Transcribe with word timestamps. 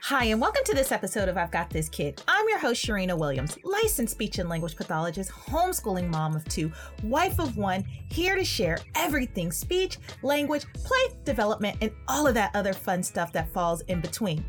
Hi, 0.00 0.26
and 0.26 0.40
welcome 0.40 0.62
to 0.64 0.74
this 0.74 0.92
episode 0.92 1.28
of 1.28 1.36
I've 1.36 1.50
Got 1.50 1.70
This 1.70 1.88
Kid. 1.88 2.22
I'm 2.28 2.48
your 2.48 2.60
host, 2.60 2.82
Sharina 2.82 3.18
Williams, 3.18 3.58
licensed 3.64 4.12
speech 4.12 4.38
and 4.38 4.48
language 4.48 4.76
pathologist, 4.76 5.30
homeschooling 5.30 6.08
mom 6.08 6.36
of 6.36 6.44
two, 6.44 6.72
wife 7.02 7.38
of 7.40 7.56
one, 7.56 7.84
here 8.08 8.36
to 8.36 8.44
share 8.44 8.78
everything 8.94 9.50
speech, 9.50 9.98
language, 10.22 10.64
play, 10.72 11.08
development, 11.24 11.78
and 11.82 11.90
all 12.06 12.28
of 12.28 12.34
that 12.34 12.52
other 12.54 12.72
fun 12.72 13.02
stuff 13.02 13.32
that 13.32 13.52
falls 13.52 13.80
in 13.82 14.00
between. 14.00 14.42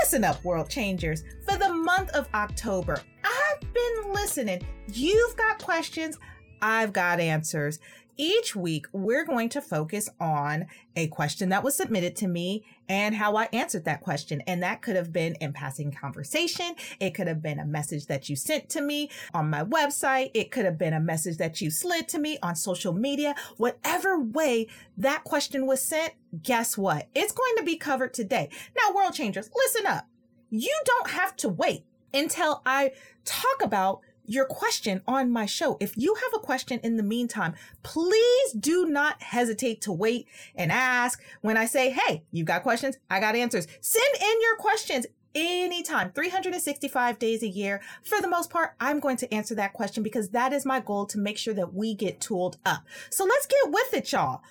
Listen 0.00 0.24
up, 0.24 0.42
world 0.44 0.70
changers. 0.70 1.24
For 1.46 1.58
the 1.58 1.74
month 1.74 2.10
of 2.10 2.28
October, 2.32 3.00
I've 3.24 3.60
been 3.74 4.12
listening. 4.12 4.64
You've 4.86 5.36
got 5.36 5.62
questions, 5.62 6.18
I've 6.62 6.92
got 6.92 7.20
answers. 7.20 7.80
Each 8.16 8.54
week, 8.54 8.86
we're 8.92 9.24
going 9.24 9.48
to 9.50 9.60
focus 9.60 10.08
on 10.20 10.66
a 10.94 11.08
question 11.08 11.48
that 11.48 11.64
was 11.64 11.74
submitted 11.74 12.14
to 12.16 12.28
me 12.28 12.64
and 12.88 13.14
how 13.14 13.36
I 13.36 13.48
answered 13.52 13.84
that 13.86 14.02
question. 14.02 14.40
And 14.46 14.62
that 14.62 14.82
could 14.82 14.94
have 14.94 15.12
been 15.12 15.34
in 15.40 15.52
passing 15.52 15.90
conversation. 15.90 16.74
It 17.00 17.14
could 17.14 17.26
have 17.26 17.42
been 17.42 17.58
a 17.58 17.66
message 17.66 18.06
that 18.06 18.28
you 18.28 18.36
sent 18.36 18.68
to 18.70 18.80
me 18.80 19.10
on 19.32 19.50
my 19.50 19.64
website. 19.64 20.30
It 20.34 20.52
could 20.52 20.64
have 20.64 20.78
been 20.78 20.94
a 20.94 21.00
message 21.00 21.38
that 21.38 21.60
you 21.60 21.70
slid 21.70 22.08
to 22.08 22.18
me 22.18 22.38
on 22.42 22.54
social 22.54 22.92
media. 22.92 23.34
Whatever 23.56 24.20
way 24.20 24.68
that 24.96 25.24
question 25.24 25.66
was 25.66 25.82
sent, 25.82 26.14
guess 26.42 26.78
what? 26.78 27.08
It's 27.14 27.32
going 27.32 27.56
to 27.56 27.64
be 27.64 27.76
covered 27.76 28.14
today. 28.14 28.48
Now, 28.76 28.94
world 28.94 29.14
changers, 29.14 29.50
listen 29.54 29.86
up. 29.86 30.06
You 30.50 30.74
don't 30.84 31.10
have 31.10 31.34
to 31.36 31.48
wait 31.48 31.84
until 32.12 32.62
I 32.64 32.92
talk 33.24 33.62
about 33.62 34.02
your 34.26 34.46
question 34.46 35.02
on 35.06 35.30
my 35.30 35.46
show. 35.46 35.76
If 35.80 35.96
you 35.96 36.14
have 36.14 36.32
a 36.34 36.44
question 36.44 36.80
in 36.82 36.96
the 36.96 37.02
meantime, 37.02 37.54
please 37.82 38.52
do 38.52 38.86
not 38.86 39.22
hesitate 39.22 39.80
to 39.82 39.92
wait 39.92 40.26
and 40.54 40.72
ask 40.72 41.22
when 41.40 41.56
I 41.56 41.66
say, 41.66 41.90
Hey, 41.90 42.24
you've 42.30 42.46
got 42.46 42.62
questions? 42.62 42.96
I 43.10 43.20
got 43.20 43.36
answers. 43.36 43.66
Send 43.80 44.14
in 44.20 44.40
your 44.40 44.56
questions 44.56 45.06
anytime, 45.34 46.12
365 46.12 47.18
days 47.18 47.42
a 47.42 47.48
year. 47.48 47.80
For 48.02 48.20
the 48.20 48.28
most 48.28 48.50
part, 48.50 48.74
I'm 48.80 49.00
going 49.00 49.16
to 49.18 49.34
answer 49.34 49.54
that 49.56 49.72
question 49.72 50.02
because 50.02 50.30
that 50.30 50.52
is 50.52 50.64
my 50.64 50.80
goal 50.80 51.06
to 51.06 51.18
make 51.18 51.38
sure 51.38 51.54
that 51.54 51.74
we 51.74 51.94
get 51.94 52.20
tooled 52.20 52.58
up. 52.64 52.84
So 53.10 53.24
let's 53.24 53.46
get 53.46 53.70
with 53.70 53.94
it, 53.94 54.12
y'all. 54.12 54.42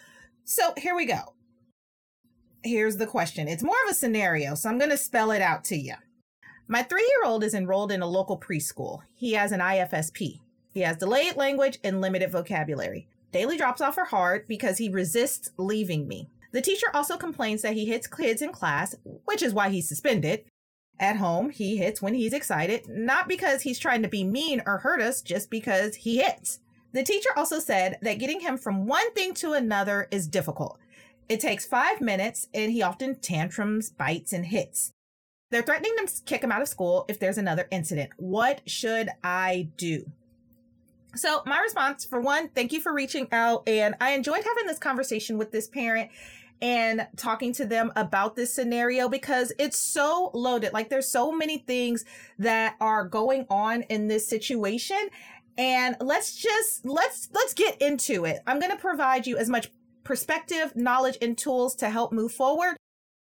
So 0.43 0.73
here 0.77 0.95
we 0.95 1.05
go. 1.05 1.33
Here's 2.63 2.97
the 2.97 3.07
question. 3.07 3.47
It's 3.47 3.63
more 3.63 3.75
of 3.85 3.91
a 3.91 3.93
scenario, 3.93 4.55
so 4.55 4.69
I'm 4.69 4.77
going 4.77 4.91
to 4.91 4.97
spell 4.97 5.31
it 5.31 5.41
out 5.41 5.63
to 5.65 5.77
you. 5.77 5.95
My 6.73 6.81
three 6.81 7.07
year 7.07 7.29
old 7.29 7.43
is 7.43 7.53
enrolled 7.53 7.91
in 7.91 8.01
a 8.01 8.07
local 8.07 8.35
preschool. 8.35 9.01
He 9.13 9.33
has 9.33 9.51
an 9.51 9.59
IFSP. 9.59 10.39
He 10.73 10.79
has 10.79 10.97
delayed 10.97 11.35
language 11.35 11.77
and 11.83 12.01
limited 12.01 12.31
vocabulary. 12.31 13.07
Daily 13.31 13.57
drops 13.57 13.79
off 13.79 13.99
are 13.99 14.05
hard 14.05 14.47
because 14.47 14.79
he 14.79 14.89
resists 14.89 15.51
leaving 15.57 16.07
me. 16.07 16.31
The 16.51 16.63
teacher 16.63 16.87
also 16.91 17.15
complains 17.15 17.61
that 17.61 17.75
he 17.75 17.85
hits 17.85 18.07
kids 18.07 18.41
in 18.41 18.51
class, 18.51 18.95
which 19.25 19.43
is 19.43 19.53
why 19.53 19.69
he's 19.69 19.87
suspended. 19.87 20.45
At 20.99 21.17
home, 21.17 21.51
he 21.51 21.77
hits 21.77 22.01
when 22.01 22.15
he's 22.15 22.33
excited, 22.33 22.87
not 22.89 23.27
because 23.27 23.61
he's 23.61 23.77
trying 23.77 24.01
to 24.01 24.07
be 24.09 24.23
mean 24.23 24.63
or 24.65 24.79
hurt 24.79 24.99
us, 24.99 25.21
just 25.21 25.51
because 25.51 25.93
he 25.93 26.23
hits. 26.23 26.57
The 26.91 27.03
teacher 27.03 27.29
also 27.37 27.59
said 27.59 27.99
that 28.01 28.17
getting 28.17 28.39
him 28.39 28.57
from 28.57 28.87
one 28.87 29.13
thing 29.13 29.35
to 29.35 29.53
another 29.53 30.07
is 30.09 30.27
difficult. 30.27 30.79
It 31.29 31.39
takes 31.39 31.67
five 31.67 32.01
minutes 32.01 32.47
and 32.51 32.71
he 32.71 32.81
often 32.81 33.19
tantrums, 33.19 33.91
bites, 33.91 34.33
and 34.33 34.47
hits. 34.47 34.91
They're 35.53 35.61
threatening 35.61 35.93
to 36.03 36.11
kick 36.25 36.43
him 36.43 36.51
out 36.51 36.63
of 36.63 36.67
school 36.67 37.05
if 37.07 37.19
there's 37.19 37.37
another 37.37 37.67
incident. 37.69 38.09
What 38.17 38.61
should 38.65 39.09
I 39.23 39.69
do? 39.77 40.03
So, 41.15 41.43
my 41.45 41.59
response 41.59 42.05
for 42.05 42.19
one, 42.19 42.49
thank 42.49 42.73
you 42.73 42.79
for 42.79 42.91
reaching 42.91 43.27
out. 43.31 43.69
And 43.69 43.93
I 44.01 44.13
enjoyed 44.13 44.43
having 44.43 44.65
this 44.65 44.79
conversation 44.79 45.37
with 45.37 45.51
this 45.51 45.67
parent 45.67 46.09
and 46.59 47.05
talking 47.17 47.53
to 47.53 47.67
them 47.67 47.91
about 47.95 48.35
this 48.35 48.51
scenario 48.51 49.07
because 49.07 49.53
it's 49.59 49.77
so 49.77 50.31
loaded. 50.33 50.73
Like, 50.73 50.89
there's 50.89 51.07
so 51.07 51.31
many 51.31 51.59
things 51.59 52.03
that 52.39 52.75
are 52.81 53.05
going 53.05 53.45
on 53.51 53.83
in 53.83 54.07
this 54.07 54.27
situation. 54.27 55.07
And 55.55 55.95
let's 56.01 56.35
just 56.35 56.83
let's 56.83 57.29
let's 57.31 57.53
get 57.53 57.79
into 57.79 58.25
it. 58.25 58.39
I'm 58.47 58.59
going 58.59 58.71
to 58.71 58.77
provide 58.77 59.27
you 59.27 59.37
as 59.37 59.49
much 59.49 59.69
perspective, 60.03 60.75
knowledge, 60.75 61.19
and 61.21 61.37
tools 61.37 61.75
to 61.75 61.91
help 61.91 62.11
move 62.11 62.31
forward 62.31 62.75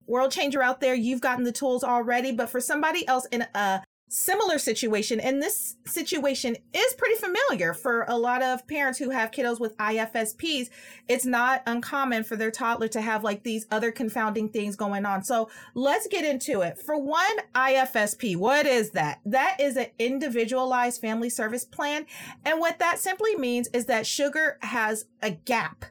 world 0.07 0.33
changer 0.33 0.63
out 0.63 0.81
there, 0.81 0.95
you've 0.95 1.21
gotten 1.21 1.45
the 1.45 1.53
tools 1.53 1.85
already, 1.85 2.33
but 2.33 2.51
for 2.51 2.61
somebody 2.61 3.07
else 3.07 3.27
in 3.27 3.47
a 3.55 3.83
similar 4.13 4.59
situation, 4.59 5.19
and 5.19 5.41
this 5.41 5.77
situation 5.87 6.55
is 6.75 6.95
pretty 6.95 7.15
familiar 7.15 7.73
for 7.73 8.05
a 8.09 8.17
lot 8.17 8.43
of 8.43 8.67
parents 8.69 8.99
who 8.99 9.09
have 9.09 9.31
kiddos 9.31 9.59
with 9.59 9.75
IFSPs. 9.79 10.69
It's 11.09 11.25
not 11.25 11.63
uncommon 11.67 12.25
for 12.25 12.37
their 12.37 12.51
toddler 12.51 12.89
to 12.89 13.01
have 13.01 13.25
like 13.25 13.43
these 13.43 13.67
other 13.71 13.91
confounding 13.91 14.51
things 14.51 14.77
going 14.77 15.07
on. 15.07 15.25
So 15.25 15.49
let's 15.75 16.07
get 16.09 16.27
into 16.27 16.61
it. 16.61 16.79
For 16.79 16.99
one, 16.99 17.39
IFSP, 17.55 18.37
what 18.37 18.67
is 18.67 18.91
that? 18.91 19.21
That 19.25 19.57
is 19.59 19.79
an 19.79 19.87
individualized 19.99 21.01
family 21.01 21.31
service 21.31 21.65
plan. 21.65 22.05
And 22.45 22.61
what 22.61 22.79
that 22.81 22.99
simply 22.99 23.35
means 23.37 23.69
is 23.69 23.87
that 23.87 24.07
sugar 24.07 24.59
has 24.61 25.07
a 25.23 25.31
gap 25.31 25.87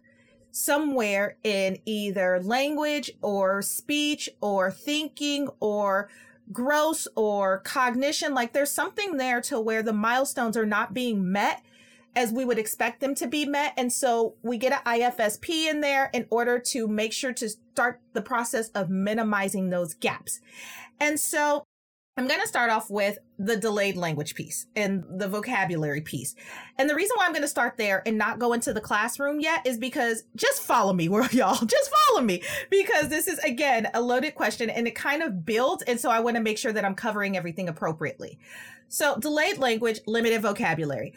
somewhere 0.51 1.37
in 1.43 1.79
either 1.85 2.41
language 2.41 3.11
or 3.21 3.61
speech 3.61 4.29
or 4.41 4.71
thinking 4.71 5.49
or 5.59 6.09
gross 6.51 7.07
or 7.15 7.59
cognition. 7.59 8.33
Like 8.33 8.53
there's 8.53 8.71
something 8.71 9.17
there 9.17 9.41
to 9.41 9.59
where 9.59 9.83
the 9.83 9.93
milestones 9.93 10.57
are 10.57 10.65
not 10.65 10.93
being 10.93 11.31
met 11.31 11.63
as 12.15 12.33
we 12.33 12.43
would 12.43 12.59
expect 12.59 12.99
them 12.99 13.15
to 13.15 13.27
be 13.27 13.45
met. 13.45 13.73
And 13.77 13.91
so 13.91 14.35
we 14.43 14.57
get 14.57 14.73
an 14.73 14.99
IFSP 14.99 15.69
in 15.69 15.81
there 15.81 16.09
in 16.13 16.25
order 16.29 16.59
to 16.59 16.87
make 16.87 17.13
sure 17.13 17.33
to 17.33 17.49
start 17.49 18.01
the 18.13 18.21
process 18.21 18.69
of 18.69 18.89
minimizing 18.89 19.69
those 19.69 19.93
gaps. 19.93 20.41
And 20.99 21.19
so 21.19 21.63
I'm 22.17 22.27
going 22.27 22.41
to 22.41 22.47
start 22.47 22.69
off 22.69 22.89
with 22.89 23.19
the 23.39 23.55
delayed 23.55 23.95
language 23.95 24.35
piece 24.35 24.67
and 24.75 25.05
the 25.09 25.29
vocabulary 25.29 26.01
piece. 26.01 26.35
And 26.77 26.89
the 26.89 26.95
reason 26.95 27.15
why 27.15 27.25
I'm 27.25 27.31
going 27.31 27.41
to 27.41 27.47
start 27.47 27.77
there 27.77 28.03
and 28.05 28.17
not 28.17 28.37
go 28.37 28.51
into 28.51 28.73
the 28.73 28.81
classroom 28.81 29.39
yet 29.39 29.65
is 29.65 29.77
because 29.77 30.23
just 30.35 30.61
follow 30.61 30.91
me, 30.91 31.05
y'all. 31.31 31.65
Just 31.65 31.91
follow 32.07 32.21
me 32.21 32.43
because 32.69 33.07
this 33.07 33.27
is 33.27 33.39
again 33.39 33.87
a 33.93 34.01
loaded 34.01 34.35
question 34.35 34.69
and 34.69 34.87
it 34.87 34.95
kind 34.95 35.23
of 35.23 35.45
builds. 35.45 35.83
And 35.83 35.99
so 35.99 36.09
I 36.09 36.19
want 36.19 36.35
to 36.35 36.43
make 36.43 36.57
sure 36.57 36.73
that 36.73 36.83
I'm 36.83 36.95
covering 36.95 37.37
everything 37.37 37.69
appropriately. 37.69 38.37
So 38.89 39.17
delayed 39.17 39.57
language, 39.57 40.01
limited 40.05 40.41
vocabulary. 40.41 41.13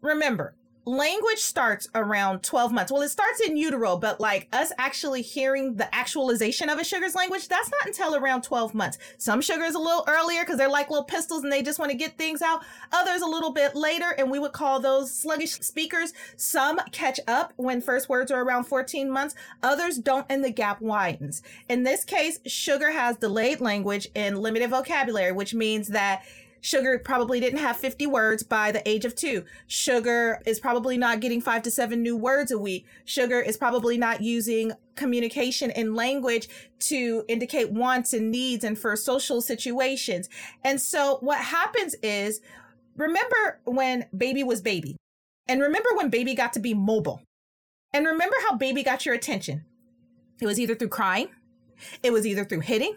Remember, 0.00 0.54
language 0.84 1.38
starts 1.38 1.88
around 1.94 2.42
12 2.42 2.72
months. 2.72 2.90
Well, 2.90 3.02
it 3.02 3.08
starts 3.10 3.40
in 3.40 3.56
utero, 3.56 3.96
but 3.96 4.20
like 4.20 4.48
us 4.52 4.72
actually 4.78 5.22
hearing 5.22 5.76
the 5.76 5.92
actualization 5.94 6.68
of 6.68 6.78
a 6.78 6.84
sugar's 6.84 7.14
language, 7.14 7.48
that's 7.48 7.70
not 7.70 7.86
until 7.86 8.16
around 8.16 8.42
12 8.42 8.74
months. 8.74 8.98
Some 9.18 9.40
sugars 9.40 9.74
a 9.74 9.78
little 9.78 10.04
earlier 10.08 10.42
because 10.42 10.58
they're 10.58 10.68
like 10.68 10.90
little 10.90 11.04
pistols 11.04 11.44
and 11.44 11.52
they 11.52 11.62
just 11.62 11.78
want 11.78 11.90
to 11.90 11.96
get 11.96 12.18
things 12.18 12.42
out. 12.42 12.62
Others 12.92 13.22
a 13.22 13.26
little 13.26 13.52
bit 13.52 13.74
later, 13.76 14.10
and 14.18 14.30
we 14.30 14.38
would 14.38 14.52
call 14.52 14.80
those 14.80 15.12
sluggish 15.12 15.52
speakers. 15.60 16.12
Some 16.36 16.80
catch 16.90 17.20
up 17.28 17.52
when 17.56 17.80
first 17.80 18.08
words 18.08 18.30
are 18.30 18.42
around 18.42 18.64
14 18.64 19.10
months. 19.10 19.34
Others 19.62 19.98
don't, 19.98 20.26
and 20.28 20.44
the 20.44 20.50
gap 20.50 20.80
widens. 20.80 21.42
In 21.68 21.84
this 21.84 22.04
case, 22.04 22.40
sugar 22.46 22.90
has 22.90 23.16
delayed 23.16 23.60
language 23.60 24.08
and 24.14 24.38
limited 24.38 24.70
vocabulary, 24.70 25.32
which 25.32 25.54
means 25.54 25.88
that 25.88 26.24
Sugar 26.62 26.96
probably 27.00 27.40
didn't 27.40 27.58
have 27.58 27.76
50 27.76 28.06
words 28.06 28.44
by 28.44 28.70
the 28.70 28.88
age 28.88 29.04
of 29.04 29.16
two. 29.16 29.44
Sugar 29.66 30.40
is 30.46 30.60
probably 30.60 30.96
not 30.96 31.18
getting 31.18 31.40
five 31.40 31.62
to 31.62 31.72
seven 31.72 32.02
new 32.02 32.16
words 32.16 32.52
a 32.52 32.58
week. 32.58 32.86
Sugar 33.04 33.40
is 33.40 33.56
probably 33.56 33.98
not 33.98 34.22
using 34.22 34.72
communication 34.94 35.72
and 35.72 35.96
language 35.96 36.48
to 36.78 37.24
indicate 37.26 37.72
wants 37.72 38.12
and 38.12 38.30
needs 38.30 38.62
and 38.62 38.78
for 38.78 38.94
social 38.94 39.40
situations. 39.40 40.28
And 40.62 40.80
so 40.80 41.18
what 41.20 41.40
happens 41.40 41.96
is, 42.00 42.40
remember 42.96 43.60
when 43.64 44.06
baby 44.16 44.44
was 44.44 44.62
baby 44.62 44.96
and 45.48 45.60
remember 45.60 45.88
when 45.94 46.10
baby 46.10 46.34
got 46.34 46.52
to 46.52 46.60
be 46.60 46.74
mobile 46.74 47.22
and 47.92 48.06
remember 48.06 48.36
how 48.48 48.56
baby 48.56 48.84
got 48.84 49.04
your 49.04 49.16
attention. 49.16 49.64
It 50.40 50.46
was 50.46 50.60
either 50.60 50.76
through 50.76 50.88
crying. 50.88 51.28
It 52.04 52.12
was 52.12 52.24
either 52.24 52.44
through 52.44 52.60
hitting 52.60 52.94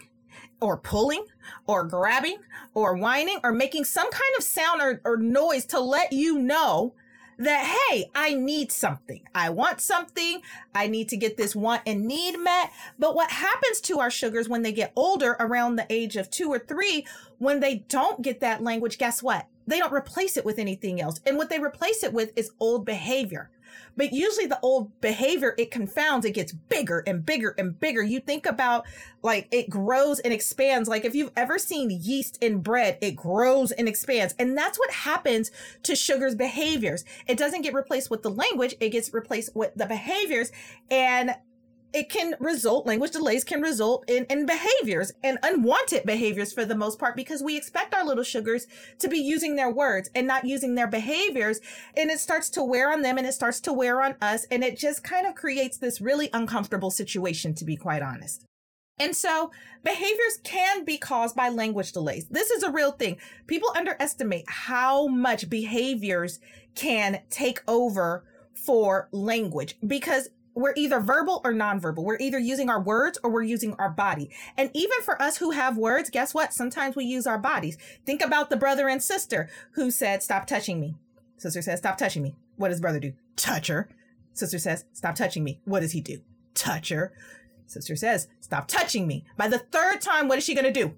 or 0.62 0.78
pulling 0.78 1.26
or 1.68 1.84
grabbing 1.84 2.38
or 2.74 2.96
whining 2.96 3.40
or 3.44 3.52
making 3.52 3.84
some 3.84 4.10
kind 4.10 4.34
of 4.38 4.44
sound 4.44 4.82
or, 4.82 5.02
or 5.04 5.18
noise 5.18 5.66
to 5.66 5.80
let 5.80 6.14
you 6.14 6.40
know 6.40 6.94
that, 7.38 7.80
hey, 7.90 8.10
I 8.16 8.34
need 8.34 8.72
something. 8.72 9.22
I 9.34 9.50
want 9.50 9.82
something. 9.82 10.42
I 10.74 10.88
need 10.88 11.10
to 11.10 11.18
get 11.18 11.38
this 11.38 11.56
want 11.56 11.82
and 11.86 12.06
need 12.06 12.38
met. 12.38 12.72
But 12.98 13.16
what 13.16 13.32
happens 13.32 13.82
to 13.82 14.00
our 14.00 14.10
sugars 14.10 14.48
when 14.48 14.62
they 14.62 14.72
get 14.72 14.94
older 14.96 15.36
around 15.40 15.76
the 15.76 15.86
age 15.90 16.16
of 16.16 16.30
two 16.30 16.50
or 16.50 16.60
three, 16.60 17.06
when 17.38 17.60
they 17.60 17.86
don't 17.90 18.22
get 18.22 18.40
that 18.40 18.64
language, 18.64 18.98
guess 18.98 19.22
what? 19.22 19.48
They 19.68 19.80
don't 19.80 19.94
replace 19.94 20.38
it 20.38 20.46
with 20.46 20.60
anything 20.60 21.02
else. 21.02 21.20
And 21.26 21.38
what 21.38 21.50
they 21.50 21.60
replace 21.60 22.04
it 22.04 22.14
with 22.14 22.32
is 22.36 22.52
old 22.60 22.86
behavior. 22.86 23.50
But 23.98 24.14
usually 24.14 24.46
the 24.46 24.60
old 24.62 25.00
behavior, 25.02 25.56
it 25.58 25.72
confounds, 25.72 26.26
it 26.26 26.32
gets 26.32 26.52
bigger 26.52 27.04
and 27.08 27.26
bigger 27.26 27.56
and 27.58 27.80
bigger. 27.80 28.04
You 28.04 28.20
think 28.20 28.46
about 28.46 28.86
like 29.22 29.48
it 29.52 29.70
grows 29.70 30.20
and 30.20 30.34
expands. 30.34 30.90
Like 30.90 31.06
if 31.06 31.16
you've 31.16 31.32
ever 31.36 31.58
seen 31.58 31.90
yeast 31.90 32.38
in 32.42 32.60
bread, 32.60 32.98
it 33.02 33.16
grows 33.16 33.72
and 33.72 33.88
expands. 33.88 34.36
And 34.38 34.58
that's 34.58 34.78
what 34.78 34.92
happens 34.92 35.52
to 35.84 35.96
sugar's 35.96 36.36
behaviors. 36.36 37.06
It 37.28 37.38
doesn't 37.38 37.62
get 37.62 37.74
replaced 37.74 38.10
with 38.10 38.24
the 38.24 38.32
language. 38.32 38.76
It 38.80 38.90
gets 38.90 39.14
replaced 39.14 39.56
with 39.56 39.74
the 39.76 39.86
behaviors. 39.86 40.52
And 40.92 41.36
it 41.96 42.10
can 42.10 42.36
result, 42.42 42.86
language 42.86 43.12
delays 43.12 43.46
can 43.46 43.62
result 43.62 44.04
in, 44.10 44.26
in 44.26 44.46
behaviors 44.46 45.14
and 45.24 45.40
unwanted 45.44 46.04
behaviors 46.04 46.52
for 46.52 46.66
the 46.66 46.76
most 46.76 47.00
part 47.00 47.16
because 47.16 47.42
we 47.42 47.56
expect 47.56 47.96
our 47.96 48.06
little 48.06 48.26
sugars 48.26 48.68
to 49.00 49.08
be 49.08 49.18
using 49.18 49.56
their 49.56 49.72
words 49.72 50.10
and 50.14 50.28
not 50.28 50.44
using 50.44 50.76
their 50.76 50.90
behaviors. 50.90 51.62
And 51.96 52.12
it 52.12 52.20
starts 52.20 52.50
to 52.52 52.64
wear 52.64 52.92
on 52.92 53.02
them 53.02 53.18
and 53.18 53.26
it 53.26 53.34
starts 53.34 53.62
to 53.62 53.72
wear 53.72 54.02
on 54.02 54.16
us. 54.22 54.46
And 54.52 54.62
it 54.62 54.78
just 54.78 55.06
kind 55.06 55.26
of 55.26 55.36
creates 55.36 55.78
this 55.78 56.02
really 56.02 56.30
uncomfortable 56.34 56.92
situation, 56.92 57.56
to 57.56 57.64
be 57.64 57.78
quite 57.78 58.02
honest. 58.02 58.44
And 59.00 59.16
so 59.16 59.52
behaviors 59.82 60.38
can 60.44 60.84
be 60.84 60.98
caused 60.98 61.34
by 61.34 61.48
language 61.48 61.94
delays. 61.94 62.28
This 62.28 62.52
is 62.52 62.62
a 62.62 62.72
real 62.72 62.92
thing. 62.92 63.16
People 63.48 63.72
underestimate 63.74 64.44
how 64.50 65.08
much 65.08 65.50
behaviors 65.50 66.40
can 66.76 67.22
take 67.30 67.64
over 67.70 68.26
for 68.54 69.08
language 69.14 69.78
because 69.86 70.28
we're 70.56 70.74
either 70.76 71.00
verbal 71.00 71.42
or 71.44 71.54
nonverbal. 71.54 72.04
We're 72.04 72.18
either 72.20 72.40
using 72.40 72.70
our 72.70 72.82
words 72.82 73.20
or 73.24 73.30
we're 73.30 73.44
using 73.44 73.74
our 73.74 73.90
body. 73.90 74.32
And 74.58 74.72
even 74.74 75.02
for 75.04 75.22
us 75.22 75.38
who 75.38 75.52
have 75.52 75.78
words, 75.78 76.10
guess 76.10 76.34
what? 76.34 76.54
Sometimes 76.54 76.96
we 76.96 77.06
use 77.06 77.28
our 77.28 77.38
bodies. 77.38 77.78
Think 78.06 78.24
about 78.24 78.50
the 78.50 78.58
brother 78.58 78.88
and 78.88 79.04
sister 79.04 79.50
who 79.72 79.92
said, 79.92 80.24
Stop 80.24 80.48
touching 80.48 80.80
me. 80.80 80.96
Sister 81.38 81.62
says, 81.62 81.80
Stop 81.80 81.98
touching 81.98 82.24
me. 82.24 82.36
What 82.56 82.70
does 82.70 82.80
brother 82.82 83.00
do? 83.00 83.14
Touch 83.36 83.68
her. 83.68 83.90
Sister 84.34 84.58
says, 84.58 84.86
Stop 84.94 85.16
touching 85.16 85.44
me. 85.44 85.60
What 85.66 85.82
does 85.82 85.92
he 85.92 86.02
do? 86.02 86.22
Touch 86.54 86.90
her. 86.90 87.12
Sister 87.68 87.96
says, 87.96 88.28
Stop 88.40 88.68
touching 88.68 89.08
me. 89.08 89.26
By 89.38 89.50
the 89.50 89.60
third 89.60 90.02
time, 90.02 90.28
what 90.28 90.38
is 90.38 90.46
she 90.46 90.56
going 90.56 90.72
to 90.72 90.72
do? 90.72 90.96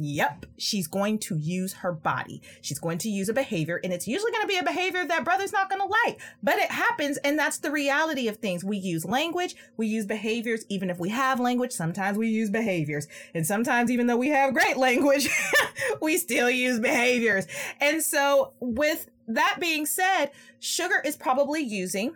Yep, 0.00 0.46
she's 0.56 0.86
going 0.86 1.18
to 1.20 1.36
use 1.36 1.72
her 1.74 1.92
body. 1.92 2.40
She's 2.62 2.78
going 2.78 2.98
to 2.98 3.08
use 3.08 3.28
a 3.28 3.32
behavior, 3.32 3.80
and 3.82 3.92
it's 3.92 4.06
usually 4.06 4.30
going 4.30 4.42
to 4.42 4.48
be 4.48 4.58
a 4.58 4.62
behavior 4.62 5.04
that 5.04 5.24
brother's 5.24 5.52
not 5.52 5.68
going 5.68 5.80
to 5.80 5.94
like. 6.06 6.20
But 6.40 6.58
it 6.58 6.70
happens, 6.70 7.16
and 7.18 7.36
that's 7.36 7.58
the 7.58 7.72
reality 7.72 8.28
of 8.28 8.36
things. 8.36 8.62
We 8.62 8.76
use 8.76 9.04
language, 9.04 9.56
we 9.76 9.88
use 9.88 10.06
behaviors. 10.06 10.64
Even 10.68 10.88
if 10.88 11.00
we 11.00 11.08
have 11.08 11.40
language, 11.40 11.72
sometimes 11.72 12.16
we 12.16 12.28
use 12.28 12.48
behaviors. 12.48 13.08
And 13.34 13.44
sometimes, 13.44 13.90
even 13.90 14.06
though 14.06 14.16
we 14.16 14.28
have 14.28 14.54
great 14.54 14.76
language, 14.76 15.28
we 16.00 16.16
still 16.16 16.48
use 16.48 16.78
behaviors. 16.78 17.48
And 17.80 18.00
so, 18.00 18.52
with 18.60 19.08
that 19.26 19.56
being 19.58 19.84
said, 19.84 20.30
sugar 20.60 21.02
is 21.04 21.16
probably 21.16 21.60
using 21.60 22.14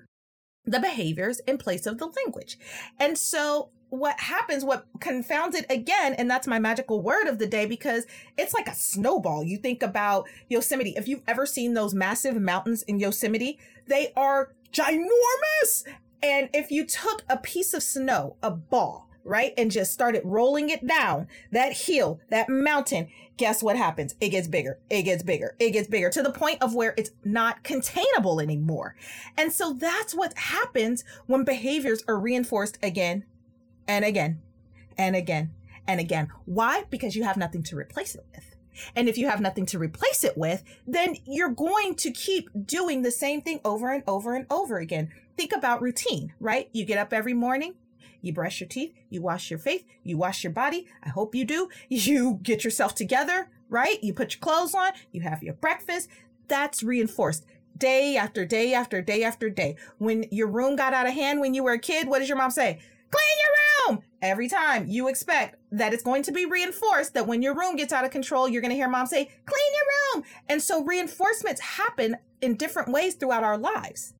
the 0.64 0.78
behaviors 0.78 1.40
in 1.40 1.58
place 1.58 1.86
of 1.86 1.98
the 1.98 2.06
language. 2.06 2.58
And 2.98 3.18
so 3.18 3.70
what 3.92 4.18
happens, 4.20 4.64
what 4.64 4.86
confounds 5.00 5.54
it 5.54 5.66
again, 5.68 6.14
and 6.14 6.30
that's 6.30 6.46
my 6.46 6.58
magical 6.58 7.02
word 7.02 7.26
of 7.26 7.38
the 7.38 7.46
day 7.46 7.66
because 7.66 8.06
it's 8.38 8.54
like 8.54 8.66
a 8.66 8.74
snowball. 8.74 9.44
You 9.44 9.58
think 9.58 9.82
about 9.82 10.26
Yosemite. 10.48 10.94
If 10.96 11.08
you've 11.08 11.20
ever 11.28 11.44
seen 11.44 11.74
those 11.74 11.92
massive 11.92 12.40
mountains 12.40 12.82
in 12.84 12.98
Yosemite, 12.98 13.58
they 13.86 14.10
are 14.16 14.54
ginormous. 14.72 15.84
And 16.22 16.48
if 16.54 16.70
you 16.70 16.86
took 16.86 17.22
a 17.28 17.36
piece 17.36 17.74
of 17.74 17.82
snow, 17.82 18.36
a 18.42 18.50
ball, 18.50 19.10
right, 19.24 19.52
and 19.58 19.70
just 19.70 19.92
started 19.92 20.22
rolling 20.24 20.70
it 20.70 20.86
down 20.86 21.28
that 21.50 21.74
hill, 21.74 22.18
that 22.30 22.48
mountain, 22.48 23.08
guess 23.36 23.62
what 23.62 23.76
happens? 23.76 24.14
It 24.22 24.30
gets 24.30 24.48
bigger, 24.48 24.78
it 24.88 25.02
gets 25.02 25.22
bigger, 25.22 25.54
it 25.58 25.72
gets 25.72 25.88
bigger 25.88 26.08
to 26.08 26.22
the 26.22 26.32
point 26.32 26.62
of 26.62 26.74
where 26.74 26.94
it's 26.96 27.10
not 27.24 27.62
containable 27.62 28.40
anymore. 28.40 28.96
And 29.36 29.52
so 29.52 29.74
that's 29.74 30.14
what 30.14 30.32
happens 30.38 31.04
when 31.26 31.44
behaviors 31.44 32.02
are 32.08 32.18
reinforced 32.18 32.78
again 32.82 33.24
and 33.86 34.04
again 34.04 34.40
and 34.96 35.16
again 35.16 35.50
and 35.86 36.00
again. 36.00 36.28
Why? 36.44 36.84
Because 36.90 37.16
you 37.16 37.24
have 37.24 37.36
nothing 37.36 37.62
to 37.64 37.76
replace 37.76 38.14
it 38.14 38.24
with. 38.34 38.56
And 38.96 39.08
if 39.08 39.18
you 39.18 39.28
have 39.28 39.40
nothing 39.40 39.66
to 39.66 39.78
replace 39.78 40.24
it 40.24 40.36
with, 40.36 40.62
then 40.86 41.16
you're 41.26 41.50
going 41.50 41.94
to 41.96 42.10
keep 42.10 42.48
doing 42.66 43.02
the 43.02 43.10
same 43.10 43.42
thing 43.42 43.60
over 43.64 43.92
and 43.92 44.02
over 44.06 44.34
and 44.34 44.46
over 44.50 44.78
again. 44.78 45.10
Think 45.36 45.52
about 45.52 45.82
routine, 45.82 46.32
right? 46.40 46.68
You 46.72 46.84
get 46.84 46.98
up 46.98 47.12
every 47.12 47.34
morning, 47.34 47.74
you 48.20 48.32
brush 48.32 48.60
your 48.60 48.68
teeth, 48.68 48.94
you 49.10 49.20
wash 49.20 49.50
your 49.50 49.58
face, 49.58 49.82
you 50.02 50.16
wash 50.16 50.42
your 50.44 50.52
body. 50.52 50.86
I 51.02 51.10
hope 51.10 51.34
you 51.34 51.44
do. 51.44 51.68
You 51.88 52.40
get 52.42 52.64
yourself 52.64 52.94
together, 52.94 53.50
right? 53.68 54.02
You 54.02 54.14
put 54.14 54.34
your 54.34 54.40
clothes 54.40 54.74
on, 54.74 54.92
you 55.10 55.22
have 55.22 55.42
your 55.42 55.54
breakfast. 55.54 56.08
That's 56.48 56.82
reinforced 56.82 57.44
day 57.76 58.16
after 58.16 58.44
day 58.44 58.74
after 58.74 59.02
day 59.02 59.24
after 59.24 59.50
day. 59.50 59.76
When 59.98 60.26
your 60.30 60.46
room 60.46 60.76
got 60.76 60.94
out 60.94 61.06
of 61.06 61.14
hand 61.14 61.40
when 61.40 61.54
you 61.54 61.62
were 61.62 61.72
a 61.72 61.78
kid, 61.78 62.08
what 62.08 62.20
does 62.20 62.28
your 62.28 62.38
mom 62.38 62.50
say? 62.50 62.80
Clean 63.12 63.38
your 63.42 63.94
room! 63.96 64.04
Every 64.22 64.48
time 64.48 64.86
you 64.88 65.08
expect 65.08 65.56
that 65.70 65.92
it's 65.92 66.02
going 66.02 66.22
to 66.24 66.32
be 66.32 66.46
reinforced 66.46 67.14
that 67.14 67.26
when 67.26 67.42
your 67.42 67.54
room 67.54 67.76
gets 67.76 67.92
out 67.92 68.04
of 68.04 68.10
control, 68.10 68.48
you're 68.48 68.62
going 68.62 68.70
to 68.70 68.76
hear 68.76 68.88
mom 68.88 69.06
say, 69.06 69.24
clean 69.24 69.72
your 69.74 70.14
room. 70.14 70.24
And 70.48 70.62
so 70.62 70.82
reinforcements 70.82 71.60
happen 71.60 72.16
in 72.40 72.56
different 72.56 72.90
ways 72.90 73.14
throughout 73.14 73.44
our 73.44 73.58
lives. 73.58 74.14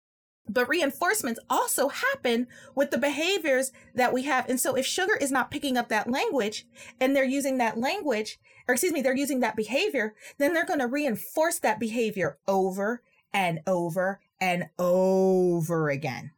But 0.49 0.69
reinforcements 0.69 1.41
also 1.49 1.89
happen 1.89 2.49
with 2.75 2.91
the 2.91 2.99
behaviors 2.99 3.73
that 3.94 4.12
we 4.12 4.25
have. 4.25 4.49
And 4.49 4.61
so 4.61 4.77
if 4.77 4.85
sugar 4.85 5.17
is 5.17 5.31
not 5.31 5.50
picking 5.50 5.77
up 5.77 5.88
that 5.88 6.11
language 6.11 6.67
and 7.00 7.15
they're 7.15 7.25
using 7.25 7.59
that 7.59 7.79
language, 7.79 8.38
or 8.69 8.75
excuse 8.75 8.93
me, 8.93 9.03
they're 9.03 9.17
using 9.17 9.41
that 9.41 9.56
behavior, 9.56 10.15
then 10.38 10.53
they're 10.53 10.67
going 10.67 10.81
to 10.81 10.87
reinforce 10.88 11.59
that 11.61 11.81
behavior 11.81 12.38
over 12.47 13.03
and 13.33 13.61
over 13.67 14.21
and 14.41 14.69
over 14.79 15.88
again. 15.88 16.33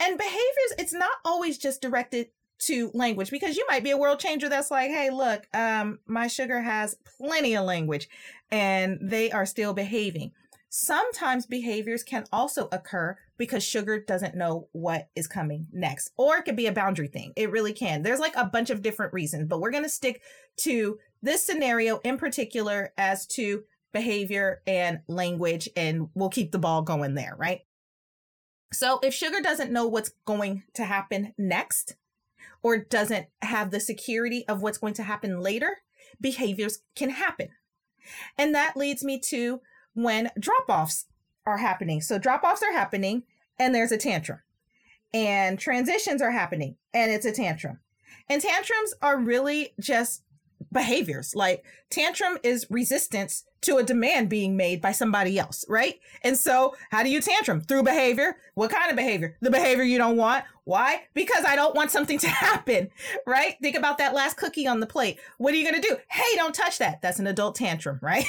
And 0.00 0.18
behaviors, 0.18 0.74
it's 0.78 0.92
not 0.92 1.16
always 1.24 1.58
just 1.58 1.80
directed 1.80 2.28
to 2.60 2.90
language 2.92 3.30
because 3.30 3.56
you 3.56 3.64
might 3.68 3.84
be 3.84 3.90
a 3.90 3.96
world 3.96 4.18
changer 4.18 4.48
that's 4.48 4.70
like, 4.70 4.90
hey, 4.90 5.10
look, 5.10 5.46
um, 5.54 6.00
my 6.06 6.26
sugar 6.26 6.60
has 6.60 6.96
plenty 7.18 7.56
of 7.56 7.64
language 7.64 8.08
and 8.50 8.98
they 9.00 9.30
are 9.30 9.46
still 9.46 9.72
behaving. 9.72 10.32
Sometimes 10.70 11.46
behaviors 11.46 12.02
can 12.02 12.24
also 12.32 12.68
occur 12.72 13.16
because 13.38 13.64
sugar 13.64 14.00
doesn't 14.00 14.34
know 14.34 14.68
what 14.72 15.08
is 15.14 15.26
coming 15.26 15.66
next, 15.72 16.10
or 16.18 16.36
it 16.36 16.44
could 16.44 16.56
be 16.56 16.66
a 16.66 16.72
boundary 16.72 17.08
thing. 17.08 17.32
It 17.36 17.50
really 17.50 17.72
can. 17.72 18.02
There's 18.02 18.20
like 18.20 18.36
a 18.36 18.44
bunch 18.44 18.68
of 18.68 18.82
different 18.82 19.14
reasons, 19.14 19.46
but 19.48 19.60
we're 19.60 19.70
going 19.70 19.84
to 19.84 19.88
stick 19.88 20.20
to 20.58 20.98
this 21.22 21.42
scenario 21.42 21.98
in 21.98 22.18
particular 22.18 22.92
as 22.98 23.26
to 23.28 23.62
behavior 23.92 24.60
and 24.66 25.00
language, 25.08 25.70
and 25.74 26.08
we'll 26.14 26.28
keep 26.28 26.52
the 26.52 26.58
ball 26.58 26.82
going 26.82 27.14
there, 27.14 27.34
right? 27.38 27.60
So 28.72 29.00
if 29.02 29.14
sugar 29.14 29.40
doesn't 29.40 29.72
know 29.72 29.86
what's 29.86 30.12
going 30.24 30.64
to 30.74 30.84
happen 30.84 31.34
next, 31.38 31.96
or 32.62 32.78
doesn't 32.78 33.26
have 33.42 33.70
the 33.70 33.80
security 33.80 34.46
of 34.48 34.62
what's 34.62 34.78
going 34.78 34.94
to 34.94 35.02
happen 35.02 35.40
later, 35.40 35.78
behaviors 36.20 36.80
can 36.94 37.10
happen. 37.10 37.48
And 38.36 38.54
that 38.54 38.76
leads 38.76 39.04
me 39.04 39.18
to 39.26 39.60
when 39.94 40.30
drop 40.38 40.68
offs 40.68 41.06
are 41.46 41.58
happening. 41.58 42.00
So 42.00 42.18
drop 42.18 42.42
offs 42.44 42.62
are 42.62 42.72
happening 42.72 43.24
and 43.58 43.74
there's 43.74 43.92
a 43.92 43.98
tantrum. 43.98 44.40
And 45.14 45.58
transitions 45.58 46.20
are 46.20 46.30
happening 46.30 46.76
and 46.92 47.10
it's 47.10 47.26
a 47.26 47.32
tantrum. 47.32 47.78
And 48.28 48.42
tantrums 48.42 48.94
are 49.00 49.18
really 49.18 49.74
just 49.80 50.22
behaviors. 50.72 51.34
Like 51.34 51.64
tantrum 51.90 52.38
is 52.42 52.66
resistance 52.70 53.44
to 53.60 53.76
a 53.76 53.82
demand 53.82 54.28
being 54.28 54.56
made 54.56 54.80
by 54.80 54.92
somebody 54.92 55.38
else, 55.38 55.64
right? 55.68 55.98
And 56.22 56.36
so, 56.36 56.76
how 56.90 57.02
do 57.02 57.10
you 57.10 57.20
tantrum? 57.20 57.60
Through 57.60 57.82
behavior. 57.82 58.36
What 58.54 58.70
kind 58.70 58.90
of 58.90 58.96
behavior? 58.96 59.36
The 59.40 59.50
behavior 59.50 59.82
you 59.82 59.98
don't 59.98 60.16
want. 60.16 60.44
Why? 60.64 61.04
Because 61.14 61.44
I 61.46 61.56
don't 61.56 61.74
want 61.74 61.90
something 61.90 62.18
to 62.20 62.28
happen, 62.28 62.90
right? 63.26 63.56
Think 63.62 63.76
about 63.76 63.98
that 63.98 64.14
last 64.14 64.36
cookie 64.36 64.66
on 64.66 64.80
the 64.80 64.86
plate. 64.86 65.18
What 65.38 65.54
are 65.54 65.56
you 65.56 65.68
going 65.68 65.80
to 65.80 65.88
do? 65.88 65.96
Hey, 66.08 66.36
don't 66.36 66.54
touch 66.54 66.78
that. 66.78 67.00
That's 67.02 67.18
an 67.18 67.26
adult 67.26 67.56
tantrum, 67.56 67.98
right? 68.02 68.26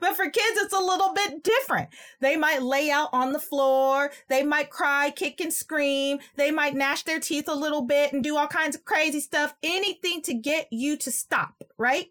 but 0.00 0.16
for 0.16 0.28
kids, 0.28 0.58
it's 0.60 0.72
a 0.72 0.78
little 0.78 1.12
bit 1.14 1.44
different. 1.44 1.90
They 2.20 2.36
might 2.36 2.62
lay 2.62 2.90
out 2.90 3.10
on 3.12 3.32
the 3.32 3.38
floor. 3.38 4.10
They 4.28 4.42
might 4.42 4.70
cry, 4.70 5.12
kick, 5.14 5.40
and 5.40 5.52
scream. 5.52 6.18
They 6.36 6.50
might 6.50 6.74
gnash 6.74 7.04
their 7.04 7.20
teeth 7.20 7.48
a 7.48 7.54
little 7.54 7.82
bit 7.82 8.12
and 8.12 8.24
do 8.24 8.36
all 8.36 8.48
kinds 8.48 8.74
of 8.74 8.84
crazy 8.84 9.20
stuff. 9.20 9.54
Anything 9.62 10.22
to 10.22 10.34
get 10.34 10.68
you 10.72 10.96
to 10.96 11.12
stop, 11.12 11.62
right? 11.78 12.10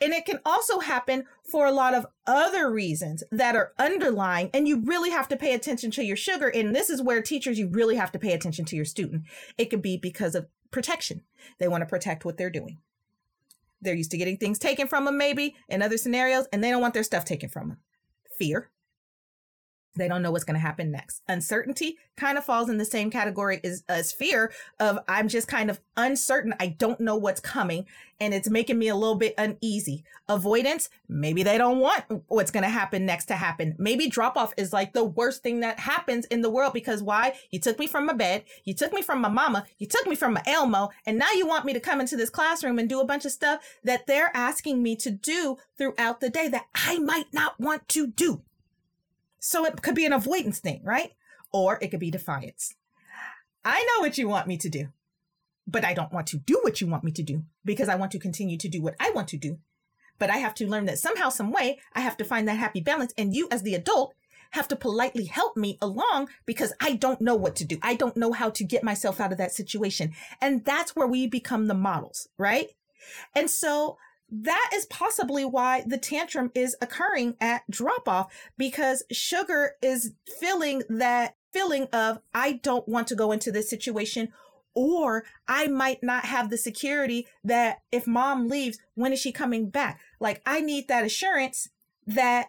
And 0.00 0.12
it 0.12 0.26
can 0.26 0.40
also 0.44 0.80
happen 0.80 1.24
for 1.42 1.66
a 1.66 1.72
lot 1.72 1.94
of 1.94 2.06
other 2.26 2.70
reasons 2.70 3.22
that 3.30 3.56
are 3.56 3.72
underlying, 3.78 4.50
and 4.52 4.66
you 4.66 4.82
really 4.84 5.10
have 5.10 5.28
to 5.28 5.36
pay 5.36 5.54
attention 5.54 5.90
to 5.92 6.04
your 6.04 6.16
sugar. 6.16 6.48
And 6.48 6.74
this 6.74 6.90
is 6.90 7.02
where 7.02 7.22
teachers, 7.22 7.58
you 7.58 7.68
really 7.68 7.96
have 7.96 8.12
to 8.12 8.18
pay 8.18 8.32
attention 8.32 8.64
to 8.66 8.76
your 8.76 8.84
student. 8.84 9.24
It 9.58 9.66
could 9.66 9.82
be 9.82 9.96
because 9.96 10.34
of 10.34 10.48
protection. 10.70 11.22
They 11.58 11.68
want 11.68 11.82
to 11.82 11.86
protect 11.86 12.24
what 12.24 12.36
they're 12.36 12.50
doing. 12.50 12.78
They're 13.82 13.94
used 13.94 14.10
to 14.10 14.18
getting 14.18 14.36
things 14.36 14.58
taken 14.58 14.88
from 14.88 15.04
them, 15.04 15.16
maybe 15.16 15.56
in 15.68 15.82
other 15.82 15.96
scenarios, 15.96 16.46
and 16.52 16.62
they 16.62 16.70
don't 16.70 16.82
want 16.82 16.94
their 16.94 17.02
stuff 17.02 17.24
taken 17.24 17.48
from 17.48 17.68
them. 17.68 17.78
Fear, 18.38 18.70
they 19.96 20.08
don't 20.08 20.22
know 20.22 20.30
what's 20.30 20.44
going 20.44 20.54
to 20.54 20.60
happen 20.60 20.90
next. 20.90 21.22
Uncertainty 21.28 21.98
kind 22.16 22.38
of 22.38 22.44
falls 22.44 22.68
in 22.68 22.78
the 22.78 22.84
same 22.84 23.10
category 23.10 23.60
as, 23.64 23.82
as 23.88 24.12
fear 24.12 24.52
of 24.78 24.98
I'm 25.08 25.28
just 25.28 25.48
kind 25.48 25.70
of 25.70 25.80
uncertain. 25.96 26.54
I 26.60 26.68
don't 26.68 27.00
know 27.00 27.16
what's 27.16 27.40
coming 27.40 27.86
and 28.20 28.34
it's 28.34 28.50
making 28.50 28.78
me 28.78 28.88
a 28.88 28.94
little 28.94 29.16
bit 29.16 29.34
uneasy. 29.38 30.04
Avoidance, 30.28 30.90
maybe 31.08 31.42
they 31.42 31.58
don't 31.58 31.78
want 31.78 32.04
what's 32.28 32.50
going 32.50 32.62
to 32.62 32.68
happen 32.68 33.06
next 33.06 33.26
to 33.26 33.34
happen. 33.34 33.74
Maybe 33.78 34.08
drop 34.08 34.36
off 34.36 34.54
is 34.56 34.72
like 34.72 34.92
the 34.92 35.04
worst 35.04 35.42
thing 35.42 35.60
that 35.60 35.80
happens 35.80 36.26
in 36.26 36.42
the 36.42 36.50
world 36.50 36.72
because 36.72 37.02
why? 37.02 37.34
You 37.50 37.58
took 37.58 37.78
me 37.78 37.86
from 37.86 38.06
my 38.06 38.12
bed. 38.12 38.44
You 38.64 38.74
took 38.74 38.92
me 38.92 39.02
from 39.02 39.20
my 39.20 39.28
mama. 39.28 39.64
You 39.78 39.86
took 39.86 40.06
me 40.06 40.14
from 40.14 40.34
my 40.34 40.42
Elmo. 40.46 40.90
And 41.06 41.18
now 41.18 41.30
you 41.34 41.46
want 41.46 41.64
me 41.64 41.72
to 41.72 41.80
come 41.80 42.00
into 42.00 42.16
this 42.16 42.30
classroom 42.30 42.78
and 42.78 42.88
do 42.88 43.00
a 43.00 43.06
bunch 43.06 43.24
of 43.24 43.32
stuff 43.32 43.60
that 43.82 44.06
they're 44.06 44.30
asking 44.34 44.82
me 44.82 44.94
to 44.96 45.10
do 45.10 45.56
throughout 45.78 46.20
the 46.20 46.30
day 46.30 46.48
that 46.48 46.66
I 46.74 46.98
might 46.98 47.32
not 47.32 47.58
want 47.58 47.88
to 47.88 48.06
do. 48.06 48.42
So 49.40 49.64
it 49.64 49.82
could 49.82 49.94
be 49.94 50.06
an 50.06 50.12
avoidance 50.12 50.60
thing, 50.60 50.82
right? 50.84 51.12
Or 51.52 51.78
it 51.80 51.88
could 51.88 52.00
be 52.00 52.10
defiance. 52.10 52.74
I 53.64 53.80
know 53.80 54.04
what 54.04 54.18
you 54.18 54.28
want 54.28 54.46
me 54.46 54.56
to 54.58 54.68
do, 54.68 54.88
but 55.66 55.84
I 55.84 55.94
don't 55.94 56.12
want 56.12 56.28
to 56.28 56.38
do 56.38 56.60
what 56.62 56.80
you 56.80 56.86
want 56.86 57.04
me 57.04 57.10
to 57.12 57.22
do 57.22 57.44
because 57.64 57.88
I 57.88 57.96
want 57.96 58.12
to 58.12 58.18
continue 58.18 58.56
to 58.58 58.68
do 58.68 58.80
what 58.80 58.94
I 59.00 59.10
want 59.10 59.28
to 59.28 59.36
do. 59.36 59.58
But 60.18 60.30
I 60.30 60.36
have 60.36 60.54
to 60.56 60.68
learn 60.68 60.84
that 60.86 60.98
somehow, 60.98 61.30
some 61.30 61.50
way, 61.50 61.80
I 61.94 62.00
have 62.00 62.16
to 62.18 62.24
find 62.24 62.46
that 62.46 62.58
happy 62.58 62.80
balance. 62.80 63.14
And 63.16 63.34
you, 63.34 63.48
as 63.50 63.62
the 63.62 63.74
adult, 63.74 64.14
have 64.50 64.68
to 64.68 64.76
politely 64.76 65.24
help 65.24 65.56
me 65.56 65.78
along 65.80 66.28
because 66.44 66.72
I 66.80 66.94
don't 66.94 67.20
know 67.20 67.36
what 67.36 67.56
to 67.56 67.64
do. 67.64 67.78
I 67.82 67.94
don't 67.94 68.16
know 68.16 68.32
how 68.32 68.50
to 68.50 68.64
get 68.64 68.84
myself 68.84 69.20
out 69.20 69.32
of 69.32 69.38
that 69.38 69.52
situation. 69.52 70.12
And 70.40 70.64
that's 70.64 70.94
where 70.94 71.06
we 71.06 71.26
become 71.26 71.66
the 71.66 71.74
models, 71.74 72.28
right? 72.36 72.68
And 73.34 73.48
so 73.48 73.96
that 74.30 74.70
is 74.74 74.86
possibly 74.86 75.44
why 75.44 75.82
the 75.86 75.98
tantrum 75.98 76.50
is 76.54 76.76
occurring 76.80 77.36
at 77.40 77.62
drop 77.70 78.08
off 78.08 78.32
because 78.56 79.02
sugar 79.10 79.72
is 79.82 80.12
feeling 80.38 80.82
that 80.88 81.34
feeling 81.52 81.88
of, 81.92 82.20
I 82.32 82.52
don't 82.52 82.88
want 82.88 83.08
to 83.08 83.16
go 83.16 83.32
into 83.32 83.50
this 83.50 83.68
situation 83.68 84.32
or 84.74 85.24
I 85.48 85.66
might 85.66 86.02
not 86.02 86.26
have 86.26 86.48
the 86.48 86.56
security 86.56 87.26
that 87.42 87.78
if 87.90 88.06
mom 88.06 88.48
leaves, 88.48 88.78
when 88.94 89.12
is 89.12 89.18
she 89.18 89.32
coming 89.32 89.68
back? 89.68 90.00
Like, 90.20 90.40
I 90.46 90.60
need 90.60 90.86
that 90.88 91.04
assurance 91.04 91.68
that, 92.06 92.48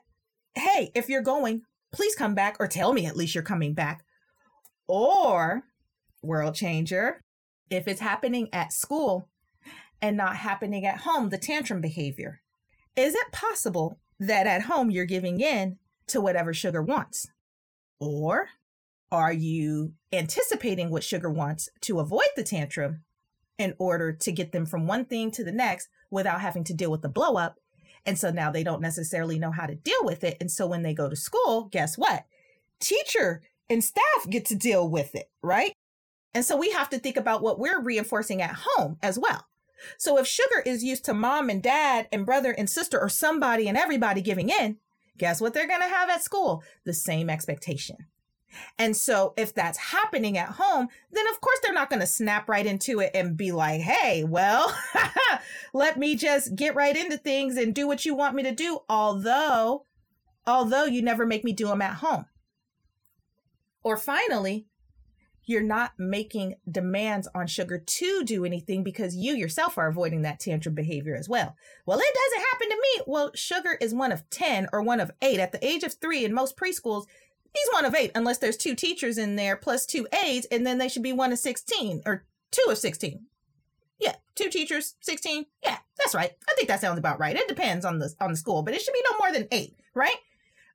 hey, 0.56 0.92
if 0.94 1.10
you're 1.10 1.22
going, 1.22 1.64
please 1.92 2.16
come 2.16 2.36
back 2.36 2.58
or 2.60 2.68
tell 2.68 2.94
me 2.94 3.06
at 3.06 3.18
least 3.18 3.34
you're 3.34 3.44
coming 3.44 3.74
back. 3.74 4.04
Or, 4.88 5.64
world 6.22 6.54
changer, 6.54 7.22
if 7.72 7.88
it's 7.88 8.02
happening 8.02 8.50
at 8.54 8.72
school 8.74 9.30
and 10.02 10.18
not 10.18 10.38
happening 10.38 10.86
at 10.86 11.02
home, 11.02 11.30
the 11.30 11.38
tantrum 11.38 11.82
behavior. 11.82 12.42
Is 12.96 13.16
it 13.16 13.32
possible 13.32 14.00
that 14.20 14.48
at 14.48 14.64
home 14.64 14.92
you're 14.92 15.06
giving 15.06 15.40
in 15.40 15.78
to 16.08 16.22
whatever 16.22 16.54
sugar 16.54 16.82
wants? 16.82 17.28
Or 18.00 18.50
are 19.12 19.34
you 19.34 19.94
anticipating 20.12 20.90
what 20.90 21.04
sugar 21.04 21.30
wants 21.30 21.70
to 21.82 22.00
avoid 22.00 22.30
the 22.36 22.44
tantrum 22.44 23.04
in 23.58 23.76
order 23.78 24.12
to 24.12 24.32
get 24.32 24.52
them 24.52 24.66
from 24.66 24.88
one 24.88 25.06
thing 25.06 25.32
to 25.32 25.44
the 25.44 25.52
next 25.52 25.90
without 26.10 26.42
having 26.42 26.64
to 26.66 26.74
deal 26.74 26.92
with 26.92 27.02
the 27.02 27.10
blow 27.10 27.36
up 27.36 27.58
and 28.06 28.18
so 28.18 28.32
now 28.32 28.52
they 28.52 28.64
don't 28.64 28.82
necessarily 28.82 29.38
know 29.38 29.52
how 29.52 29.66
to 29.66 29.76
deal 29.76 30.04
with 30.04 30.24
it. 30.24 30.38
And 30.40 30.52
so 30.52 30.68
when 30.68 30.82
they 30.82 30.94
go 30.94 31.10
to 31.10 31.16
school, 31.16 31.66
guess 31.72 31.98
what? 31.98 32.26
Teacher 32.80 33.42
and 33.70 33.84
staff 33.84 34.30
get 34.30 34.46
to 34.46 34.56
deal 34.56 34.90
with 34.90 35.14
it, 35.16 35.30
right? 35.42 35.74
And 36.34 36.44
so 36.44 36.58
we 36.58 36.72
have 36.72 36.90
to 36.90 37.00
think 37.00 37.18
about 37.18 37.42
what 37.42 37.60
we're 37.60 37.82
reinforcing 37.82 38.42
at 38.42 38.58
home 38.66 38.98
as 39.04 39.20
well. 39.20 39.46
So 39.98 40.18
if 40.18 40.28
sugar 40.28 40.62
is 40.66 40.84
used 40.84 41.06
to 41.06 41.14
mom 41.14 41.50
and 41.50 41.62
dad 41.62 42.08
and 42.12 42.26
brother 42.26 42.52
and 42.52 42.70
sister 42.70 43.00
or 43.00 43.10
somebody 43.10 43.68
and 43.68 43.78
everybody 43.78 44.22
giving 44.22 44.50
in, 44.50 44.78
guess 45.18 45.42
what 45.42 45.54
they're 45.54 45.68
going 45.68 45.82
to 45.82 45.88
have 45.88 46.10
at 46.10 46.24
school? 46.24 46.64
The 46.86 46.94
same 46.94 47.30
expectation. 47.30 47.98
And 48.78 48.96
so 48.96 49.34
if 49.38 49.54
that's 49.54 49.78
happening 49.78 50.38
at 50.38 50.50
home, 50.50 50.88
then 51.12 51.28
of 51.30 51.40
course 51.42 51.60
they're 51.64 51.74
not 51.74 51.90
going 51.90 52.02
to 52.02 52.08
snap 52.08 52.50
right 52.50 52.66
into 52.66 53.00
it 53.00 53.12
and 53.14 53.38
be 53.38 53.52
like, 53.52 53.82
hey, 53.82 54.24
well, 54.24 54.76
let 55.74 55.98
me 55.98 56.16
just 56.16 56.56
get 56.56 56.76
right 56.76 56.96
into 56.96 57.18
things 57.18 57.58
and 57.58 57.74
do 57.74 57.88
what 57.88 58.06
you 58.06 58.16
want 58.16 58.36
me 58.36 58.44
to 58.44 58.52
do. 58.52 58.80
Although, 58.90 59.86
although 60.46 60.86
you 60.86 61.02
never 61.02 61.26
make 61.26 61.44
me 61.44 61.54
do 61.54 61.68
them 61.68 61.82
at 61.82 61.96
home. 61.96 62.26
Or 63.84 63.98
finally, 63.98 64.68
you're 65.46 65.62
not 65.64 65.94
making 65.98 66.56
demands 66.70 67.28
on 67.34 67.48
sugar 67.48 67.80
to 67.80 68.24
do 68.24 68.46
anything 68.46 68.84
because 68.84 69.16
you 69.16 69.34
yourself 69.34 69.78
are 69.78 69.88
avoiding 69.88 70.22
that 70.22 70.40
tantrum 70.40 70.76
behavior 70.76 71.16
as 71.16 71.28
well. 71.28 71.56
Well, 71.86 72.00
it 72.00 72.14
doesn't 72.14 72.48
happen 72.52 72.70
to 72.70 72.76
me. 72.76 73.04
Well, 73.08 73.32
sugar 73.34 73.78
is 73.82 73.94
one 73.94 74.12
of 74.12 74.30
10 74.30 74.68
or 74.72 74.82
one 74.82 75.00
of 75.00 75.12
eight. 75.22 75.40
At 75.40 75.52
the 75.52 75.66
age 75.66 75.84
of 75.84 75.94
three 75.94 76.24
in 76.24 76.34
most 76.34 76.58
preschools, 76.58 77.06
he's 77.54 77.70
one 77.74 77.86
of 77.86 77.96
eight, 77.96 78.12
unless 78.16 78.38
there's 78.38 78.58
two 78.58 78.76
teachers 78.76 79.18
in 79.18 79.36
there 79.36 79.56
plus 79.56 79.86
two 79.86 80.08
aides, 80.24 80.48
and 80.52 80.66
then 80.66 80.78
they 80.78 80.88
should 80.88 81.04
be 81.04 81.14
one 81.14 81.32
of 81.32 81.40
16 81.40 82.04
or 82.06 82.26
two 82.52 82.70
of 82.70 82.78
16. 82.78 83.26
Yeah, 84.00 84.16
two 84.36 84.50
teachers, 84.50 84.96
16. 85.02 85.46
Yeah, 85.64 85.78
that's 85.98 86.16
right. 86.16 86.32
I 86.50 86.54
think 86.56 86.68
that 86.68 86.82
sounds 86.82 86.98
about 86.98 87.20
right. 87.20 87.36
It 87.36 87.48
depends 87.48 87.86
on 87.86 88.00
the 88.00 88.12
on 88.20 88.32
the 88.32 88.38
school, 88.38 88.64
but 88.64 88.74
it 88.74 88.82
should 88.82 88.94
be 88.94 89.04
no 89.10 89.18
more 89.20 89.32
than 89.32 89.48
eight, 89.52 89.76
right? 89.94 90.16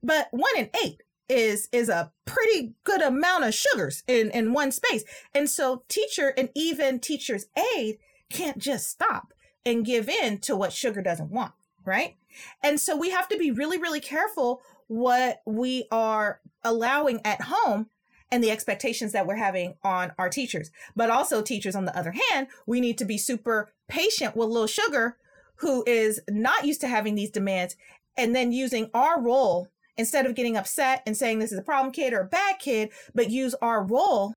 But 0.02 0.28
one 0.30 0.56
in 0.56 0.70
eight 0.84 1.02
is 1.28 1.68
is 1.72 1.88
a 1.88 2.12
pretty 2.24 2.74
good 2.84 3.02
amount 3.02 3.44
of 3.44 3.54
sugars 3.54 4.02
in 4.06 4.30
in 4.30 4.52
one 4.52 4.72
space. 4.72 5.04
And 5.34 5.48
so 5.48 5.82
teacher 5.88 6.32
and 6.36 6.50
even 6.54 7.00
teacher's 7.00 7.46
aide 7.56 7.98
can't 8.30 8.58
just 8.58 8.88
stop 8.88 9.32
and 9.64 9.84
give 9.84 10.08
in 10.08 10.38
to 10.38 10.56
what 10.56 10.72
sugar 10.72 11.02
doesn't 11.02 11.30
want, 11.30 11.52
right? 11.84 12.16
And 12.62 12.78
so 12.78 12.96
we 12.96 13.10
have 13.10 13.28
to 13.28 13.38
be 13.38 13.50
really 13.50 13.78
really 13.78 14.00
careful 14.00 14.62
what 14.88 15.42
we 15.46 15.86
are 15.90 16.40
allowing 16.62 17.20
at 17.24 17.42
home 17.42 17.88
and 18.30 18.42
the 18.42 18.50
expectations 18.50 19.12
that 19.12 19.26
we're 19.26 19.36
having 19.36 19.74
on 19.82 20.12
our 20.18 20.28
teachers. 20.28 20.70
But 20.94 21.10
also, 21.10 21.42
teachers, 21.42 21.76
on 21.76 21.84
the 21.84 21.96
other 21.96 22.14
hand, 22.30 22.48
we 22.66 22.80
need 22.80 22.98
to 22.98 23.04
be 23.04 23.18
super 23.18 23.72
patient 23.88 24.36
with 24.36 24.48
little 24.48 24.66
sugar 24.66 25.16
who 25.56 25.84
is 25.86 26.20
not 26.28 26.64
used 26.64 26.80
to 26.82 26.88
having 26.88 27.14
these 27.14 27.30
demands 27.30 27.76
and 28.16 28.34
then 28.34 28.52
using 28.52 28.90
our 28.92 29.20
role 29.20 29.68
instead 29.98 30.26
of 30.26 30.34
getting 30.34 30.56
upset 30.56 31.02
and 31.06 31.16
saying 31.16 31.38
this 31.38 31.52
is 31.52 31.58
a 31.58 31.62
problem 31.62 31.92
kid 31.92 32.12
or 32.12 32.20
a 32.20 32.26
bad 32.26 32.58
kid, 32.58 32.90
but 33.14 33.30
use 33.30 33.54
our 33.62 33.82
role 33.82 34.34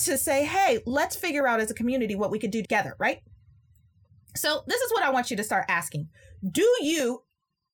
to 0.00 0.18
say, 0.18 0.44
hey, 0.44 0.80
let's 0.86 1.16
figure 1.16 1.46
out 1.46 1.60
as 1.60 1.70
a 1.70 1.74
community 1.74 2.14
what 2.14 2.30
we 2.30 2.38
could 2.38 2.50
do 2.50 2.62
together, 2.62 2.94
right? 2.98 3.20
So, 4.34 4.62
this 4.66 4.80
is 4.80 4.92
what 4.92 5.02
I 5.02 5.10
want 5.10 5.30
you 5.30 5.36
to 5.38 5.44
start 5.44 5.64
asking 5.68 6.08
Do 6.48 6.68
you 6.82 7.22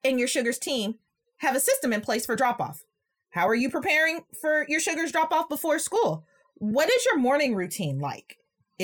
and 0.04 0.19
your 0.19 0.28
sugars 0.28 0.59
team 0.59 0.95
have 1.38 1.57
a 1.57 1.61
system 1.61 1.92
in 1.92 2.00
place 2.00 2.25
for 2.25 2.37
drop 2.37 2.61
off? 2.61 2.85
How 3.31 3.49
are 3.49 3.54
you 3.54 3.69
preparing 3.69 4.21
for 4.40 4.64
your 4.69 4.78
sugars 4.78 5.11
drop 5.11 5.33
off 5.33 5.49
before 5.49 5.78
school? 5.78 6.25
What 6.54 6.90
is 6.90 7.04
your 7.04 7.19
morning 7.19 7.57
routine 7.57 7.99
like? 7.99 8.37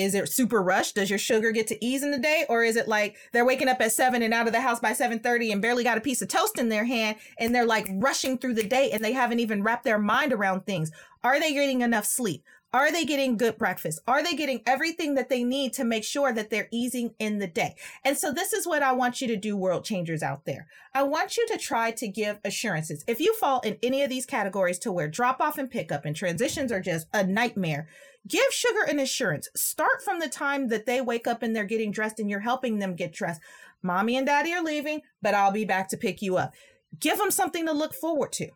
Is 0.03 0.15
it 0.15 0.29
super 0.29 0.61
rushed? 0.61 0.95
Does 0.95 1.09
your 1.09 1.19
sugar 1.19 1.51
get 1.51 1.67
to 1.67 1.85
ease 1.85 2.03
in 2.03 2.11
the 2.11 2.19
day? 2.19 2.45
Or 2.49 2.63
is 2.63 2.75
it 2.75 2.87
like 2.87 3.17
they're 3.31 3.45
waking 3.45 3.67
up 3.67 3.81
at 3.81 3.91
seven 3.91 4.21
and 4.21 4.33
out 4.33 4.47
of 4.47 4.53
the 4.53 4.61
house 4.61 4.79
by 4.79 4.93
7:30 4.93 5.51
and 5.51 5.61
barely 5.61 5.83
got 5.83 5.97
a 5.97 6.01
piece 6.01 6.21
of 6.21 6.27
toast 6.27 6.57
in 6.57 6.69
their 6.69 6.85
hand 6.85 7.17
and 7.37 7.53
they're 7.53 7.65
like 7.65 7.87
rushing 7.93 8.37
through 8.37 8.55
the 8.55 8.67
day 8.67 8.91
and 8.91 9.03
they 9.03 9.13
haven't 9.13 9.39
even 9.39 9.63
wrapped 9.63 9.83
their 9.83 9.99
mind 9.99 10.33
around 10.33 10.65
things? 10.65 10.91
Are 11.23 11.39
they 11.39 11.53
getting 11.53 11.81
enough 11.81 12.05
sleep? 12.05 12.43
Are 12.71 12.91
they 12.91 13.03
getting 13.03 13.35
good 13.35 13.57
breakfast? 13.57 13.99
Are 14.07 14.23
they 14.23 14.35
getting 14.35 14.61
everything 14.67 15.15
that 15.15 15.29
they 15.29 15.43
need 15.43 15.73
to 15.73 15.83
make 15.83 16.03
sure 16.03 16.31
that 16.31 16.51
they're 16.51 16.67
easing 16.69 17.15
in 17.17 17.39
the 17.39 17.47
day? 17.47 17.75
And 18.05 18.15
so 18.15 18.31
this 18.31 18.53
is 18.53 18.67
what 18.67 18.83
I 18.83 18.91
want 18.91 19.21
you 19.21 19.27
to 19.29 19.35
do, 19.35 19.57
world 19.57 19.83
changers 19.83 20.21
out 20.21 20.45
there. 20.45 20.67
I 20.93 21.01
want 21.01 21.35
you 21.35 21.47
to 21.47 21.57
try 21.57 21.89
to 21.89 22.07
give 22.07 22.37
assurances. 22.45 23.03
If 23.07 23.19
you 23.19 23.33
fall 23.37 23.59
in 23.61 23.79
any 23.81 24.03
of 24.03 24.11
these 24.11 24.27
categories 24.27 24.77
to 24.79 24.91
where 24.91 25.07
drop 25.07 25.41
off 25.41 25.57
and 25.57 25.69
pickup 25.69 26.05
and 26.05 26.15
transitions 26.15 26.71
are 26.71 26.79
just 26.79 27.07
a 27.11 27.25
nightmare, 27.25 27.87
give 28.29 28.51
sugar 28.51 28.83
an 28.87 28.99
assurance. 28.99 29.49
Start 29.55 30.01
from 30.03 30.19
the 30.19 30.29
time 30.29 30.69
that 30.69 30.85
they 30.85 31.01
wake 31.01 31.27
up 31.27 31.43
and 31.43 31.53
they're 31.55 31.65
getting 31.65 31.91
dressed 31.91 32.19
and 32.19 32.29
you're 32.29 32.39
helping 32.39 32.79
them 32.79 32.95
get 32.95 33.11
dressed. 33.11 33.41
Mommy 33.81 34.17
and 34.17 34.25
daddy 34.25 34.53
are 34.53 34.63
leaving, 34.63 35.01
but 35.21 35.33
I'll 35.33 35.51
be 35.51 35.65
back 35.65 35.89
to 35.89 35.97
pick 35.97 36.21
you 36.21 36.37
up. 36.37 36.53
Give 36.99 37.17
them 37.17 37.31
something 37.31 37.65
to 37.65 37.73
look 37.73 37.93
forward 37.93 38.31
to. 38.33 38.49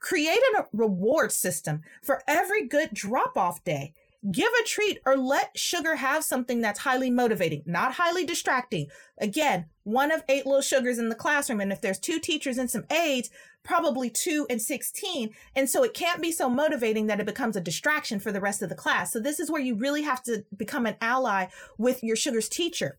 Create 0.00 0.40
a 0.58 0.64
reward 0.72 1.32
system 1.32 1.82
for 2.02 2.22
every 2.26 2.66
good 2.66 2.90
drop 2.92 3.36
off 3.36 3.62
day. 3.64 3.94
Give 4.30 4.50
a 4.60 4.64
treat 4.64 4.98
or 5.04 5.16
let 5.16 5.58
sugar 5.58 5.96
have 5.96 6.24
something 6.24 6.60
that's 6.60 6.80
highly 6.80 7.10
motivating, 7.10 7.62
not 7.66 7.94
highly 7.94 8.24
distracting. 8.24 8.88
Again, 9.18 9.66
one 9.82 10.10
of 10.10 10.24
eight 10.28 10.46
little 10.46 10.62
sugars 10.62 10.98
in 10.98 11.10
the 11.10 11.14
classroom. 11.14 11.60
And 11.60 11.70
if 11.70 11.82
there's 11.82 11.98
two 11.98 12.18
teachers 12.18 12.56
and 12.56 12.70
some 12.70 12.84
aides, 12.90 13.28
probably 13.62 14.08
two 14.08 14.46
and 14.48 14.62
16. 14.62 15.34
And 15.54 15.68
so 15.68 15.82
it 15.82 15.92
can't 15.92 16.22
be 16.22 16.32
so 16.32 16.48
motivating 16.48 17.06
that 17.06 17.20
it 17.20 17.26
becomes 17.26 17.56
a 17.56 17.60
distraction 17.60 18.18
for 18.18 18.32
the 18.32 18.40
rest 18.40 18.62
of 18.62 18.70
the 18.70 18.74
class. 18.74 19.12
So 19.12 19.20
this 19.20 19.40
is 19.40 19.50
where 19.50 19.60
you 19.60 19.74
really 19.74 20.02
have 20.02 20.22
to 20.24 20.44
become 20.56 20.86
an 20.86 20.96
ally 21.00 21.46
with 21.76 22.02
your 22.02 22.16
sugars 22.16 22.48
teacher. 22.48 22.98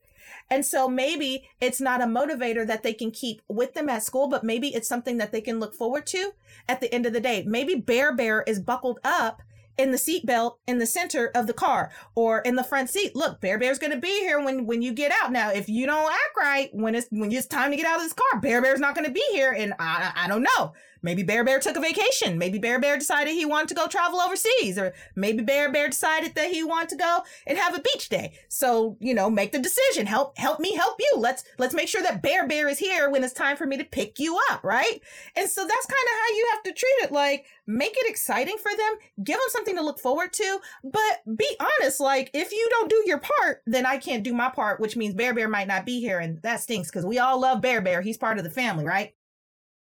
And 0.49 0.65
so 0.65 0.87
maybe 0.87 1.47
it's 1.59 1.81
not 1.81 2.01
a 2.01 2.05
motivator 2.05 2.65
that 2.67 2.83
they 2.83 2.93
can 2.93 3.11
keep 3.11 3.41
with 3.47 3.73
them 3.73 3.89
at 3.89 4.03
school, 4.03 4.27
but 4.27 4.43
maybe 4.43 4.73
it's 4.73 4.87
something 4.87 5.17
that 5.17 5.31
they 5.31 5.41
can 5.41 5.59
look 5.59 5.73
forward 5.73 6.05
to 6.07 6.33
at 6.67 6.81
the 6.81 6.93
end 6.93 7.05
of 7.05 7.13
the 7.13 7.19
day. 7.19 7.43
Maybe 7.47 7.75
Bear 7.75 8.15
Bear 8.15 8.43
is 8.43 8.59
buckled 8.59 8.99
up 9.03 9.41
in 9.77 9.91
the 9.91 9.97
seatbelt 9.97 10.57
in 10.67 10.79
the 10.79 10.85
center 10.85 11.31
of 11.35 11.47
the 11.47 11.53
car 11.53 11.91
or 12.15 12.39
in 12.39 12.55
the 12.55 12.63
front 12.63 12.89
seat. 12.89 13.15
Look, 13.15 13.41
Bear 13.41 13.57
Bear's 13.57 13.79
going 13.79 13.91
to 13.91 13.99
be 13.99 14.19
here 14.21 14.43
when 14.43 14.65
when 14.65 14.81
you 14.81 14.93
get 14.93 15.11
out. 15.21 15.31
Now, 15.31 15.51
if 15.51 15.69
you 15.69 15.85
don't 15.85 16.11
act 16.11 16.37
right 16.37 16.69
when 16.73 16.95
it's 16.95 17.07
when 17.11 17.31
it's 17.31 17.47
time 17.47 17.71
to 17.71 17.77
get 17.77 17.85
out 17.85 17.97
of 17.97 18.03
this 18.03 18.13
car, 18.13 18.39
Bear 18.39 18.61
Bear's 18.61 18.79
not 18.79 18.95
going 18.95 19.07
to 19.07 19.13
be 19.13 19.23
here, 19.31 19.51
and 19.51 19.73
I 19.79 20.11
I 20.15 20.27
don't 20.27 20.43
know. 20.43 20.73
Maybe 21.05 21.21
Bear 21.21 21.43
Bear 21.43 21.59
took 21.59 21.77
a 21.77 21.79
vacation. 21.79 22.39
Maybe 22.39 22.57
Bear 22.57 22.79
Bear 22.79 22.97
decided 22.97 23.35
he 23.35 23.45
wanted 23.45 23.67
to 23.69 23.75
go 23.75 23.87
travel 23.87 24.19
overseas. 24.19 24.79
Or 24.79 24.93
maybe 25.15 25.43
Bear 25.43 25.71
Bear 25.71 25.87
decided 25.87 26.33
that 26.33 26.49
he 26.49 26.63
wanted 26.63 26.89
to 26.89 26.95
go 26.95 27.19
and 27.45 27.59
have 27.59 27.77
a 27.77 27.81
beach 27.81 28.09
day. 28.09 28.33
So, 28.49 28.97
you 28.99 29.13
know, 29.13 29.29
make 29.29 29.51
the 29.51 29.59
decision. 29.59 30.07
Help 30.07 30.35
help 30.39 30.59
me 30.59 30.73
help 30.73 30.95
you. 30.99 31.13
Let's 31.17 31.43
let's 31.59 31.75
make 31.75 31.87
sure 31.87 32.01
that 32.01 32.23
Bear 32.23 32.47
Bear 32.47 32.67
is 32.67 32.79
here 32.79 33.11
when 33.11 33.23
it's 33.23 33.33
time 33.33 33.55
for 33.55 33.67
me 33.67 33.77
to 33.77 33.83
pick 33.83 34.17
you 34.17 34.39
up, 34.49 34.63
right? 34.63 34.99
And 35.35 35.47
so 35.47 35.61
that's 35.61 35.85
kind 35.85 36.07
of 36.07 36.15
how 36.19 36.35
you 36.35 36.47
have 36.53 36.63
to 36.63 36.73
treat 36.73 36.95
it. 37.03 37.11
Like, 37.11 37.45
make 37.67 37.93
it 37.95 38.09
exciting 38.09 38.57
for 38.57 38.75
them, 38.75 39.23
give 39.23 39.37
them 39.37 39.49
something 39.49 39.75
to 39.75 39.83
look 39.83 39.99
forward 39.99 40.33
to, 40.33 40.59
but 40.83 41.37
be 41.37 41.55
honest. 41.59 41.99
Like, 41.99 42.31
if 42.33 42.51
you 42.51 42.67
don't 42.71 42.89
do 42.89 43.03
your 43.05 43.19
part, 43.19 43.61
then 43.67 43.85
I 43.85 43.97
can't 43.99 44.23
do 44.23 44.33
my 44.33 44.49
part, 44.49 44.79
which 44.79 44.97
means 44.97 45.13
Bear 45.13 45.35
Bear 45.35 45.47
might 45.47 45.67
not 45.67 45.85
be 45.85 45.99
here. 45.99 46.17
And 46.17 46.41
that 46.41 46.61
stinks 46.61 46.89
because 46.89 47.05
we 47.05 47.19
all 47.19 47.39
love 47.39 47.61
Bear 47.61 47.81
Bear. 47.81 48.01
He's 48.01 48.17
part 48.17 48.39
of 48.39 48.43
the 48.43 48.49
family, 48.49 48.85
right? 48.85 49.13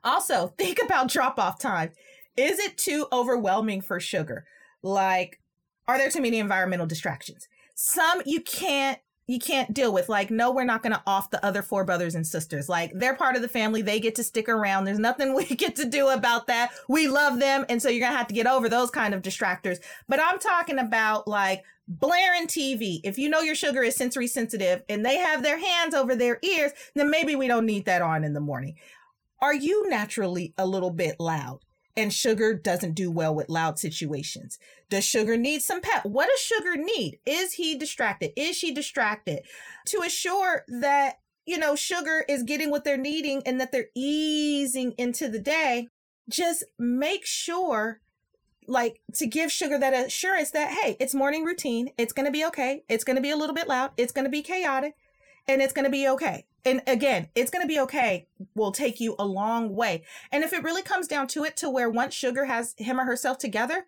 Also, 0.05 0.47
think 0.57 0.79
about 0.83 1.09
drop 1.09 1.37
off 1.39 1.59
time. 1.59 1.91
Is 2.37 2.59
it 2.59 2.77
too 2.77 3.07
overwhelming 3.11 3.81
for 3.81 3.99
sugar? 3.99 4.45
Like, 4.83 5.39
Are 5.87 5.97
there 5.97 6.09
too 6.09 6.21
many 6.21 6.39
environmental 6.39 6.85
distractions? 6.85 7.47
Some 7.75 8.21
you 8.25 8.41
can't 8.41 8.99
you 9.27 9.39
can't 9.39 9.73
deal 9.73 9.91
with. 9.91 10.07
Like 10.07 10.29
no 10.29 10.51
we're 10.51 10.65
not 10.65 10.83
going 10.83 10.93
to 10.93 11.01
off 11.07 11.31
the 11.31 11.43
other 11.43 11.61
four 11.61 11.83
brothers 11.83 12.15
and 12.15 12.25
sisters. 12.25 12.69
Like 12.69 12.91
they're 12.93 13.15
part 13.15 13.35
of 13.35 13.41
the 13.41 13.47
family. 13.47 13.81
They 13.81 13.99
get 13.99 14.15
to 14.15 14.23
stick 14.23 14.47
around. 14.47 14.85
There's 14.85 14.99
nothing 14.99 15.33
we 15.35 15.45
get 15.45 15.75
to 15.77 15.85
do 15.85 16.09
about 16.09 16.47
that. 16.47 16.71
We 16.87 17.07
love 17.07 17.39
them 17.39 17.65
and 17.67 17.81
so 17.81 17.89
you're 17.89 18.01
going 18.01 18.13
to 18.13 18.17
have 18.17 18.27
to 18.27 18.35
get 18.35 18.47
over 18.47 18.69
those 18.69 18.91
kind 18.91 19.13
of 19.13 19.21
distractors. 19.21 19.79
But 20.07 20.19
i'm 20.21 20.39
talking 20.39 20.79
about 20.79 21.27
like 21.27 21.63
blaring 21.87 22.47
tv 22.47 22.99
if 23.03 23.19
you 23.19 23.29
know 23.29 23.41
your 23.41 23.53
sugar 23.53 23.83
is 23.83 23.95
sensory 23.95 24.25
sensitive 24.25 24.81
and 24.89 25.05
they 25.05 25.17
have 25.17 25.43
their 25.43 25.59
hands 25.59 25.93
over 25.93 26.15
their 26.15 26.39
ears 26.41 26.71
then 26.95 27.11
maybe 27.11 27.35
we 27.35 27.47
don't 27.47 27.65
need 27.65 27.85
that 27.85 28.01
on 28.01 28.23
in 28.23 28.33
the 28.33 28.39
morning 28.39 28.75
are 29.41 29.53
you 29.53 29.89
naturally 29.89 30.53
a 30.57 30.65
little 30.65 30.91
bit 30.91 31.15
loud 31.19 31.59
and 31.97 32.13
sugar 32.13 32.53
doesn't 32.53 32.93
do 32.93 33.09
well 33.09 33.33
with 33.33 33.49
loud 33.49 33.79
situations. 33.79 34.59
Does 34.89 35.05
sugar 35.05 35.37
need 35.37 35.61
some 35.61 35.81
pep? 35.81 36.05
What 36.05 36.29
does 36.29 36.39
sugar 36.39 36.75
need? 36.75 37.19
Is 37.25 37.53
he 37.53 37.77
distracted? 37.77 38.31
Is 38.35 38.57
she 38.57 38.73
distracted? 38.73 39.43
To 39.87 40.01
assure 40.01 40.65
that, 40.67 41.19
you 41.45 41.57
know, 41.57 41.75
sugar 41.75 42.25
is 42.27 42.43
getting 42.43 42.69
what 42.69 42.83
they're 42.83 42.97
needing 42.97 43.41
and 43.45 43.59
that 43.61 43.71
they're 43.71 43.89
easing 43.95 44.93
into 44.97 45.29
the 45.29 45.39
day, 45.39 45.87
just 46.29 46.63
make 46.77 47.25
sure 47.25 48.01
like 48.67 48.99
to 49.13 49.27
give 49.27 49.51
sugar 49.51 49.77
that 49.77 49.93
assurance 49.93 50.49
that 50.49 50.71
hey 50.71 50.97
it's 50.99 51.13
morning 51.13 51.43
routine 51.43 51.87
it's 51.99 52.11
going 52.11 52.25
to 52.25 52.31
be 52.31 52.43
okay 52.43 52.83
it's 52.89 53.03
going 53.03 53.15
to 53.15 53.21
be 53.21 53.29
a 53.29 53.37
little 53.37 53.53
bit 53.53 53.67
loud 53.67 53.91
it's 53.95 54.11
going 54.11 54.25
to 54.25 54.31
be 54.31 54.41
chaotic 54.41 54.95
and 55.47 55.61
it's 55.61 55.73
going 55.73 55.85
to 55.85 55.91
be 55.91 56.07
okay 56.07 56.45
and 56.65 56.81
again, 56.87 57.29
it's 57.35 57.51
going 57.51 57.61
to 57.61 57.67
be 57.67 57.79
okay 57.81 58.27
will 58.55 58.71
take 58.71 58.99
you 58.99 59.15
a 59.19 59.25
long 59.25 59.75
way. 59.75 60.03
And 60.31 60.43
if 60.43 60.51
it 60.51 60.63
really 60.63 60.81
comes 60.81 61.07
down 61.07 61.27
to 61.27 61.43
it, 61.43 61.55
to 61.57 61.69
where 61.69 61.89
once 61.89 62.13
Sugar 62.15 62.45
has 62.45 62.73
him 62.77 62.99
or 62.99 63.05
herself 63.05 63.37
together, 63.37 63.85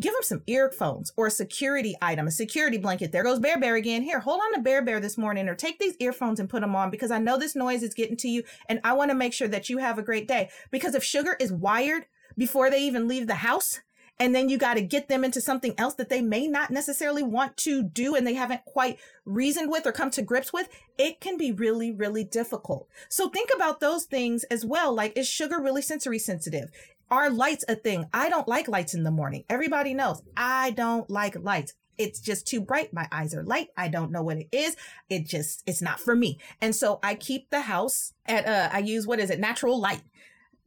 give 0.00 0.14
him 0.14 0.22
some 0.22 0.42
earphones 0.46 1.12
or 1.18 1.26
a 1.26 1.30
security 1.30 1.94
item, 2.00 2.26
a 2.26 2.30
security 2.30 2.78
blanket. 2.78 3.12
There 3.12 3.22
goes 3.22 3.38
Bear 3.38 3.60
Bear 3.60 3.76
again. 3.76 4.02
Here, 4.02 4.20
hold 4.20 4.40
on 4.40 4.54
to 4.54 4.62
Bear 4.62 4.80
Bear 4.80 5.00
this 5.00 5.18
morning 5.18 5.48
or 5.48 5.54
take 5.54 5.78
these 5.78 5.96
earphones 6.00 6.40
and 6.40 6.48
put 6.48 6.62
them 6.62 6.74
on 6.74 6.90
because 6.90 7.10
I 7.10 7.18
know 7.18 7.38
this 7.38 7.54
noise 7.54 7.82
is 7.82 7.92
getting 7.92 8.16
to 8.18 8.28
you 8.28 8.42
and 8.70 8.80
I 8.82 8.94
want 8.94 9.10
to 9.10 9.16
make 9.16 9.34
sure 9.34 9.48
that 9.48 9.68
you 9.68 9.78
have 9.78 9.98
a 9.98 10.02
great 10.02 10.26
day. 10.26 10.48
Because 10.70 10.94
if 10.94 11.04
Sugar 11.04 11.36
is 11.38 11.52
wired 11.52 12.06
before 12.38 12.70
they 12.70 12.82
even 12.82 13.06
leave 13.06 13.26
the 13.26 13.34
house, 13.34 13.80
and 14.18 14.34
then 14.34 14.48
you 14.48 14.58
got 14.58 14.74
to 14.74 14.80
get 14.80 15.08
them 15.08 15.24
into 15.24 15.40
something 15.40 15.74
else 15.78 15.94
that 15.94 16.08
they 16.08 16.22
may 16.22 16.46
not 16.46 16.70
necessarily 16.70 17.22
want 17.22 17.56
to 17.58 17.82
do 17.82 18.14
and 18.14 18.26
they 18.26 18.34
haven't 18.34 18.64
quite 18.64 18.98
reasoned 19.24 19.70
with 19.70 19.86
or 19.86 19.92
come 19.92 20.10
to 20.12 20.22
grips 20.22 20.52
with, 20.52 20.68
it 20.98 21.20
can 21.20 21.36
be 21.36 21.52
really, 21.52 21.90
really 21.90 22.24
difficult. 22.24 22.88
So 23.08 23.28
think 23.28 23.50
about 23.54 23.80
those 23.80 24.04
things 24.04 24.44
as 24.44 24.64
well. 24.64 24.94
Like, 24.94 25.16
is 25.16 25.28
sugar 25.28 25.60
really 25.60 25.82
sensory 25.82 26.18
sensitive? 26.18 26.70
Are 27.10 27.30
lights 27.30 27.64
a 27.68 27.74
thing? 27.74 28.06
I 28.12 28.28
don't 28.28 28.48
like 28.48 28.68
lights 28.68 28.94
in 28.94 29.02
the 29.02 29.10
morning. 29.10 29.44
Everybody 29.48 29.94
knows 29.94 30.22
I 30.36 30.70
don't 30.70 31.10
like 31.10 31.36
lights 31.36 31.74
it's 31.98 32.20
just 32.20 32.46
too 32.46 32.60
bright. 32.60 32.92
My 32.92 33.08
eyes 33.12 33.34
are 33.34 33.42
light. 33.42 33.68
I 33.76 33.88
don't 33.88 34.10
know 34.10 34.22
what 34.22 34.38
it 34.38 34.48
is. 34.52 34.76
It 35.08 35.26
just, 35.26 35.62
it's 35.66 35.82
not 35.82 36.00
for 36.00 36.14
me. 36.14 36.38
And 36.60 36.74
so 36.74 36.98
I 37.02 37.14
keep 37.14 37.50
the 37.50 37.62
house 37.62 38.12
at, 38.26 38.46
uh, 38.46 38.68
I 38.72 38.80
use, 38.80 39.06
what 39.06 39.20
is 39.20 39.30
it? 39.30 39.38
Natural 39.38 39.78
light 39.78 40.02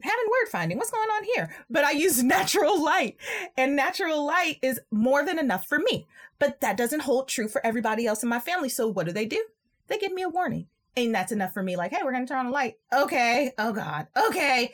having 0.02 0.26
word 0.26 0.50
finding. 0.50 0.78
What's 0.78 0.92
going 0.92 1.10
on 1.10 1.24
here? 1.24 1.56
But 1.70 1.84
I 1.84 1.92
use 1.92 2.24
natural 2.24 2.84
light, 2.84 3.18
and 3.56 3.76
natural 3.76 4.26
light 4.26 4.60
is 4.62 4.80
more 4.92 5.26
than 5.26 5.40
enough 5.40 5.68
for 5.68 5.80
me. 5.80 6.08
But 6.40 6.62
that 6.62 6.78
doesn't 6.78 7.02
hold 7.02 7.28
true 7.28 7.48
for 7.48 7.66
everybody 7.66 8.06
else 8.06 8.24
in 8.24 8.30
my 8.30 8.40
family. 8.40 8.70
So 8.70 8.88
what 8.88 9.06
do 9.06 9.12
they 9.12 9.26
do? 9.26 9.44
They 9.88 9.98
give 9.98 10.12
me 10.12 10.22
a 10.22 10.30
warning. 10.30 10.68
And 10.96 11.14
that's 11.14 11.32
enough 11.32 11.54
for 11.54 11.64
me. 11.64 11.76
Like, 11.76 11.92
hey, 11.92 12.02
we're 12.04 12.12
to 12.12 12.26
turn 12.26 12.40
on 12.40 12.46
the 12.48 12.52
light. 12.52 12.76
Okay. 12.94 13.52
Oh, 13.58 13.72
God. 13.72 14.08
Okay. 14.18 14.74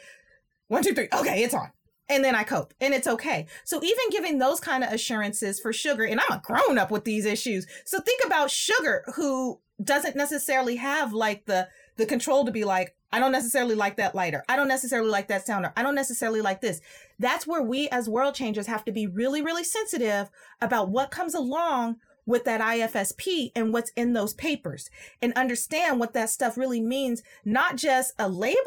One, 0.68 0.84
two, 0.84 0.94
three. 0.94 1.10
Okay, 1.14 1.44
it's 1.44 1.54
on. 1.54 1.70
And 2.10 2.24
then 2.24 2.36
I 2.36 2.44
cope 2.44 2.74
and 2.82 2.94
it's 2.94 3.08
okay. 3.08 3.48
So 3.64 3.82
even 3.84 4.10
giving 4.12 4.38
those 4.38 4.60
kind 4.60 4.84
of 4.84 4.92
assurances 4.92 5.60
for 5.60 5.72
sugar, 5.72 6.04
and 6.04 6.20
I'm 6.20 6.38
a 6.38 6.42
grown 6.44 6.78
up 6.78 6.92
with 6.92 7.06
these 7.06 7.26
issues. 7.26 7.66
So 7.86 8.00
think 8.00 8.22
about 8.26 8.52
sugar 8.52 9.04
who 9.16 9.62
doesn't 9.82 10.16
necessarily 10.16 10.76
have 10.76 11.14
like 11.14 11.46
the 11.46 11.68
the 11.96 12.06
control 12.06 12.46
to 12.46 12.52
be 12.52 12.64
like, 12.64 12.96
I 13.12 13.20
don't 13.20 13.32
necessarily 13.32 13.76
like 13.76 13.98
that 13.98 14.16
lighter. 14.16 14.44
I 14.50 14.56
don't 14.56 14.68
necessarily 14.68 15.10
like 15.10 15.28
that 15.28 15.46
sounder. 15.46 15.72
I 15.78 15.84
don't 15.84 15.96
necessarily 15.96 16.42
like 16.42 16.62
this. 16.62 16.82
That's 17.20 17.46
where 17.46 17.62
we 17.62 17.88
as 17.90 18.10
world 18.10 18.34
changers 18.34 18.68
have 18.68 18.84
to 18.86 18.92
be 18.92 19.06
really, 19.06 19.42
really 19.42 19.64
sensitive 19.64 20.32
about 20.62 20.90
what 20.90 21.12
comes 21.12 21.36
along 21.36 21.98
with 22.26 22.46
that 22.46 22.62
IFSP 22.62 23.52
and 23.56 23.72
what's 23.74 23.92
in 23.92 24.14
those 24.14 24.34
papers 24.34 24.90
and 25.22 25.34
understand 25.34 26.00
what 26.00 26.14
that 26.14 26.30
stuff 26.30 26.58
really 26.58 26.82
means, 26.82 27.22
not 27.46 27.76
just 27.76 28.14
a 28.18 28.30
label, 28.30 28.60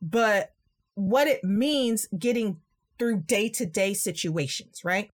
but 0.00 0.54
what 0.94 1.26
it 1.26 1.44
means 1.44 2.06
getting 2.18 2.58
through 2.98 3.20
day 3.20 3.48
to 3.48 3.66
day 3.66 3.94
situations, 3.94 4.84
right? 4.84 5.10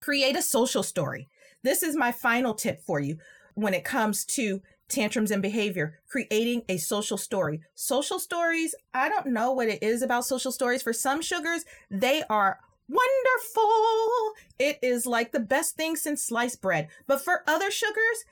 Create 0.00 0.36
a 0.36 0.42
social 0.42 0.82
story. 0.82 1.28
This 1.62 1.82
is 1.82 1.96
my 1.96 2.12
final 2.12 2.54
tip 2.54 2.80
for 2.82 3.00
you 3.00 3.18
when 3.54 3.74
it 3.74 3.84
comes 3.84 4.24
to 4.24 4.62
tantrums 4.88 5.30
and 5.30 5.42
behavior, 5.42 5.98
creating 6.08 6.62
a 6.68 6.76
social 6.76 7.16
story. 7.16 7.60
Social 7.74 8.18
stories, 8.18 8.74
I 8.94 9.08
don't 9.08 9.28
know 9.28 9.52
what 9.52 9.68
it 9.68 9.82
is 9.82 10.02
about 10.02 10.24
social 10.24 10.52
stories. 10.52 10.82
For 10.82 10.92
some 10.92 11.20
sugars, 11.22 11.64
they 11.90 12.22
are 12.30 12.60
wonderful. 12.88 14.32
It 14.58 14.78
is 14.82 15.06
like 15.06 15.32
the 15.32 15.40
best 15.40 15.76
thing 15.76 15.96
since 15.96 16.24
sliced 16.24 16.62
bread. 16.62 16.88
But 17.06 17.22
for 17.22 17.42
other 17.46 17.70
sugars, 17.70 18.24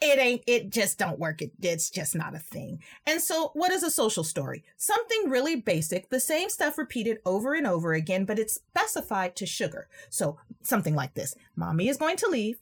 it 0.00 0.18
ain't, 0.18 0.42
it 0.46 0.70
just 0.70 0.98
don't 0.98 1.18
work. 1.18 1.42
It, 1.42 1.52
it's 1.60 1.90
just 1.90 2.14
not 2.14 2.34
a 2.34 2.38
thing. 2.38 2.80
And 3.06 3.20
so 3.20 3.50
what 3.54 3.72
is 3.72 3.82
a 3.82 3.90
social 3.90 4.22
story? 4.22 4.62
Something 4.76 5.28
really 5.28 5.56
basic, 5.56 6.08
the 6.08 6.20
same 6.20 6.50
stuff 6.50 6.78
repeated 6.78 7.18
over 7.26 7.54
and 7.54 7.66
over 7.66 7.94
again, 7.94 8.24
but 8.24 8.38
it's 8.38 8.54
specified 8.54 9.34
to 9.36 9.46
sugar. 9.46 9.88
So 10.08 10.38
something 10.62 10.94
like 10.94 11.14
this. 11.14 11.34
Mommy 11.56 11.88
is 11.88 11.96
going 11.96 12.16
to 12.18 12.28
leave, 12.28 12.58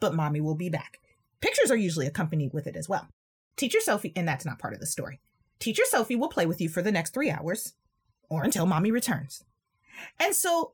but 0.00 0.14
mommy 0.14 0.40
will 0.40 0.54
be 0.54 0.68
back. 0.68 0.98
Pictures 1.40 1.70
are 1.70 1.76
usually 1.76 2.06
accompanied 2.06 2.52
with 2.52 2.66
it 2.66 2.76
as 2.76 2.88
well. 2.88 3.08
Teacher 3.56 3.80
Sophie, 3.80 4.12
and 4.16 4.26
that's 4.26 4.44
not 4.44 4.58
part 4.58 4.74
of 4.74 4.80
the 4.80 4.86
story. 4.86 5.20
Teacher 5.58 5.84
Sophie 5.86 6.16
will 6.16 6.28
play 6.28 6.46
with 6.46 6.60
you 6.60 6.68
for 6.68 6.82
the 6.82 6.92
next 6.92 7.14
three 7.14 7.30
hours 7.30 7.74
or 8.28 8.44
until 8.44 8.66
mommy 8.66 8.90
returns. 8.90 9.44
And 10.20 10.34
so, 10.34 10.72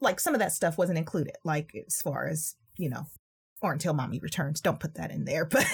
like, 0.00 0.20
some 0.20 0.34
of 0.34 0.40
that 0.40 0.52
stuff 0.52 0.76
wasn't 0.76 0.98
included, 0.98 1.36
like, 1.44 1.72
as 1.86 2.02
far 2.02 2.26
as, 2.26 2.56
you 2.76 2.90
know, 2.90 3.06
or 3.62 3.72
until 3.72 3.94
mommy 3.94 4.18
returns. 4.18 4.60
Don't 4.60 4.80
put 4.80 4.94
that 4.94 5.10
in 5.10 5.24
there, 5.24 5.44
but 5.46 5.66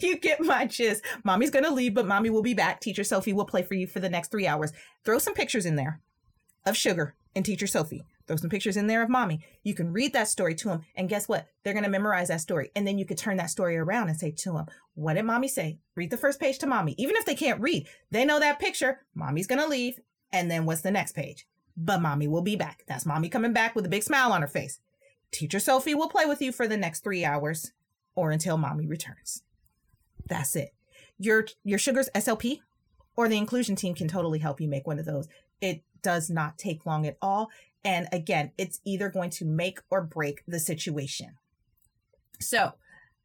you 0.00 0.18
get 0.18 0.40
my 0.40 0.66
gist. 0.66 1.04
Mommy's 1.24 1.50
going 1.50 1.64
to 1.64 1.72
leave, 1.72 1.94
but 1.94 2.06
mommy 2.06 2.28
will 2.28 2.42
be 2.42 2.54
back. 2.54 2.80
Teacher 2.80 3.04
Sophie 3.04 3.32
will 3.32 3.46
play 3.46 3.62
for 3.62 3.74
you 3.74 3.86
for 3.86 4.00
the 4.00 4.10
next 4.10 4.30
three 4.30 4.46
hours. 4.46 4.72
Throw 5.04 5.18
some 5.18 5.34
pictures 5.34 5.66
in 5.66 5.76
there 5.76 6.00
of 6.66 6.76
sugar 6.76 7.14
and 7.34 7.44
Teacher 7.44 7.66
Sophie. 7.66 8.04
Throw 8.32 8.38
some 8.38 8.48
pictures 8.48 8.78
in 8.78 8.86
there 8.86 9.02
of 9.02 9.10
mommy. 9.10 9.44
You 9.62 9.74
can 9.74 9.92
read 9.92 10.14
that 10.14 10.26
story 10.26 10.54
to 10.54 10.68
them. 10.68 10.80
And 10.96 11.06
guess 11.06 11.28
what? 11.28 11.48
They're 11.62 11.74
going 11.74 11.84
to 11.84 11.90
memorize 11.90 12.28
that 12.28 12.40
story. 12.40 12.70
And 12.74 12.86
then 12.86 12.96
you 12.96 13.04
could 13.04 13.18
turn 13.18 13.36
that 13.36 13.50
story 13.50 13.76
around 13.76 14.08
and 14.08 14.18
say 14.18 14.30
to 14.30 14.52
them, 14.52 14.66
What 14.94 15.14
did 15.14 15.24
mommy 15.24 15.48
say? 15.48 15.80
Read 15.96 16.10
the 16.10 16.16
first 16.16 16.40
page 16.40 16.58
to 16.60 16.66
mommy. 16.66 16.94
Even 16.96 17.14
if 17.16 17.26
they 17.26 17.34
can't 17.34 17.60
read, 17.60 17.86
they 18.10 18.24
know 18.24 18.40
that 18.40 18.58
picture. 18.58 19.00
Mommy's 19.14 19.46
going 19.46 19.60
to 19.60 19.68
leave. 19.68 20.00
And 20.32 20.50
then 20.50 20.64
what's 20.64 20.80
the 20.80 20.90
next 20.90 21.12
page? 21.12 21.46
But 21.76 22.00
mommy 22.00 22.26
will 22.26 22.40
be 22.40 22.56
back. 22.56 22.84
That's 22.88 23.04
mommy 23.04 23.28
coming 23.28 23.52
back 23.52 23.76
with 23.76 23.84
a 23.84 23.90
big 23.90 24.02
smile 24.02 24.32
on 24.32 24.40
her 24.40 24.48
face. 24.48 24.80
Teacher 25.30 25.60
Sophie 25.60 25.94
will 25.94 26.08
play 26.08 26.24
with 26.24 26.40
you 26.40 26.52
for 26.52 26.66
the 26.66 26.78
next 26.78 27.04
three 27.04 27.26
hours 27.26 27.72
or 28.14 28.30
until 28.30 28.56
mommy 28.56 28.86
returns. 28.86 29.42
That's 30.26 30.56
it. 30.56 30.72
Your 31.18 31.48
your 31.64 31.78
sugar's 31.78 32.08
SLP 32.14 32.60
or 33.14 33.28
the 33.28 33.36
inclusion 33.36 33.76
team 33.76 33.94
can 33.94 34.08
totally 34.08 34.38
help 34.38 34.58
you 34.58 34.68
make 34.68 34.86
one 34.86 34.98
of 34.98 35.04
those. 35.04 35.28
It 35.60 35.82
does 36.02 36.28
not 36.28 36.58
take 36.58 36.86
long 36.86 37.06
at 37.06 37.16
all. 37.22 37.50
And 37.84 38.08
again, 38.12 38.52
it's 38.56 38.80
either 38.84 39.08
going 39.08 39.30
to 39.30 39.44
make 39.44 39.80
or 39.90 40.02
break 40.02 40.42
the 40.46 40.60
situation. 40.60 41.34
So 42.40 42.72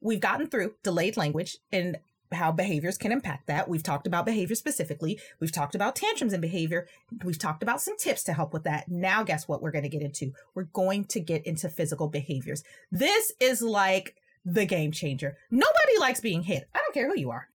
we've 0.01 0.19
gotten 0.19 0.47
through 0.47 0.75
delayed 0.83 1.17
language 1.17 1.57
and 1.71 1.97
how 2.31 2.51
behaviors 2.51 2.97
can 2.97 3.11
impact 3.11 3.47
that. 3.47 3.69
We've 3.69 3.83
talked 3.83 4.05
about 4.05 4.25
behavior 4.25 4.55
specifically. 4.55 5.19
We've 5.39 5.51
talked 5.51 5.75
about 5.75 5.95
tantrums 5.95 6.33
and 6.33 6.41
behavior. 6.41 6.87
We've 7.23 7.39
talked 7.39 7.63
about 7.63 7.81
some 7.81 7.97
tips 7.97 8.23
to 8.23 8.33
help 8.33 8.53
with 8.53 8.63
that. 8.63 8.89
Now, 8.89 9.23
guess 9.23 9.47
what 9.47 9.61
we're 9.61 9.71
going 9.71 9.83
to 9.83 9.89
get 9.89 10.01
into? 10.01 10.33
We're 10.53 10.63
going 10.63 11.05
to 11.05 11.19
get 11.19 11.45
into 11.45 11.69
physical 11.69 12.07
behaviors. 12.07 12.63
This 12.91 13.31
is 13.39 13.61
like 13.61 14.15
the 14.43 14.65
game 14.65 14.91
changer. 14.91 15.37
Nobody 15.51 15.99
likes 15.99 16.19
being 16.19 16.43
hit. 16.43 16.67
I 16.75 16.79
don't 16.79 16.93
care 16.93 17.07
who 17.07 17.19
you 17.19 17.31
are. 17.31 17.47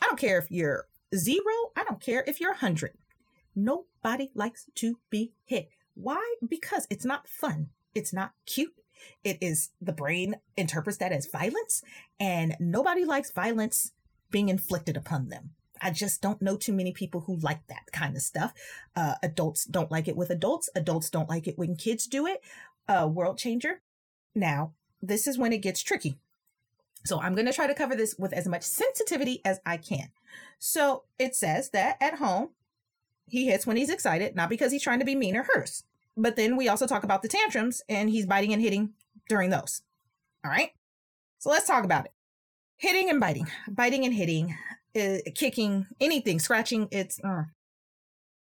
I 0.00 0.06
don't 0.06 0.18
care 0.18 0.38
if 0.38 0.50
you're 0.50 0.86
zero. 1.14 1.44
I 1.76 1.84
don't 1.84 2.00
care 2.00 2.24
if 2.26 2.40
you're 2.40 2.52
a 2.52 2.56
hundred. 2.58 2.92
Nobody 3.54 4.30
likes 4.34 4.66
to 4.76 4.98
be 5.10 5.32
hit. 5.44 5.68
Why? 5.94 6.34
Because 6.46 6.86
it's 6.90 7.04
not 7.04 7.28
fun. 7.28 7.68
It's 7.94 8.12
not 8.12 8.32
cute. 8.46 8.74
It 9.24 9.38
is 9.40 9.70
the 9.80 9.92
brain 9.92 10.36
interprets 10.56 10.98
that 10.98 11.12
as 11.12 11.26
violence, 11.26 11.82
and 12.20 12.56
nobody 12.60 13.04
likes 13.04 13.30
violence 13.30 13.92
being 14.30 14.48
inflicted 14.48 14.96
upon 14.96 15.28
them. 15.28 15.50
I 15.80 15.90
just 15.90 16.22
don't 16.22 16.40
know 16.40 16.56
too 16.56 16.72
many 16.72 16.92
people 16.92 17.22
who 17.22 17.36
like 17.36 17.66
that 17.66 17.86
kind 17.92 18.16
of 18.16 18.22
stuff. 18.22 18.54
Uh, 18.94 19.14
adults 19.22 19.64
don't 19.64 19.90
like 19.90 20.06
it 20.06 20.16
with 20.16 20.30
adults. 20.30 20.70
Adults 20.76 21.10
don't 21.10 21.28
like 21.28 21.48
it 21.48 21.58
when 21.58 21.74
kids 21.74 22.06
do 22.06 22.26
it. 22.26 22.40
Uh, 22.88 23.08
world 23.12 23.38
changer. 23.38 23.80
Now, 24.34 24.72
this 25.02 25.26
is 25.26 25.36
when 25.36 25.52
it 25.52 25.58
gets 25.58 25.82
tricky. 25.82 26.18
So 27.04 27.20
I'm 27.20 27.34
going 27.34 27.46
to 27.46 27.52
try 27.52 27.66
to 27.66 27.74
cover 27.74 27.96
this 27.96 28.14
with 28.16 28.32
as 28.32 28.46
much 28.46 28.62
sensitivity 28.62 29.40
as 29.44 29.60
I 29.66 29.76
can. 29.76 30.10
So 30.60 31.02
it 31.18 31.34
says 31.34 31.70
that 31.70 31.96
at 32.00 32.18
home, 32.18 32.50
he 33.26 33.46
hits 33.46 33.66
when 33.66 33.76
he's 33.76 33.90
excited, 33.90 34.36
not 34.36 34.48
because 34.48 34.72
he's 34.72 34.82
trying 34.82 34.98
to 34.98 35.04
be 35.04 35.14
mean 35.14 35.36
or 35.36 35.44
hurt. 35.44 35.82
But 36.16 36.36
then 36.36 36.56
we 36.56 36.68
also 36.68 36.86
talk 36.86 37.04
about 37.04 37.22
the 37.22 37.28
tantrums 37.28 37.82
and 37.88 38.10
he's 38.10 38.26
biting 38.26 38.52
and 38.52 38.62
hitting 38.62 38.92
during 39.28 39.50
those. 39.50 39.82
All 40.44 40.50
right. 40.50 40.70
So 41.38 41.50
let's 41.50 41.66
talk 41.66 41.84
about 41.84 42.04
it. 42.04 42.12
Hitting 42.76 43.08
and 43.08 43.20
biting, 43.20 43.46
biting 43.68 44.04
and 44.04 44.14
hitting, 44.14 44.56
uh, 45.00 45.18
kicking, 45.34 45.86
anything, 46.00 46.38
scratching. 46.38 46.88
It's 46.90 47.20
uh. 47.24 47.44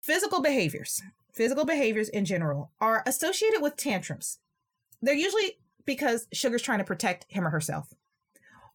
physical 0.02 0.42
behaviors. 0.42 1.00
Physical 1.32 1.64
behaviors 1.64 2.08
in 2.08 2.24
general 2.24 2.70
are 2.80 3.02
associated 3.06 3.60
with 3.60 3.76
tantrums. 3.76 4.38
They're 5.02 5.14
usually 5.14 5.58
because 5.84 6.26
Sugar's 6.32 6.62
trying 6.62 6.78
to 6.78 6.84
protect 6.84 7.26
him 7.28 7.46
or 7.46 7.50
herself, 7.50 7.92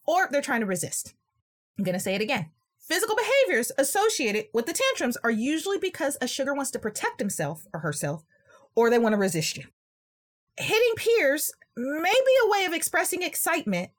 or 0.05 0.27
they're 0.31 0.41
trying 0.41 0.59
to 0.61 0.65
resist. 0.65 1.13
I'm 1.77 1.83
going 1.83 1.93
to 1.93 1.99
say 1.99 2.15
it 2.15 2.21
again. 2.21 2.51
Physical 2.89 3.15
behaviors 3.15 3.71
associated 3.77 4.45
with 4.51 4.65
the 4.65 4.73
tantrums 4.73 5.15
are 5.23 5.29
usually 5.29 5.77
because 5.77 6.17
a 6.21 6.27
sugar 6.27 6.55
wants 6.55 6.71
to 6.71 6.79
protect 6.79 7.19
himself 7.19 7.67
or 7.71 7.81
herself, 7.81 8.25
or 8.75 8.89
they 8.89 8.97
want 8.97 9.13
to 9.13 9.19
resist 9.19 9.57
you. 9.57 9.65
Hitting 10.57 10.95
peers 10.97 11.51
may 11.77 12.11
be 12.11 12.33
a 12.43 12.49
way 12.49 12.65
of 12.65 12.73
expressing 12.73 13.21
excitement 13.21 13.91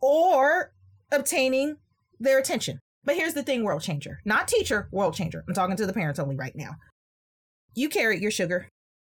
or 0.00 0.72
obtaining 1.10 1.78
their 2.20 2.38
attention. 2.38 2.78
But 3.04 3.16
here's 3.16 3.34
the 3.34 3.42
thing, 3.42 3.64
world 3.64 3.82
changer, 3.82 4.20
not 4.24 4.46
teacher, 4.46 4.88
world 4.92 5.14
changer. 5.14 5.44
I'm 5.48 5.54
talking 5.54 5.76
to 5.76 5.86
the 5.86 5.92
parents 5.92 6.20
only 6.20 6.36
right 6.36 6.54
now. 6.54 6.76
You 7.74 7.88
carried 7.88 8.22
your 8.22 8.30
sugar, 8.30 8.68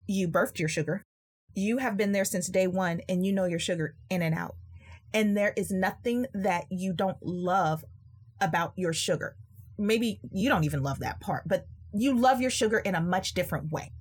you 0.07 0.29
birthed 0.29 0.57
your 0.57 0.69
sugar, 0.69 1.03
you 1.53 1.79
have 1.79 1.97
been 1.97 2.13
there 2.13 2.25
since 2.25 2.47
day 2.47 2.67
one, 2.67 3.01
and 3.09 3.25
you 3.25 3.33
know 3.33 3.45
your 3.45 3.59
sugar 3.59 3.95
in 4.09 4.21
and 4.21 4.33
out. 4.33 4.55
And 5.13 5.35
there 5.35 5.53
is 5.57 5.69
nothing 5.69 6.27
that 6.33 6.65
you 6.69 6.93
don't 6.93 7.17
love 7.21 7.83
about 8.39 8.73
your 8.75 8.93
sugar. 8.93 9.35
Maybe 9.77 10.19
you 10.31 10.49
don't 10.49 10.63
even 10.63 10.83
love 10.83 10.99
that 10.99 11.19
part, 11.19 11.47
but 11.47 11.67
you 11.93 12.17
love 12.17 12.41
your 12.41 12.49
sugar 12.49 12.79
in 12.79 12.95
a 12.95 13.01
much 13.01 13.33
different 13.33 13.71
way. 13.71 13.91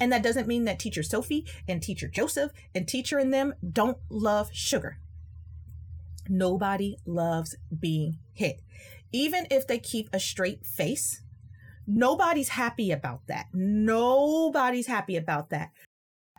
And 0.00 0.12
that 0.12 0.22
doesn't 0.22 0.46
mean 0.46 0.64
that 0.64 0.78
teacher 0.78 1.02
Sophie 1.02 1.46
and 1.68 1.82
teacher 1.82 2.08
Joseph 2.08 2.52
and 2.74 2.86
teacher 2.86 3.18
and 3.18 3.32
them 3.32 3.54
don't 3.72 3.98
love 4.08 4.50
sugar. 4.52 4.98
Nobody 6.28 6.96
loves 7.04 7.56
being 7.78 8.18
hit. 8.32 8.60
Even 9.12 9.46
if 9.50 9.66
they 9.66 9.78
keep 9.78 10.08
a 10.12 10.20
straight 10.20 10.64
face, 10.64 11.22
nobody's 11.86 12.50
happy 12.50 12.90
about 12.90 13.26
that. 13.26 13.46
Nobody's 13.52 14.86
happy 14.86 15.16
about 15.16 15.50
that. 15.50 15.70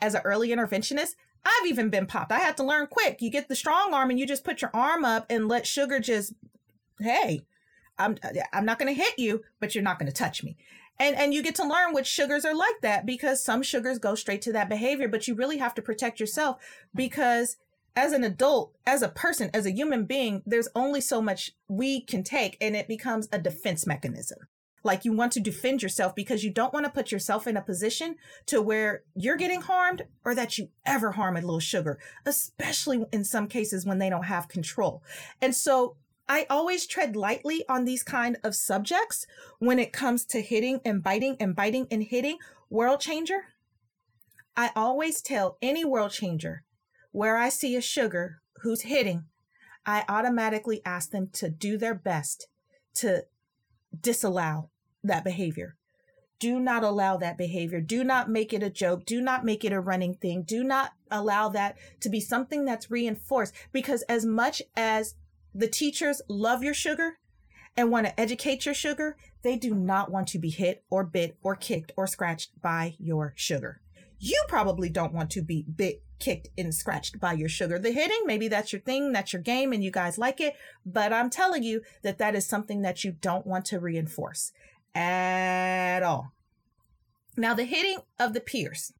As 0.02 0.14
an 0.14 0.22
early 0.26 0.50
interventionist, 0.50 1.16
I've 1.46 1.68
even 1.68 1.90
been 1.90 2.08
popped. 2.08 2.32
I 2.32 2.40
had 2.40 2.58
to 2.58 2.64
learn 2.64 2.88
quick. 2.88 3.22
You 3.22 3.30
get 3.30 3.48
the 3.48 3.56
strong 3.56 3.94
arm 3.94 4.10
and 4.10 4.20
you 4.20 4.26
just 4.26 4.44
put 4.44 4.62
your 4.62 4.72
arm 4.74 5.06
up 5.06 5.28
and 5.30 5.48
let 5.48 5.68
sugar 5.68 6.00
just 6.00 6.34
hey, 7.00 7.46
I'm 7.98 8.18
uh, 8.24 8.30
I'm 8.54 8.66
not 8.66 8.80
going 8.80 8.94
to 8.94 9.02
hit 9.02 9.18
you, 9.18 9.44
but 9.60 9.74
you're 9.74 9.84
not 9.84 10.00
going 10.00 10.12
to 10.12 10.14
touch 10.14 10.44
me. 10.44 10.58
And 11.00 11.16
and 11.16 11.34
you 11.34 11.44
get 11.44 11.56
to 11.56 11.68
learn 11.68 11.94
which 11.94 12.08
sugars 12.08 12.46
are 12.46 12.56
like 12.56 12.82
that 12.82 13.06
because 13.06 13.44
some 13.44 13.64
sugars 13.64 14.00
go 14.00 14.16
straight 14.16 14.42
to 14.44 14.54
that 14.54 14.70
behavior, 14.70 15.08
but 15.08 15.28
you 15.28 15.36
really 15.36 15.58
have 15.58 15.74
to 15.76 15.82
protect 15.82 16.20
yourself 16.20 16.58
because 16.94 17.58
as 17.96 18.12
an 18.12 18.24
adult, 18.24 18.76
as 18.86 19.02
a 19.02 19.10
person, 19.10 19.50
as 19.54 19.66
a 19.66 19.72
human 19.72 20.06
being, 20.06 20.44
there's 20.46 20.68
only 20.76 21.00
so 21.00 21.22
much 21.22 21.52
we 21.68 22.02
can 22.02 22.24
take 22.24 22.58
and 22.60 22.76
it 22.76 22.88
becomes 22.88 23.30
a 23.32 23.40
defense 23.40 23.88
mechanism. 23.88 24.40
Like 24.84 25.04
you 25.04 25.14
want 25.14 25.32
to 25.34 25.40
defend 25.40 25.82
yourself 25.82 26.14
because 26.14 26.44
you 26.44 26.52
don't 26.52 26.74
want 26.74 26.86
to 26.86 26.92
put 26.92 27.12
yourself 27.12 27.48
in 27.48 27.58
a 27.58 27.62
position 27.62 28.18
to 28.46 28.62
where 28.62 29.02
you're 29.16 29.36
getting 29.36 29.62
harmed 29.62 30.04
or 30.24 30.36
that 30.36 30.58
you 30.58 30.70
ever 30.86 31.12
harm 31.12 31.38
a 31.38 31.42
little 31.42 31.60
sugar, 31.60 31.98
especially 32.26 33.04
in 33.12 33.24
some 33.24 33.48
cases 33.48 33.86
when 33.86 33.98
they 33.98 34.12
don't 34.12 34.26
have 34.26 34.48
control. 34.48 35.02
And 35.42 35.56
so 35.56 35.96
I 36.28 36.48
always 36.50 36.88
tread 36.88 37.16
lightly 37.16 37.64
on 37.70 37.86
these 37.86 38.04
kind 38.04 38.38
of 38.44 38.56
subjects 38.56 39.28
when 39.60 39.80
it 39.80 39.94
comes 39.94 40.26
to 40.26 40.42
hitting 40.42 40.80
and 40.84 41.04
biting 41.04 41.38
and 41.40 41.56
biting 41.56 41.88
and 41.92 42.04
hitting. 42.04 42.38
World 42.70 43.00
changer. 43.00 43.54
I 44.58 44.72
always 44.76 45.22
tell 45.22 45.58
any 45.62 45.86
world 45.86 46.12
changer 46.12 46.64
where 47.12 47.38
I 47.38 47.50
see 47.50 47.76
a 47.76 47.82
sugar 47.82 48.42
who's 48.62 48.82
hitting, 48.82 49.26
I 49.86 50.04
automatically 50.10 50.82
ask 50.84 51.12
them 51.12 51.30
to 51.34 51.50
do 51.50 51.78
their 51.78 51.94
best 51.94 52.48
to 52.96 53.26
disallow 54.00 54.72
that 55.04 55.24
behavior. 55.24 55.78
Do 56.40 56.60
not 56.60 56.84
allow 56.84 57.18
that 57.18 57.38
behavior. 57.38 57.80
Do 57.80 58.04
not 58.04 58.30
make 58.30 58.52
it 58.52 58.64
a 58.64 58.70
joke. 58.70 59.06
Do 59.06 59.22
not 59.22 59.46
make 59.46 59.64
it 59.64 59.72
a 59.72 59.80
running 59.80 60.16
thing. 60.16 60.44
Do 60.44 60.64
not 60.64 60.92
allow 61.10 61.50
that 61.50 61.78
to 62.02 62.10
be 62.10 62.20
something 62.20 62.66
that's 62.66 62.92
reinforced 62.92 63.54
because 63.72 64.02
as 64.04 64.26
much 64.26 64.62
as 64.76 65.16
the 65.56 65.68
teachers 65.68 66.22
love 66.28 66.64
your 66.64 66.74
sugar 66.74 67.18
and 67.78 67.90
want 67.90 68.06
to 68.06 68.20
educate 68.20 68.66
your 68.66 68.76
sugar, 68.76 69.16
they 69.42 69.56
do 69.56 69.74
not 69.74 70.12
want 70.12 70.28
to 70.28 70.40
be 70.40 70.50
hit 70.50 70.84
or 70.90 71.06
bit 71.06 71.38
or 71.42 71.56
kicked 71.56 71.94
or 71.96 72.08
scratched 72.08 72.62
by 72.62 72.96
your 73.00 73.34
sugar. 73.38 73.82
You 74.20 74.44
probably 74.50 74.90
don't 74.90 75.14
want 75.14 75.30
to 75.32 75.42
be 75.42 75.64
bit, 75.64 76.04
kicked, 76.20 76.50
and 76.58 76.74
scratched 76.74 77.20
by 77.20 77.34
your 77.34 77.50
sugar. 77.50 77.80
The 77.80 77.92
hitting, 77.92 78.24
maybe 78.26 78.50
that's 78.50 78.74
your 78.74 78.82
thing, 78.82 79.14
that's 79.14 79.32
your 79.32 79.42
game, 79.42 79.72
and 79.72 79.84
you 79.84 79.92
guys 79.92 80.18
like 80.18 80.42
it. 80.42 80.56
But 80.86 81.14
I'm 81.14 81.30
telling 81.30 81.64
you 81.64 81.82
that 82.04 82.18
that 82.18 82.36
is 82.36 82.46
something 82.46 82.82
that 82.82 83.04
you 83.04 83.14
don't 83.14 83.48
want 83.48 83.66
to 83.66 83.80
reinforce 83.80 84.52
at 84.94 86.04
all. 86.04 86.34
Now, 87.38 87.54
the 87.54 87.66
hitting 87.66 88.00
of 88.20 88.34
the 88.34 88.42
peers. 88.42 88.94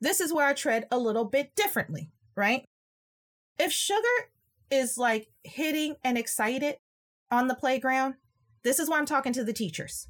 This 0.00 0.20
is 0.20 0.32
where 0.32 0.46
I 0.46 0.52
tread 0.52 0.86
a 0.90 0.98
little 0.98 1.24
bit 1.24 1.54
differently, 1.54 2.10
right? 2.34 2.64
If 3.58 3.72
sugar 3.72 4.30
is 4.70 4.98
like 4.98 5.28
hitting 5.44 5.96
and 6.02 6.18
excited 6.18 6.76
on 7.30 7.48
the 7.48 7.54
playground, 7.54 8.14
this 8.62 8.78
is 8.78 8.88
why 8.88 8.98
I'm 8.98 9.06
talking 9.06 9.32
to 9.34 9.44
the 9.44 9.52
teachers. 9.52 10.08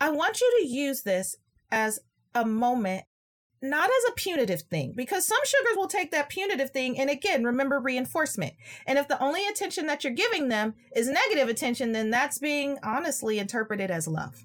I 0.00 0.10
want 0.10 0.40
you 0.40 0.58
to 0.60 0.68
use 0.68 1.02
this 1.02 1.36
as 1.70 1.98
a 2.34 2.44
moment, 2.44 3.04
not 3.60 3.90
as 3.90 4.10
a 4.10 4.14
punitive 4.14 4.62
thing, 4.62 4.92
because 4.96 5.26
some 5.26 5.38
sugars 5.44 5.76
will 5.76 5.88
take 5.88 6.10
that 6.12 6.28
punitive 6.28 6.70
thing. 6.70 6.98
And 6.98 7.10
again, 7.10 7.44
remember 7.44 7.80
reinforcement. 7.80 8.54
And 8.86 8.98
if 8.98 9.08
the 9.08 9.22
only 9.22 9.46
attention 9.46 9.86
that 9.86 10.04
you're 10.04 10.12
giving 10.12 10.48
them 10.48 10.74
is 10.94 11.08
negative 11.08 11.48
attention, 11.48 11.92
then 11.92 12.10
that's 12.10 12.38
being 12.38 12.78
honestly 12.82 13.38
interpreted 13.38 13.90
as 13.90 14.06
love. 14.06 14.44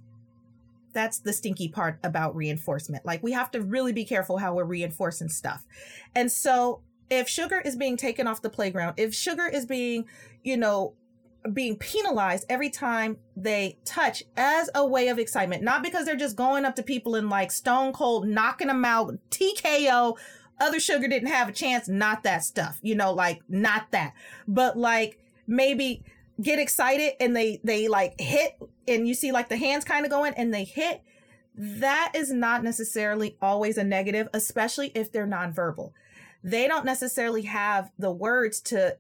That's 0.93 1.19
the 1.19 1.33
stinky 1.33 1.69
part 1.69 1.99
about 2.03 2.35
reinforcement. 2.35 3.05
Like 3.05 3.23
we 3.23 3.31
have 3.31 3.51
to 3.51 3.61
really 3.61 3.93
be 3.93 4.05
careful 4.05 4.37
how 4.37 4.53
we're 4.53 4.63
reinforcing 4.63 5.29
stuff. 5.29 5.65
And 6.15 6.31
so 6.31 6.81
if 7.19 7.29
sugar 7.29 7.61
is 7.63 7.75
being 7.75 7.97
taken 7.97 8.27
off 8.27 8.41
the 8.41 8.49
playground, 8.49 8.95
if 8.97 9.13
sugar 9.13 9.47
is 9.47 9.65
being, 9.65 10.05
you 10.43 10.57
know, 10.57 10.95
being 11.51 11.75
penalized 11.75 12.45
every 12.49 12.69
time 12.69 13.17
they 13.35 13.77
touch 13.83 14.23
as 14.37 14.69
a 14.75 14.85
way 14.85 15.09
of 15.09 15.19
excitement, 15.19 15.61
not 15.61 15.83
because 15.83 16.05
they're 16.05 16.15
just 16.15 16.35
going 16.35 16.65
up 16.65 16.75
to 16.75 16.83
people 16.83 17.15
and 17.15 17.29
like 17.29 17.51
stone 17.51 17.91
cold 17.91 18.27
knocking 18.27 18.67
them 18.67 18.85
out, 18.85 19.17
TKO, 19.29 20.17
other 20.59 20.79
sugar 20.79 21.07
didn't 21.07 21.27
have 21.27 21.49
a 21.49 21.51
chance, 21.51 21.87
not 21.89 22.23
that 22.23 22.43
stuff, 22.43 22.79
you 22.81 22.95
know, 22.95 23.11
like 23.11 23.41
not 23.49 23.91
that, 23.91 24.13
but 24.47 24.77
like 24.77 25.19
maybe 25.45 26.03
get 26.41 26.59
excited 26.59 27.13
and 27.19 27.35
they, 27.35 27.59
they 27.63 27.87
like 27.87 28.19
hit 28.19 28.57
and 28.87 29.07
you 29.07 29.13
see 29.13 29.31
like 29.31 29.49
the 29.49 29.57
hands 29.57 29.83
kind 29.83 30.05
of 30.05 30.11
going 30.11 30.33
and 30.35 30.53
they 30.53 30.63
hit. 30.63 31.01
That 31.55 32.13
is 32.15 32.31
not 32.31 32.63
necessarily 32.63 33.37
always 33.41 33.77
a 33.77 33.83
negative, 33.83 34.27
especially 34.33 34.91
if 34.95 35.11
they're 35.11 35.27
nonverbal 35.27 35.91
they 36.43 36.67
don't 36.67 36.85
necessarily 36.85 37.43
have 37.43 37.91
the 37.97 38.11
words 38.11 38.59
to 38.61 38.97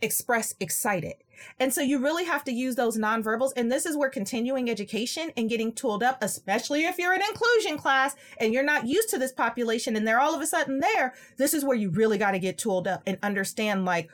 express 0.00 0.54
excited. 0.60 1.14
And 1.58 1.72
so 1.72 1.80
you 1.80 1.98
really 1.98 2.24
have 2.24 2.44
to 2.44 2.52
use 2.52 2.76
those 2.76 2.96
nonverbals. 2.96 3.52
And 3.56 3.70
this 3.70 3.86
is 3.86 3.96
where 3.96 4.10
continuing 4.10 4.70
education 4.70 5.32
and 5.36 5.48
getting 5.48 5.72
tooled 5.72 6.02
up, 6.02 6.18
especially 6.22 6.84
if 6.84 6.98
you're 6.98 7.14
in 7.14 7.22
inclusion 7.22 7.78
class 7.78 8.16
and 8.38 8.52
you're 8.52 8.64
not 8.64 8.86
used 8.86 9.08
to 9.10 9.18
this 9.18 9.32
population 9.32 9.96
and 9.96 10.06
they're 10.06 10.20
all 10.20 10.34
of 10.34 10.40
a 10.40 10.46
sudden 10.46 10.80
there, 10.80 11.14
this 11.36 11.54
is 11.54 11.64
where 11.64 11.76
you 11.76 11.90
really 11.90 12.18
got 12.18 12.32
to 12.32 12.38
get 12.38 12.58
tooled 12.58 12.86
up 12.86 13.02
and 13.06 13.18
understand 13.22 13.84
like 13.84 14.08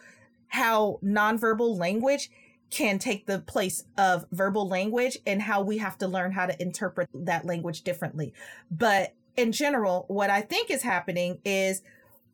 how 0.48 0.98
nonverbal 1.02 1.78
language 1.78 2.30
can 2.70 2.98
take 2.98 3.26
the 3.26 3.38
place 3.40 3.84
of 3.96 4.26
verbal 4.32 4.66
language 4.66 5.18
and 5.26 5.42
how 5.42 5.62
we 5.62 5.78
have 5.78 5.96
to 5.98 6.08
learn 6.08 6.32
how 6.32 6.46
to 6.46 6.60
interpret 6.60 7.08
that 7.14 7.44
language 7.44 7.82
differently. 7.82 8.32
But 8.70 9.14
in 9.36 9.52
general, 9.52 10.04
what 10.08 10.30
I 10.30 10.40
think 10.40 10.70
is 10.70 10.82
happening 10.82 11.38
is 11.44 11.82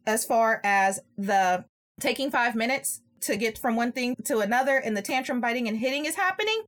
as 0.06 0.24
far 0.24 0.60
as 0.64 1.00
the 1.16 1.64
taking 2.00 2.30
five 2.30 2.54
minutes 2.54 3.02
to 3.20 3.36
get 3.36 3.58
from 3.58 3.76
one 3.76 3.92
thing 3.92 4.16
to 4.24 4.38
another 4.38 4.78
and 4.78 4.96
the 4.96 5.02
tantrum 5.02 5.40
biting 5.40 5.68
and 5.68 5.78
hitting 5.78 6.06
is 6.06 6.14
happening, 6.14 6.62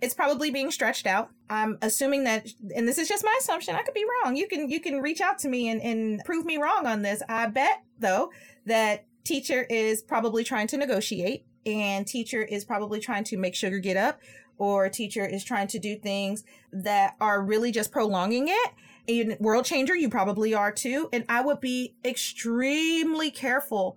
it's 0.00 0.14
probably 0.14 0.50
being 0.50 0.70
stretched 0.70 1.06
out. 1.06 1.30
I'm 1.48 1.78
assuming 1.82 2.24
that, 2.24 2.48
and 2.74 2.86
this 2.88 2.98
is 2.98 3.08
just 3.08 3.24
my 3.24 3.36
assumption. 3.38 3.74
I 3.74 3.82
could 3.82 3.94
be 3.94 4.06
wrong. 4.24 4.36
You 4.36 4.48
can 4.48 4.70
you 4.70 4.80
can 4.80 5.00
reach 5.00 5.20
out 5.20 5.38
to 5.40 5.48
me 5.48 5.68
and, 5.68 5.80
and 5.82 6.24
prove 6.24 6.44
me 6.44 6.56
wrong 6.56 6.86
on 6.86 7.02
this. 7.02 7.22
I 7.28 7.46
bet 7.46 7.82
though 7.98 8.30
that 8.66 9.06
teacher 9.24 9.66
is 9.68 10.02
probably 10.02 10.44
trying 10.44 10.68
to 10.68 10.76
negotiate, 10.76 11.44
and 11.66 12.06
teacher 12.06 12.42
is 12.42 12.64
probably 12.64 13.00
trying 13.00 13.24
to 13.24 13.36
make 13.36 13.54
sugar 13.54 13.78
get 13.78 13.96
up, 13.96 14.20
or 14.58 14.88
teacher 14.88 15.26
is 15.26 15.44
trying 15.44 15.68
to 15.68 15.78
do 15.78 15.96
things 15.96 16.44
that 16.72 17.16
are 17.20 17.42
really 17.42 17.72
just 17.72 17.92
prolonging 17.92 18.48
it 18.48 18.70
a 19.08 19.36
world 19.40 19.64
changer, 19.64 19.94
you 19.94 20.08
probably 20.08 20.54
are 20.54 20.72
too. 20.72 21.08
And 21.12 21.24
I 21.28 21.40
would 21.40 21.60
be 21.60 21.94
extremely 22.04 23.30
careful 23.30 23.96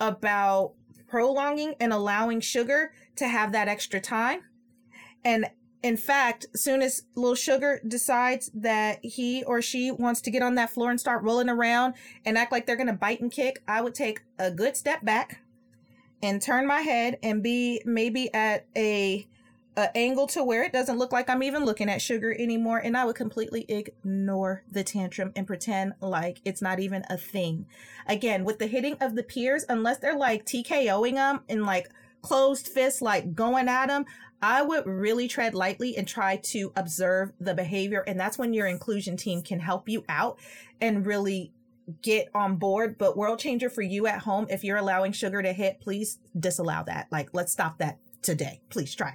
about 0.00 0.72
prolonging 1.06 1.74
and 1.80 1.92
allowing 1.92 2.40
sugar 2.40 2.92
to 3.16 3.28
have 3.28 3.52
that 3.52 3.68
extra 3.68 4.00
time. 4.00 4.40
And 5.24 5.46
in 5.82 5.96
fact, 5.96 6.46
as 6.54 6.62
soon 6.62 6.82
as 6.82 7.04
little 7.14 7.34
sugar 7.34 7.80
decides 7.86 8.50
that 8.54 8.98
he 9.04 9.44
or 9.44 9.62
she 9.62 9.90
wants 9.90 10.20
to 10.22 10.30
get 10.30 10.42
on 10.42 10.56
that 10.56 10.70
floor 10.70 10.90
and 10.90 10.98
start 10.98 11.22
rolling 11.22 11.48
around 11.48 11.94
and 12.24 12.36
act 12.36 12.50
like 12.50 12.66
they're 12.66 12.76
going 12.76 12.88
to 12.88 12.92
bite 12.92 13.20
and 13.20 13.30
kick, 13.30 13.62
I 13.68 13.80
would 13.80 13.94
take 13.94 14.22
a 14.38 14.50
good 14.50 14.76
step 14.76 15.04
back 15.04 15.40
and 16.20 16.42
turn 16.42 16.66
my 16.66 16.80
head 16.80 17.18
and 17.22 17.42
be 17.42 17.80
maybe 17.84 18.32
at 18.34 18.66
a, 18.76 19.26
a 19.78 19.96
angle 19.96 20.26
to 20.26 20.42
where 20.42 20.64
it 20.64 20.72
doesn't 20.72 20.98
look 20.98 21.12
like 21.12 21.30
I'm 21.30 21.44
even 21.44 21.64
looking 21.64 21.88
at 21.88 22.02
sugar 22.02 22.34
anymore 22.36 22.78
and 22.78 22.96
I 22.96 23.04
would 23.04 23.14
completely 23.14 23.64
ignore 23.68 24.64
the 24.68 24.82
tantrum 24.82 25.32
and 25.36 25.46
pretend 25.46 25.92
like 26.00 26.40
it's 26.44 26.60
not 26.60 26.80
even 26.80 27.04
a 27.08 27.16
thing. 27.16 27.64
Again, 28.08 28.44
with 28.44 28.58
the 28.58 28.66
hitting 28.66 28.96
of 29.00 29.14
the 29.14 29.22
peers, 29.22 29.64
unless 29.68 29.98
they're 29.98 30.18
like 30.18 30.44
TKOing 30.44 31.14
them 31.14 31.42
and 31.48 31.64
like 31.64 31.90
closed 32.22 32.66
fists 32.66 33.00
like 33.00 33.36
going 33.36 33.68
at 33.68 33.86
them, 33.86 34.04
I 34.42 34.62
would 34.62 34.84
really 34.84 35.28
tread 35.28 35.54
lightly 35.54 35.96
and 35.96 36.08
try 36.08 36.36
to 36.36 36.72
observe 36.74 37.32
the 37.38 37.54
behavior. 37.54 38.02
And 38.04 38.18
that's 38.18 38.36
when 38.36 38.52
your 38.52 38.66
inclusion 38.66 39.16
team 39.16 39.42
can 39.42 39.60
help 39.60 39.88
you 39.88 40.04
out 40.08 40.40
and 40.80 41.06
really 41.06 41.52
get 42.02 42.30
on 42.34 42.56
board. 42.56 42.98
But 42.98 43.16
world 43.16 43.38
changer 43.38 43.70
for 43.70 43.82
you 43.82 44.08
at 44.08 44.22
home, 44.22 44.48
if 44.50 44.64
you're 44.64 44.76
allowing 44.76 45.12
sugar 45.12 45.40
to 45.40 45.52
hit, 45.52 45.80
please 45.80 46.18
disallow 46.36 46.82
that. 46.86 47.06
Like, 47.12 47.28
let's 47.32 47.52
stop 47.52 47.78
that 47.78 47.98
today. 48.22 48.60
Please 48.70 48.92
try. 48.92 49.14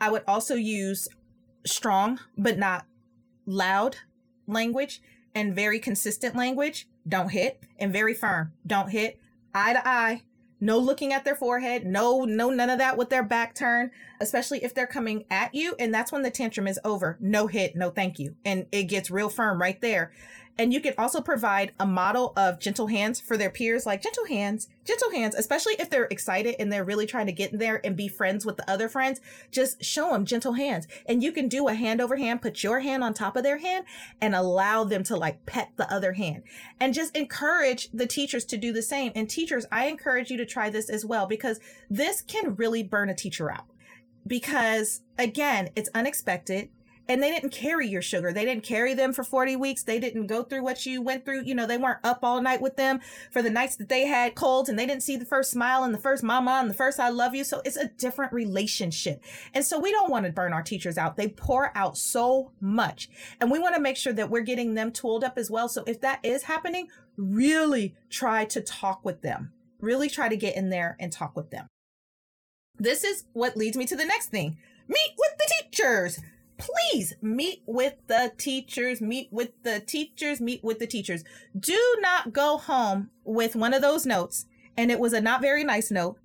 I 0.00 0.10
would 0.10 0.22
also 0.26 0.54
use 0.54 1.08
strong, 1.66 2.20
but 2.36 2.58
not 2.58 2.86
loud 3.46 3.96
language 4.46 5.00
and 5.34 5.54
very 5.54 5.78
consistent 5.78 6.36
language. 6.36 6.88
Don't 7.06 7.30
hit 7.30 7.62
and 7.78 7.92
very 7.92 8.14
firm. 8.14 8.52
Don't 8.66 8.90
hit 8.90 9.20
eye 9.54 9.72
to 9.72 9.86
eye. 9.86 10.22
No 10.60 10.78
looking 10.78 11.12
at 11.12 11.24
their 11.24 11.36
forehead. 11.36 11.86
No 11.86 12.24
no 12.24 12.50
none 12.50 12.70
of 12.70 12.78
that 12.78 12.96
with 12.96 13.10
their 13.10 13.22
back 13.22 13.54
turned 13.54 13.90
especially 14.20 14.64
if 14.64 14.74
they're 14.74 14.88
coming 14.88 15.24
at 15.30 15.54
you 15.54 15.76
and 15.78 15.94
that's 15.94 16.10
when 16.10 16.22
the 16.22 16.30
tantrum 16.30 16.66
is 16.66 16.80
over. 16.84 17.16
No 17.20 17.46
hit 17.46 17.76
no 17.76 17.90
thank 17.90 18.18
you. 18.18 18.34
And 18.44 18.66
it 18.72 18.84
gets 18.84 19.10
real 19.10 19.28
firm 19.28 19.60
right 19.60 19.80
there 19.80 20.12
and 20.58 20.72
you 20.72 20.80
can 20.80 20.94
also 20.98 21.20
provide 21.20 21.72
a 21.78 21.86
model 21.86 22.32
of 22.36 22.58
gentle 22.58 22.88
hands 22.88 23.20
for 23.20 23.36
their 23.36 23.48
peers, 23.48 23.86
like 23.86 24.02
gentle 24.02 24.26
hands, 24.26 24.68
gentle 24.84 25.12
hands, 25.12 25.36
especially 25.36 25.74
if 25.74 25.88
they're 25.88 26.08
excited 26.10 26.56
and 26.58 26.72
they're 26.72 26.84
really 26.84 27.06
trying 27.06 27.26
to 27.26 27.32
get 27.32 27.52
in 27.52 27.58
there 27.58 27.80
and 27.84 27.96
be 27.96 28.08
friends 28.08 28.44
with 28.44 28.56
the 28.56 28.68
other 28.68 28.88
friends. 28.88 29.20
Just 29.52 29.84
show 29.84 30.10
them 30.10 30.24
gentle 30.24 30.54
hands. 30.54 30.88
And 31.06 31.22
you 31.22 31.30
can 31.30 31.46
do 31.46 31.68
a 31.68 31.74
hand 31.74 32.00
over 32.00 32.16
hand, 32.16 32.42
put 32.42 32.64
your 32.64 32.80
hand 32.80 33.04
on 33.04 33.14
top 33.14 33.36
of 33.36 33.44
their 33.44 33.58
hand 33.58 33.84
and 34.20 34.34
allow 34.34 34.82
them 34.82 35.04
to 35.04 35.16
like 35.16 35.46
pet 35.46 35.70
the 35.76 35.90
other 35.92 36.14
hand 36.14 36.42
and 36.80 36.92
just 36.92 37.16
encourage 37.16 37.88
the 37.92 38.06
teachers 38.06 38.44
to 38.46 38.56
do 38.56 38.72
the 38.72 38.82
same. 38.82 39.12
And 39.14 39.30
teachers, 39.30 39.64
I 39.70 39.86
encourage 39.86 40.30
you 40.30 40.36
to 40.38 40.46
try 40.46 40.70
this 40.70 40.90
as 40.90 41.04
well 41.04 41.26
because 41.26 41.60
this 41.88 42.20
can 42.20 42.56
really 42.56 42.82
burn 42.82 43.08
a 43.08 43.14
teacher 43.14 43.50
out 43.50 43.66
because 44.26 45.02
again, 45.18 45.70
it's 45.76 45.90
unexpected 45.94 46.70
and 47.08 47.22
they 47.22 47.30
didn't 47.30 47.50
carry 47.50 47.88
your 47.88 48.02
sugar. 48.02 48.32
They 48.32 48.44
didn't 48.44 48.64
carry 48.64 48.92
them 48.92 49.14
for 49.14 49.24
40 49.24 49.56
weeks. 49.56 49.82
They 49.82 49.98
didn't 49.98 50.26
go 50.26 50.42
through 50.42 50.62
what 50.62 50.84
you 50.84 51.00
went 51.00 51.24
through. 51.24 51.44
You 51.44 51.54
know, 51.54 51.66
they 51.66 51.78
weren't 51.78 52.04
up 52.04 52.20
all 52.22 52.42
night 52.42 52.60
with 52.60 52.76
them 52.76 53.00
for 53.30 53.40
the 53.40 53.50
nights 53.50 53.76
that 53.76 53.88
they 53.88 54.06
had 54.06 54.34
colds 54.34 54.68
and 54.68 54.78
they 54.78 54.84
didn't 54.84 55.02
see 55.02 55.16
the 55.16 55.24
first 55.24 55.50
smile 55.50 55.84
and 55.84 55.94
the 55.94 55.98
first 55.98 56.22
mama 56.22 56.58
and 56.60 56.68
the 56.68 56.74
first 56.74 57.00
I 57.00 57.08
love 57.08 57.34
you. 57.34 57.44
So 57.44 57.62
it's 57.64 57.78
a 57.78 57.88
different 57.88 58.34
relationship. 58.34 59.22
And 59.54 59.64
so 59.64 59.80
we 59.80 59.90
don't 59.90 60.10
want 60.10 60.26
to 60.26 60.32
burn 60.32 60.52
our 60.52 60.62
teachers 60.62 60.98
out. 60.98 61.16
They 61.16 61.28
pour 61.28 61.72
out 61.74 61.96
so 61.96 62.52
much 62.60 63.08
and 63.40 63.50
we 63.50 63.58
want 63.58 63.74
to 63.74 63.80
make 63.80 63.96
sure 63.96 64.12
that 64.12 64.30
we're 64.30 64.42
getting 64.42 64.74
them 64.74 64.92
tooled 64.92 65.24
up 65.24 65.38
as 65.38 65.50
well. 65.50 65.68
So 65.68 65.84
if 65.86 66.02
that 66.02 66.20
is 66.22 66.42
happening, 66.42 66.88
really 67.16 67.94
try 68.10 68.44
to 68.46 68.60
talk 68.60 69.02
with 69.04 69.22
them. 69.22 69.52
Really 69.80 70.10
try 70.10 70.28
to 70.28 70.36
get 70.36 70.56
in 70.56 70.68
there 70.68 70.96
and 71.00 71.10
talk 71.10 71.34
with 71.36 71.50
them. 71.50 71.68
This 72.76 73.02
is 73.02 73.24
what 73.32 73.56
leads 73.56 73.76
me 73.76 73.86
to 73.86 73.96
the 73.96 74.04
next 74.04 74.26
thing. 74.26 74.58
Meet 74.88 75.14
with 75.18 75.38
the 75.38 75.52
teachers 75.62 76.20
please 76.58 77.14
meet 77.22 77.62
with 77.66 77.94
the 78.06 78.32
teachers, 78.36 79.00
meet 79.00 79.28
with 79.32 79.50
the 79.62 79.80
teachers, 79.80 80.40
meet 80.40 80.62
with 80.62 80.78
the 80.78 80.86
teachers. 80.86 81.24
Do 81.58 81.96
not 82.00 82.32
go 82.32 82.58
home 82.58 83.10
with 83.24 83.56
one 83.56 83.72
of 83.72 83.82
those 83.82 84.04
notes 84.04 84.46
and 84.78 84.92
it 84.92 85.00
was 85.00 85.12
a 85.12 85.20
not 85.20 85.40
very 85.40 85.64
nice 85.64 85.90
note, 85.90 86.18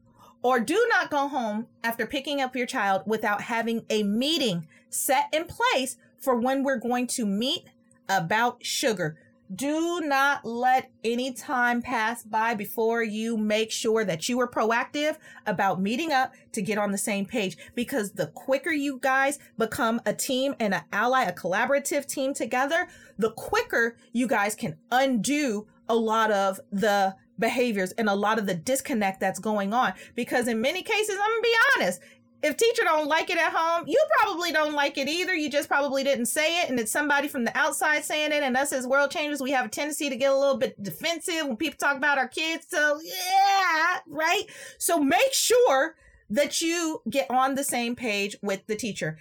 or 0.44 0.60
do 0.60 0.86
not 0.90 1.10
go 1.10 1.28
home 1.28 1.66
after 1.84 2.06
picking 2.06 2.40
up 2.40 2.56
your 2.56 2.68
child 2.68 3.02
without 3.08 3.42
having 3.42 3.84
a 3.90 4.04
meeting 4.04 4.68
set 4.90 5.26
in 5.34 5.46
place 5.46 5.98
for 6.20 6.36
when 6.36 6.64
we're 6.64 6.78
going 6.78 7.08
to 7.08 7.26
meet 7.26 7.64
about 8.08 8.64
sugar. 8.64 9.18
Do 9.54 10.02
not 10.02 10.46
let 10.46 10.90
any 11.04 11.34
time 11.34 11.82
pass 11.82 12.24
by 12.24 12.56
before 12.56 13.04
you 13.04 13.38
make 13.38 13.72
sure 13.72 14.06
that 14.06 14.30
you 14.30 14.40
are 14.40 14.50
proactive 14.50 15.18
about 15.46 15.82
meeting 15.82 16.12
up 16.12 16.34
to 16.54 16.62
get 16.62 16.78
on 16.78 16.92
the 16.92 16.98
same 16.98 17.26
page 17.26 17.58
because 17.76 18.14
the 18.14 18.28
quicker 18.28 18.72
you 18.72 19.00
guys 19.02 19.40
become 19.58 20.02
a 20.06 20.14
team 20.14 20.56
and 20.60 20.74
an 20.74 20.84
ally, 20.92 21.24
a 21.24 21.34
collaborative 21.34 22.06
team 22.06 22.34
together, 22.34 22.88
the 23.18 23.32
quicker 23.32 23.98
you 24.12 24.28
guys 24.28 24.56
can 24.56 24.78
undo 24.92 25.68
a 25.90 25.96
lot 25.96 26.32
of 26.32 26.60
the 26.72 27.16
behaviors 27.38 27.92
and 27.94 28.08
a 28.08 28.16
lot 28.16 28.40
of 28.40 28.46
the 28.46 28.56
disconnect 28.56 29.20
that's 29.20 29.40
going 29.40 29.74
on. 29.74 29.94
Because 30.16 30.48
in 30.48 30.62
many 30.62 30.82
cases 30.84 31.16
i'm 31.22 31.30
gonna 31.30 31.42
be 31.42 31.56
honest 31.76 32.02
if 32.44 32.58
teacher 32.58 32.84
don't 32.84 33.08
like 33.08 33.30
it 33.30 33.38
at 33.38 33.54
home, 33.54 33.86
you 33.88 34.04
probably 34.20 34.52
don't 34.52 34.74
like 34.74 34.98
it 34.98 35.08
either. 35.08 35.34
You 35.34 35.50
just 35.50 35.70
probably 35.70 36.04
didn't 36.04 36.26
say 36.26 36.62
it, 36.62 36.70
and 36.70 36.78
it's 36.78 36.92
somebody 36.92 37.30
from 37.30 37.46
the 37.46 37.58
outside 37.58 38.04
saying 38.04 38.34
it. 38.34 38.44
And 38.44 38.58
us 38.58 38.74
as 38.74 38.86
world 38.86 39.12
changers, 39.12 39.42
we 39.42 39.52
have 39.52 39.66
a 39.66 39.70
tendency 39.70 40.10
to 40.10 40.16
get 40.18 40.32
a 40.32 40.38
little 40.38 40.58
bit 40.58 40.82
defensive 40.84 41.48
when 41.48 41.56
people 41.56 41.78
talk 41.78 41.96
about 41.96 42.18
our 42.18 42.28
kids. 42.28 42.66
So 42.70 43.00
yeah, 43.02 44.00
right. 44.08 44.44
So 44.78 45.00
make 45.00 45.32
sure 45.32 45.96
that 46.30 46.62
you 46.62 47.02
get 47.10 47.32
on 47.32 47.56
the 47.56 47.64
same 47.64 47.96
page 47.96 48.36
with 48.42 48.68
the 48.68 48.76
teacher. 48.76 49.18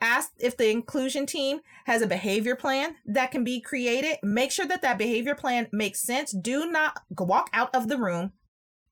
Ask 0.00 0.32
if 0.38 0.56
the 0.56 0.70
inclusion 0.70 1.26
team 1.26 1.60
has 1.86 2.02
a 2.02 2.06
behavior 2.06 2.56
plan 2.56 2.96
that 3.06 3.30
can 3.30 3.44
be 3.44 3.60
created. 3.60 4.16
Make 4.22 4.50
sure 4.50 4.66
that 4.66 4.82
that 4.82 4.98
behavior 4.98 5.36
plan 5.36 5.68
makes 5.72 6.00
sense. 6.00 6.32
Do 6.32 6.70
not 6.70 6.98
walk 7.10 7.48
out 7.52 7.74
of 7.74 7.88
the 7.88 7.98
room 7.98 8.32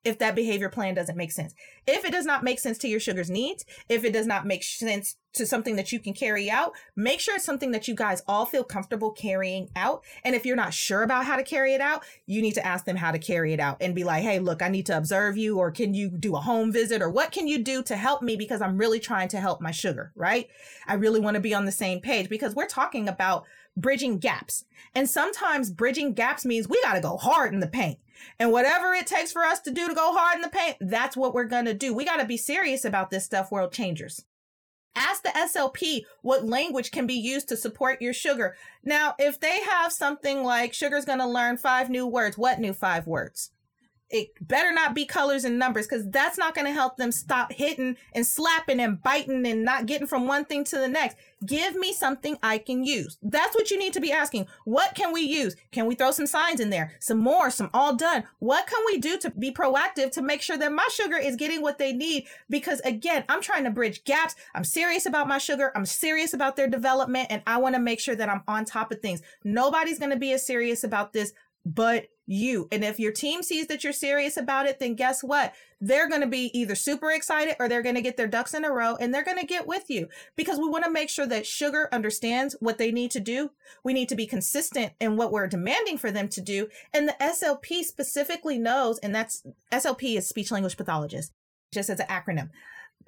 if 0.05 0.19
that 0.19 0.35
behavior 0.35 0.69
plan 0.69 0.95
doesn't 0.95 1.17
make 1.17 1.33
sense. 1.33 1.55
If 1.87 2.05
it 2.05 2.13
does 2.13 2.27
not 2.27 2.43
make 2.43 2.59
sense 2.59 2.79
to 2.79 2.89
your 2.89 3.01
sugar's 3.01 3.31
needs, 3.31 3.65
if 3.89 4.05
it 4.05 4.13
does 4.13 4.27
not 4.27 4.47
make 4.47 4.65
sense 4.65 5.17
to 5.35 5.47
something 5.47 5.77
that 5.77 5.93
you 5.93 5.99
can 5.99 6.13
carry 6.13 6.51
out, 6.51 6.73
make 6.95 7.21
sure 7.21 7.37
it's 7.37 7.45
something 7.45 7.71
that 7.71 7.89
you 7.89 7.95
guys 7.95 8.23
all 8.27 8.45
feel 8.45 8.65
comfortable 8.65 9.11
carrying 9.11 9.71
out. 9.77 10.05
And 10.25 10.35
if 10.35 10.45
you're 10.45 10.57
not 10.57 10.75
sure 10.75 11.03
about 11.03 11.25
how 11.25 11.37
to 11.37 11.43
carry 11.43 11.73
it 11.73 11.81
out, 11.81 12.05
you 12.27 12.43
need 12.43 12.55
to 12.55 12.67
ask 12.67 12.85
them 12.85 12.97
how 12.97 13.13
to 13.13 13.19
carry 13.19 13.53
it 13.53 13.61
out 13.61 13.79
and 13.81 13.95
be 13.95 14.05
like, 14.05 14.23
hey, 14.23 14.41
look, 14.41 14.61
I 14.61 14.69
need 14.69 14.87
to 14.87 14.97
observe 14.97 15.39
you, 15.39 15.59
or 15.59 15.71
can 15.71 15.95
you 15.95 16.11
do 16.11 16.37
a 16.37 16.41
home 16.41 16.73
visit, 16.73 17.01
or 17.01 17.09
what 17.09 17.33
can 17.33 17.49
you 17.49 17.63
do 17.63 17.83
to 17.85 17.97
help 17.97 18.23
me? 18.23 18.37
Because 18.37 18.61
I'm 18.61 18.77
really 18.77 19.01
trying 19.01 19.29
to 19.29 19.41
help 19.41 19.61
my 19.61 19.71
sugar, 19.71 20.13
right? 20.15 20.49
I 20.87 20.95
really 20.95 21.21
want 21.21 21.37
to 21.37 21.41
be 21.41 21.55
on 21.55 21.65
the 21.65 21.73
same 21.73 22.01
page 22.01 22.29
because 22.29 22.55
we're 22.55 22.67
talking 22.67 23.09
about 23.09 23.45
bridging 23.77 24.19
gaps. 24.19 24.65
And 24.95 25.09
sometimes 25.09 25.71
bridging 25.71 26.13
gaps 26.15 26.45
means 26.45 26.69
we 26.69 26.81
got 26.83 26.95
to 26.95 27.01
go 27.01 27.17
hard 27.17 27.55
in 27.55 27.61
the 27.61 27.67
paint. 27.67 27.99
And 28.39 28.53
whatever 28.53 28.93
it 28.95 29.07
takes 29.07 29.33
for 29.33 29.43
us 29.43 29.61
to 29.61 29.71
do 29.71 29.89
to 29.89 29.95
go 29.95 30.15
hard 30.15 30.37
in 30.37 30.43
the 30.43 30.49
paint, 30.49 30.77
that's 30.81 31.17
what 31.17 31.35
we're 31.35 31.45
going 31.45 31.65
to 31.65 31.75
do. 31.75 31.95
We 31.95 32.05
got 32.05 32.21
to 32.21 32.27
be 32.27 32.37
serious 32.37 32.85
about 32.85 33.11
this 33.11 33.25
stuff, 33.25 33.51
world 33.51 33.73
changers. 33.73 34.25
Ask 34.95 35.23
the 35.23 35.31
SLP 35.31 36.03
what 36.21 36.45
language 36.45 36.91
can 36.91 37.07
be 37.07 37.15
used 37.15 37.49
to 37.49 37.57
support 37.57 38.03
your 38.03 38.13
sugar. 38.13 38.57
Now, 38.85 39.15
if 39.19 39.41
they 39.41 39.61
have 39.63 39.93
something 39.93 40.45
like 40.45 40.75
sugar's 40.75 41.07
going 41.07 41.21
to 41.21 41.27
learn 41.27 41.57
five 41.57 41.89
new 41.89 42.07
words, 42.07 42.37
what 42.37 42.61
new 42.61 42.75
five 42.75 43.07
words? 43.07 43.52
It 44.13 44.47
better 44.47 44.73
not 44.73 44.95
be 44.95 45.07
colors 45.07 45.45
and 45.45 45.59
numbers 45.59 45.87
because 45.87 46.09
that's 46.11 46.37
not 46.37 46.55
going 46.55 46.67
to 46.67 46.73
help 46.73 46.99
them 46.99 47.11
stop 47.11 47.51
hitting 47.51 47.97
and 48.15 48.27
slapping 48.27 48.79
and 48.79 49.03
biting 49.03 49.47
and 49.47 49.65
not 49.65 49.87
getting 49.87 50.07
from 50.07 50.27
one 50.27 50.45
thing 50.45 50.65
to 50.65 50.77
the 50.77 50.87
next. 50.87 51.17
Give 51.45 51.75
me 51.75 51.95
something 51.95 52.37
I 52.43 52.59
can 52.59 52.85
use. 52.85 53.19
That's 53.23 53.55
what 53.57 53.71
you 53.71 53.79
need 53.79 53.95
to 53.95 54.01
be 54.01 54.13
asking. 54.13 54.47
What 54.65 54.95
can 54.95 55.13
we 55.13 55.23
use? 55.23 55.57
Can 55.73 55.87
we 55.87 55.95
throw 55.95 56.11
some 56.11 56.27
signs 56.27 56.61
in 56.61 56.69
there? 56.69 56.93
Some 57.01 57.19
more, 57.19 57.51
some 57.51 57.71
all 57.73 57.97
done. 57.97 58.25
What 58.39 58.67
can 58.67 58.79
we 58.87 58.99
do 58.99 59.19
to 59.19 59.31
be 59.31 59.51
proactive 59.51 60.13
to 60.13 60.23
make 60.23 60.43
sure 60.43 60.59
that 60.59 60.73
my 60.73 60.87
sugar 60.93 61.17
is 61.17 61.35
getting 61.35 61.63
what 61.63 61.79
they 61.79 61.95
need? 61.95 62.27
Because 62.51 62.81
again, 62.81 63.25
I'm 63.31 63.41
trying 63.41 63.65
to 63.65 63.71
bridge 63.71 64.05
gaps. 64.05 64.37
I'm 64.55 64.65
serious 64.65 65.07
about 65.07 65.27
my 65.27 65.39
sugar. 65.39 65.73
I'm 65.75 65.87
serious 65.87 66.35
about 66.35 66.55
their 66.55 66.69
development 66.69 67.29
and 67.31 67.43
I 67.47 67.57
want 67.57 67.75
to 67.77 67.81
make 67.81 67.99
sure 67.99 68.15
that 68.15 68.29
I'm 68.29 68.43
on 68.47 68.67
top 68.67 68.93
of 68.93 69.01
things. 69.01 69.23
Nobody's 69.43 69.99
going 69.99 70.11
to 70.13 70.19
be 70.19 70.33
as 70.33 70.47
serious 70.47 70.85
about 70.85 71.15
this 71.15 71.33
but 71.65 72.07
you. 72.27 72.69
And 72.71 72.85
if 72.85 72.99
your 72.99 73.13
team 73.13 73.43
sees 73.43 73.67
that 73.67 73.85
you're 73.85 73.93
serious 73.93 74.37
about 74.37 74.67
it, 74.67 74.79
then 74.79 74.95
guess 74.95 75.23
what? 75.23 75.55
They're 75.81 76.09
going 76.09 76.21
to 76.21 76.29
be 76.29 76.57
either 76.59 76.75
super 76.75 77.11
excited 77.11 77.57
or 77.59 77.69
they're 77.69 77.83
going 77.83 77.97
to 77.97 78.03
get 78.03 78.17
their 78.17 78.29
ducks 78.29 78.55
in 78.55 78.65
a 78.65 78.71
row 78.71 78.97
and 78.97 79.13
they're 79.13 79.25
going 79.25 79.39
to 79.39 79.47
get 79.47 79.67
with 79.67 79.91
you 79.91 80.09
because 80.37 80.59
we 80.59 80.69
want 80.69 80.85
to 80.85 80.91
make 80.91 81.11
sure 81.11 81.27
that 81.27 81.47
sugar 81.47 81.89
understands 81.93 82.57
what 82.61 82.79
they 82.79 82.93
need 82.93 83.11
to 83.13 83.21
do. 83.21 83.51
We 83.83 83.93
need 83.93 84.09
to 84.09 84.17
be 84.17 84.27
consistent 84.27 84.93
in 85.01 85.17
what 85.17 85.33
we're 85.33 85.49
demanding 85.49 85.99
for 85.99 86.11
them 86.11 86.29
to 86.29 86.41
do. 86.41 86.69
And 86.93 87.09
the 87.09 87.17
SLP 87.21 87.83
specifically 87.83 88.59
knows, 88.59 88.99
and 88.99 89.15
that's 89.15 89.43
SLP 89.73 90.17
is 90.17 90.29
speech 90.29 90.51
language 90.51 90.77
pathologist, 90.77 91.33
just 91.73 91.91
as 91.91 92.01
an 92.01 92.07
acronym. 92.07 92.51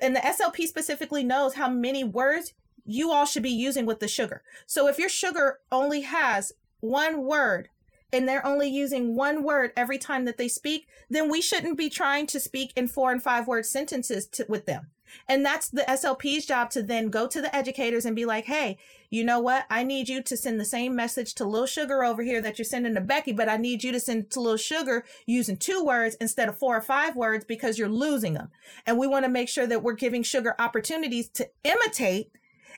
And 0.00 0.16
the 0.16 0.20
SLP 0.20 0.66
specifically 0.66 1.22
knows 1.22 1.54
how 1.54 1.68
many 1.68 2.02
words 2.02 2.52
you 2.84 3.12
all 3.12 3.24
should 3.24 3.44
be 3.44 3.50
using 3.50 3.86
with 3.86 4.00
the 4.00 4.08
sugar. 4.08 4.42
So 4.66 4.88
if 4.88 4.98
your 4.98 5.08
sugar 5.08 5.60
only 5.70 6.02
has 6.02 6.52
one 6.80 7.22
word 7.22 7.68
and 8.14 8.28
they're 8.28 8.46
only 8.46 8.68
using 8.68 9.16
one 9.16 9.42
word 9.42 9.72
every 9.76 9.98
time 9.98 10.24
that 10.24 10.38
they 10.38 10.48
speak, 10.48 10.86
then 11.10 11.30
we 11.30 11.42
shouldn't 11.42 11.76
be 11.76 11.90
trying 11.90 12.26
to 12.28 12.40
speak 12.40 12.72
in 12.76 12.88
four 12.88 13.10
and 13.12 13.22
five 13.22 13.46
word 13.46 13.66
sentences 13.66 14.26
to, 14.28 14.46
with 14.48 14.66
them. 14.66 14.86
And 15.28 15.44
that's 15.44 15.68
the 15.68 15.82
SLP's 15.82 16.46
job 16.46 16.70
to 16.70 16.82
then 16.82 17.08
go 17.08 17.26
to 17.26 17.40
the 17.40 17.54
educators 17.54 18.04
and 18.04 18.16
be 18.16 18.24
like, 18.24 18.46
hey, 18.46 18.78
you 19.10 19.24
know 19.24 19.40
what? 19.40 19.64
I 19.70 19.82
need 19.82 20.08
you 20.08 20.22
to 20.22 20.36
send 20.36 20.58
the 20.58 20.64
same 20.64 20.96
message 20.96 21.34
to 21.34 21.44
Little 21.44 21.66
Sugar 21.66 22.04
over 22.04 22.22
here 22.22 22.40
that 22.40 22.58
you're 22.58 22.64
sending 22.64 22.94
to 22.94 23.00
Becky, 23.00 23.32
but 23.32 23.48
I 23.48 23.56
need 23.56 23.84
you 23.84 23.92
to 23.92 24.00
send 24.00 24.30
to 24.30 24.40
Little 24.40 24.56
Sugar 24.56 25.04
using 25.26 25.56
two 25.56 25.84
words 25.84 26.16
instead 26.20 26.48
of 26.48 26.58
four 26.58 26.76
or 26.76 26.80
five 26.80 27.16
words 27.16 27.44
because 27.44 27.78
you're 27.78 27.88
losing 27.88 28.34
them. 28.34 28.50
And 28.86 28.98
we 28.98 29.06
want 29.06 29.24
to 29.24 29.30
make 29.30 29.48
sure 29.48 29.66
that 29.66 29.82
we're 29.82 29.92
giving 29.92 30.22
Sugar 30.22 30.54
opportunities 30.58 31.28
to 31.30 31.48
imitate. 31.62 32.32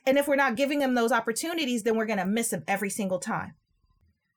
And 0.05 0.17
if 0.17 0.27
we're 0.27 0.35
not 0.35 0.55
giving 0.55 0.79
them 0.79 0.95
those 0.95 1.11
opportunities, 1.11 1.83
then 1.83 1.95
we're 1.95 2.05
going 2.05 2.19
to 2.19 2.25
miss 2.25 2.49
them 2.49 2.63
every 2.67 2.89
single 2.89 3.19
time. 3.19 3.55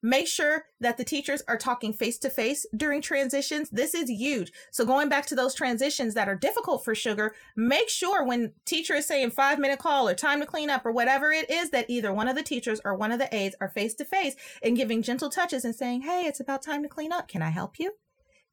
Make 0.02 0.28
sure 0.28 0.64
that 0.80 0.96
the 0.96 1.04
teachers 1.04 1.42
are 1.46 1.58
talking 1.58 1.92
face 1.92 2.18
to 2.18 2.30
face 2.30 2.64
during 2.74 3.02
transitions. 3.02 3.68
This 3.70 3.94
is 3.94 4.08
huge. 4.08 4.50
So 4.70 4.86
going 4.86 5.08
back 5.08 5.26
to 5.26 5.34
those 5.34 5.54
transitions 5.54 6.14
that 6.14 6.28
are 6.28 6.34
difficult 6.34 6.84
for 6.84 6.94
sugar, 6.94 7.34
make 7.54 7.90
sure 7.90 8.24
when 8.24 8.52
teacher 8.64 8.94
is 8.94 9.06
saying 9.06 9.32
five 9.32 9.58
minute 9.58 9.78
call 9.78 10.08
or 10.08 10.14
time 10.14 10.40
to 10.40 10.46
clean 10.46 10.70
up 10.70 10.86
or 10.86 10.92
whatever 10.92 11.32
it 11.32 11.50
is 11.50 11.70
that 11.70 11.90
either 11.90 12.12
one 12.12 12.28
of 12.28 12.36
the 12.36 12.42
teachers 12.42 12.80
or 12.84 12.94
one 12.94 13.12
of 13.12 13.18
the 13.18 13.34
aides 13.34 13.56
are 13.60 13.68
face 13.68 13.94
to 13.94 14.04
face 14.04 14.36
and 14.62 14.76
giving 14.76 15.02
gentle 15.02 15.28
touches 15.28 15.64
and 15.64 15.74
saying, 15.74 16.02
Hey, 16.02 16.22
it's 16.26 16.40
about 16.40 16.62
time 16.62 16.82
to 16.82 16.88
clean 16.88 17.12
up. 17.12 17.28
Can 17.28 17.42
I 17.42 17.50
help 17.50 17.78
you? 17.78 17.92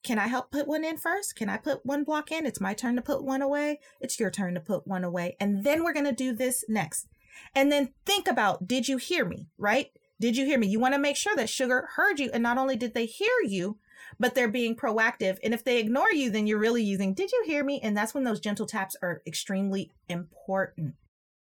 Can 0.03 0.19
I 0.19 0.27
help 0.27 0.51
put 0.51 0.67
one 0.67 0.83
in 0.83 0.97
first? 0.97 1.35
Can 1.35 1.49
I 1.49 1.57
put 1.57 1.85
one 1.85 2.03
block 2.03 2.31
in? 2.31 2.45
It's 2.45 2.61
my 2.61 2.73
turn 2.73 2.95
to 2.95 3.01
put 3.01 3.23
one 3.23 3.41
away. 3.41 3.79
It's 3.99 4.19
your 4.19 4.31
turn 4.31 4.53
to 4.53 4.59
put 4.59 4.87
one 4.87 5.03
away. 5.03 5.35
And 5.39 5.63
then 5.63 5.83
we're 5.83 5.93
going 5.93 6.05
to 6.05 6.11
do 6.11 6.33
this 6.33 6.63
next. 6.69 7.07
And 7.55 7.71
then 7.71 7.89
think 8.05 8.27
about, 8.27 8.67
did 8.67 8.87
you 8.87 8.97
hear 8.97 9.25
me? 9.25 9.47
Right? 9.57 9.91
Did 10.19 10.35
you 10.35 10.45
hear 10.45 10.57
me? 10.57 10.67
You 10.67 10.79
want 10.79 10.93
to 10.93 10.99
make 10.99 11.15
sure 11.15 11.35
that 11.35 11.49
sugar 11.49 11.89
heard 11.95 12.19
you. 12.19 12.29
And 12.33 12.41
not 12.43 12.57
only 12.57 12.75
did 12.75 12.93
they 12.93 13.05
hear 13.05 13.29
you, 13.43 13.77
but 14.19 14.35
they're 14.35 14.47
being 14.47 14.75
proactive. 14.75 15.37
And 15.43 15.53
if 15.53 15.63
they 15.63 15.79
ignore 15.79 16.11
you, 16.11 16.29
then 16.29 16.47
you're 16.47 16.59
really 16.59 16.83
using, 16.83 17.13
did 17.13 17.31
you 17.31 17.43
hear 17.45 17.63
me? 17.63 17.79
And 17.81 17.95
that's 17.95 18.13
when 18.13 18.23
those 18.23 18.39
gentle 18.39 18.65
taps 18.65 18.95
are 19.01 19.21
extremely 19.27 19.91
important. 20.09 20.95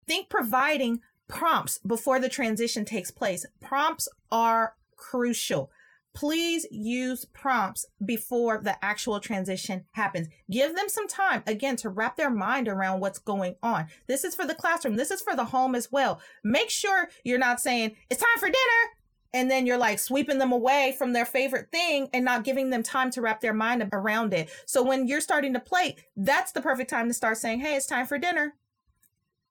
Think 0.07 0.29
providing 0.29 1.01
prompts 1.27 1.77
before 1.77 2.19
the 2.19 2.29
transition 2.29 2.85
takes 2.85 3.11
place. 3.11 3.45
Prompts 3.61 4.09
are 4.31 4.75
crucial 4.95 5.71
please 6.13 6.65
use 6.71 7.25
prompts 7.25 7.85
before 8.05 8.59
the 8.61 8.83
actual 8.83 9.19
transition 9.19 9.85
happens. 9.91 10.27
Give 10.49 10.75
them 10.75 10.89
some 10.89 11.07
time, 11.07 11.43
again, 11.47 11.75
to 11.77 11.89
wrap 11.89 12.17
their 12.17 12.29
mind 12.29 12.67
around 12.67 12.99
what's 12.99 13.19
going 13.19 13.55
on. 13.61 13.87
This 14.07 14.23
is 14.23 14.35
for 14.35 14.45
the 14.45 14.55
classroom, 14.55 14.95
this 14.95 15.11
is 15.11 15.21
for 15.21 15.35
the 15.35 15.45
home 15.45 15.75
as 15.75 15.91
well. 15.91 16.19
Make 16.43 16.69
sure 16.69 17.09
you're 17.23 17.39
not 17.39 17.59
saying, 17.59 17.95
it's 18.09 18.21
time 18.21 18.39
for 18.39 18.47
dinner. 18.47 18.95
And 19.31 19.49
then 19.49 19.67
you're 19.67 19.77
like 19.77 19.99
sweeping 19.99 20.39
them 20.39 20.51
away 20.51 20.95
from 20.97 21.13
their 21.13 21.25
favorite 21.25 21.71
thing 21.71 22.09
and 22.13 22.25
not 22.25 22.43
giving 22.43 22.71
them 22.71 22.81
time 22.81 23.11
to 23.11 23.21
wrap 23.21 23.41
their 23.41 23.53
mind 23.53 23.87
around 23.93 24.33
it. 24.33 24.49
So 24.65 24.81
when 24.81 25.07
you're 25.07 25.21
starting 25.21 25.53
to 25.53 25.59
plate, 25.59 25.99
that's 26.17 26.51
the 26.51 26.61
perfect 26.61 26.89
time 26.89 27.07
to 27.07 27.13
start 27.13 27.37
saying, 27.37 27.59
Hey, 27.59 27.75
it's 27.75 27.85
time 27.85 28.07
for 28.07 28.17
dinner. 28.17 28.55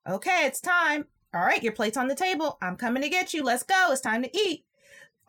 Okay, 0.07 0.45
it's 0.45 0.59
time. 0.59 1.05
All 1.33 1.41
right, 1.41 1.63
your 1.63 1.71
plate's 1.71 1.95
on 1.95 2.09
the 2.09 2.15
table. 2.15 2.57
I'm 2.61 2.75
coming 2.75 3.03
to 3.03 3.09
get 3.09 3.33
you. 3.33 3.43
Let's 3.43 3.63
go. 3.63 3.87
It's 3.91 4.01
time 4.01 4.23
to 4.23 4.37
eat 4.37 4.65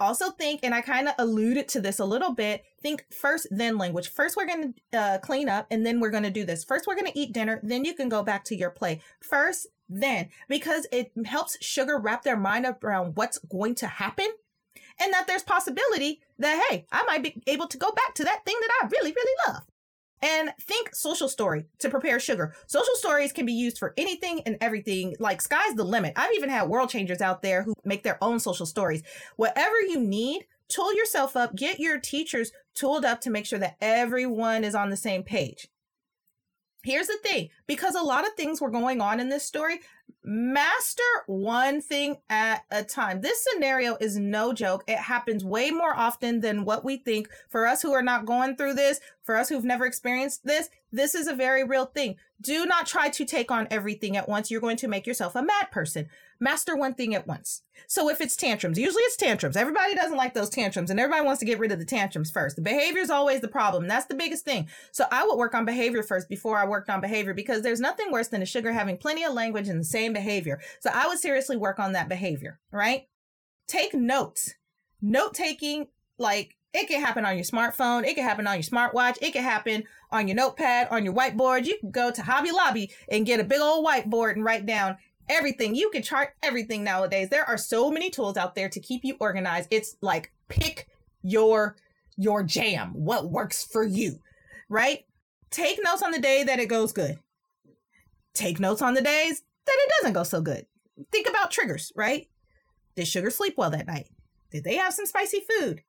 also 0.01 0.31
think, 0.31 0.61
and 0.63 0.75
I 0.75 0.81
kind 0.81 1.09
of 1.09 1.15
alluded 1.19 1.69
to 1.69 1.81
this 1.81 1.99
a 1.99 2.05
little 2.05 2.33
bit, 2.33 2.65
think 2.83 3.07
first, 3.13 3.47
then 3.51 3.79
language. 3.79 4.09
First, 4.09 4.37
we're 4.37 4.47
going 4.47 4.75
to 4.93 4.99
uh, 4.99 5.19
clean 5.19 5.49
up, 5.49 5.67
and 5.71 5.85
then 5.85 6.01
we're 6.01 6.11
going 6.11 6.23
to 6.25 6.31
do 6.31 6.45
this. 6.45 6.65
First, 6.65 6.87
we're 6.87 6.95
going 6.95 7.11
to 7.13 7.19
eat 7.19 7.33
dinner, 7.33 7.61
then 7.63 7.85
you 7.85 7.95
can 7.95 8.09
go 8.09 8.23
back 8.23 8.45
to 8.45 8.57
your 8.57 8.71
play. 8.71 9.01
First, 9.21 9.67
then, 9.89 10.29
because 10.49 10.87
it 10.91 11.13
helps 11.27 11.63
sugar 11.63 11.99
wrap 11.99 12.23
their 12.23 12.37
mind 12.37 12.67
around 12.83 13.17
what's 13.17 13.39
going 13.39 13.75
to 13.77 13.87
happen 13.87 14.29
and 15.01 15.13
that 15.13 15.27
there's 15.27 15.43
possibility 15.43 16.21
that, 16.39 16.65
hey, 16.69 16.87
I 16.93 17.03
might 17.05 17.23
be 17.23 17.43
able 17.47 17.67
to 17.69 17.79
go 17.79 17.91
back 17.91 18.15
to 18.15 18.25
that 18.25 18.45
thing 18.45 18.57
that 18.61 18.71
I 18.83 18.87
really, 18.89 19.13
really 19.13 19.37
love. 19.49 19.63
And 20.23 20.53
think 20.61 20.95
social 20.95 21.29
story 21.29 21.65
to 21.79 21.89
prepare 21.89 22.21
sugar. 22.21 22.55
Social 22.67 22.95
stories 22.95 23.33
can 23.33 23.47
be 23.47 23.55
used 23.55 23.79
for 23.79 23.95
anything 23.97 24.43
and 24.45 24.59
everything. 24.61 25.17
Like 25.19 25.41
sky's 25.41 25.75
the 25.75 25.85
limit. 25.85 26.13
I've 26.17 26.35
even 26.35 26.51
had 26.51 26.69
world 26.69 26.91
changers 26.91 27.23
out 27.23 27.41
there 27.41 27.63
who 27.63 27.75
make 27.85 28.03
their 28.03 28.23
own 28.23 28.39
social 28.39 28.67
stories. 28.67 29.03
Whatever 29.37 29.81
you 29.81 29.99
need, 29.99 30.47
tool 30.69 30.95
yourself 30.95 31.37
up, 31.37 31.57
get 31.57 31.81
your 31.81 31.99
teachers 31.99 32.53
tooled 32.75 33.05
up 33.05 33.21
to 33.23 33.31
make 33.31 33.47
sure 33.47 33.59
that 33.59 33.77
everyone 33.81 34.63
is 34.63 34.75
on 34.75 34.91
the 34.91 34.97
same 34.97 35.23
page. 35.23 35.69
Here's 36.83 37.09
the 37.09 37.19
thing 37.23 37.51
because 37.67 37.95
a 37.95 38.03
lot 38.03 38.27
of 38.27 38.33
things 38.35 38.61
were 38.61 38.71
going 38.71 39.01
on 39.01 39.21
in 39.21 39.29
this 39.29 39.45
story, 39.45 39.81
master 40.23 41.03
one 41.27 41.81
thing 41.81 42.17
at 42.29 42.65
a 42.71 42.85
time. 42.85 43.21
This 43.21 43.45
scenario 43.45 43.97
is 44.01 44.19
no 44.19 44.53
joke. 44.53 44.85
It 44.87 44.99
happens 44.99 45.45
way 45.45 45.71
more 45.71 45.97
often 45.97 46.41
than 46.41 46.65
what 46.65 46.85
we 46.85 46.97
think. 46.99 47.29
For 47.49 47.67
us 47.67 47.83
who 47.83 47.93
are 47.93 48.03
not 48.03 48.27
going 48.27 48.57
through 48.57 48.75
this, 48.75 49.01
for 49.23 49.37
us 49.37 49.49
who've 49.49 49.65
never 49.65 49.87
experienced 49.87 50.45
this, 50.45 50.69
this 50.93 51.15
is 51.15 51.27
a 51.27 51.35
very 51.35 51.65
real 51.65 51.87
thing. 51.87 52.17
Do 52.41 52.67
not 52.67 52.87
try 52.87 53.09
to 53.11 53.25
take 53.25 53.51
on 53.51 53.69
everything 53.71 54.17
at 54.17 54.29
once. 54.29 54.51
You're 54.51 54.61
going 54.61 54.77
to 54.79 54.89
make 54.89 55.07
yourself 55.07 55.35
a 55.37 55.43
mad 55.43 55.71
person. 55.71 56.09
Master 56.43 56.75
one 56.75 56.95
thing 56.95 57.15
at 57.15 57.27
once. 57.27 57.63
So 57.87 58.09
if 58.09 58.23
it's 58.23 58.35
tantrums, 58.35 58.79
usually 58.79 59.03
it's 59.03 59.17
tantrums. 59.17 59.57
Everybody 59.57 59.95
doesn't 59.95 60.17
like 60.17 60.33
those 60.33 60.49
tantrums 60.49 60.91
and 60.91 60.99
everybody 60.99 61.25
wants 61.25 61.41
to 61.41 61.45
get 61.45 61.59
rid 61.59 61.71
of 61.71 61.79
the 61.79 61.85
tantrums 61.85 62.31
first. 62.31 62.57
The 62.57 62.63
behavior 62.63 63.03
is 63.03 63.11
always 63.11 63.43
the 63.43 63.49
problem. 63.49 63.87
That's 63.87 64.07
the 64.07 64.15
biggest 64.15 64.45
thing. 64.45 64.67
So 64.91 65.05
I 65.13 65.27
would 65.27 65.37
work 65.37 65.55
on 65.55 65.67
behavior 65.67 66.03
first 66.03 66.31
before 66.31 66.57
I 66.57 66.67
worked 66.67 66.89
on 66.89 67.03
behavior 67.03 67.35
because 67.35 67.61
there's 67.61 67.81
nothing 67.81 68.11
worse 68.11 68.29
than 68.29 68.41
a 68.41 68.47
sugar 68.47 68.73
having 68.73 68.97
plenty 68.97 69.23
of 69.23 69.35
language 69.35 69.69
and 69.69 69.81
the 69.81 69.85
same 69.85 70.15
behavior. 70.15 70.61
So 70.81 70.91
I 70.95 71.09
would 71.09 71.19
seriously 71.19 71.59
work 71.59 71.79
on 71.79 71.93
that 71.93 72.09
behavior, 72.09 72.59
right? 72.73 73.07
Take 73.69 73.93
notes. 73.93 74.55
Note 75.03 75.35
taking, 75.35 75.89
like 76.19 76.57
it 76.73 76.89
can 76.89 77.01
happen 77.01 77.27
on 77.27 77.37
your 77.37 77.45
smartphone. 77.45 78.07
It 78.07 78.15
can 78.15 78.25
happen 78.25 78.47
on 78.47 78.55
your 78.55 78.63
smartwatch. 78.63 79.19
It 79.21 79.33
can 79.33 79.43
happen 79.43 79.85
on 80.13 80.29
your 80.29 80.37
notepad, 80.37 80.89
on 80.91 81.05
your 81.05 81.15
whiteboard. 81.15 81.67
You 81.67 81.77
can 81.79 81.91
go 81.91 82.11
to 82.11 82.23
Hobby 82.23 82.53
Lobby 82.53 82.93
and 83.11 83.27
get 83.27 83.41
a 83.41 83.45
big 83.45 83.61
old 83.61 83.85
whiteboard 83.85 84.35
and 84.35 84.45
write 84.45 84.67
down 84.67 84.97
everything. 85.31 85.75
You 85.75 85.91
can 85.91 86.03
chart 86.03 86.35
everything 86.43 86.85
nowadays. 86.85 87.29
There 87.31 87.45
are 87.45 87.57
so 87.57 87.91
many 87.91 88.11
tools 88.11 88.37
out 88.37 88.55
there 88.55 88.69
to 88.69 88.81
keep 88.81 89.05
you 89.05 89.17
organized. 89.21 89.69
It's 89.71 89.97
like 90.03 90.33
pick 90.49 90.89
your 91.23 91.77
your 92.17 92.43
jam. 92.43 92.91
What 92.93 93.31
works 93.31 93.65
for 93.65 93.85
you, 93.85 94.19
right? 94.69 95.07
Take 95.51 95.81
notes 95.83 96.03
on 96.03 96.11
the 96.11 96.21
day 96.21 96.45
that 96.45 96.59
it 96.59 96.69
goes 96.69 96.93
good. 96.93 97.19
Take 98.35 98.61
notes 98.61 98.83
on 98.83 98.95
the 98.95 99.01
days 99.01 99.43
that 99.67 99.77
it 99.79 99.93
doesn't 99.99 100.13
go 100.13 100.23
so 100.23 100.41
good. 100.41 100.67
Think 101.11 101.29
about 101.29 101.51
triggers, 101.51 101.93
right? 101.97 102.29
Did 102.95 103.09
Sugar 103.09 103.31
sleep 103.31 103.55
well 103.57 103.71
that 103.71 103.87
night? 103.87 104.09
Did 104.51 104.65
they 104.65 104.77
have 104.77 104.93
some 104.93 105.07
spicy 105.07 105.43
food? 105.49 105.83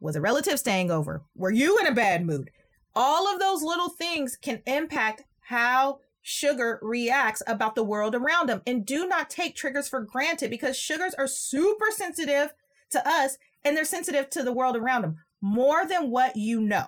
Was 0.00 0.16
a 0.16 0.20
relative 0.20 0.58
staying 0.58 0.90
over? 0.90 1.22
Were 1.36 1.52
you 1.52 1.78
in 1.78 1.86
a 1.86 1.94
bad 1.94 2.24
mood? 2.24 2.50
All 2.94 3.32
of 3.32 3.38
those 3.38 3.62
little 3.62 3.90
things 3.90 4.36
can 4.36 4.62
impact 4.66 5.24
how 5.40 6.00
sugar 6.22 6.78
reacts 6.82 7.42
about 7.46 7.74
the 7.74 7.84
world 7.84 8.14
around 8.14 8.48
them. 8.48 8.62
And 8.66 8.84
do 8.84 9.06
not 9.06 9.30
take 9.30 9.56
triggers 9.56 9.88
for 9.88 10.00
granted 10.00 10.50
because 10.50 10.76
sugars 10.76 11.14
are 11.14 11.26
super 11.26 11.86
sensitive 11.90 12.54
to 12.90 13.06
us 13.08 13.38
and 13.64 13.76
they're 13.76 13.84
sensitive 13.84 14.30
to 14.30 14.42
the 14.42 14.52
world 14.52 14.76
around 14.76 15.02
them 15.02 15.18
more 15.40 15.86
than 15.86 16.10
what 16.10 16.36
you 16.36 16.60
know. 16.60 16.86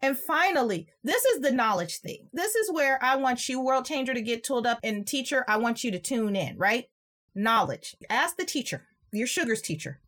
And 0.00 0.18
finally, 0.18 0.88
this 1.02 1.24
is 1.24 1.40
the 1.40 1.52
knowledge 1.52 1.98
thing. 1.98 2.28
This 2.32 2.54
is 2.54 2.70
where 2.70 3.02
I 3.02 3.16
want 3.16 3.48
you, 3.48 3.60
world 3.60 3.86
changer, 3.86 4.12
to 4.12 4.20
get 4.20 4.44
tooled 4.44 4.66
up. 4.66 4.78
And 4.82 5.06
teacher, 5.06 5.44
I 5.48 5.56
want 5.56 5.82
you 5.82 5.90
to 5.92 5.98
tune 5.98 6.36
in, 6.36 6.58
right? 6.58 6.88
Knowledge. 7.34 7.96
Ask 8.10 8.36
the 8.36 8.44
teacher, 8.44 8.86
your 9.12 9.26
sugars 9.26 9.62
teacher, 9.62 10.00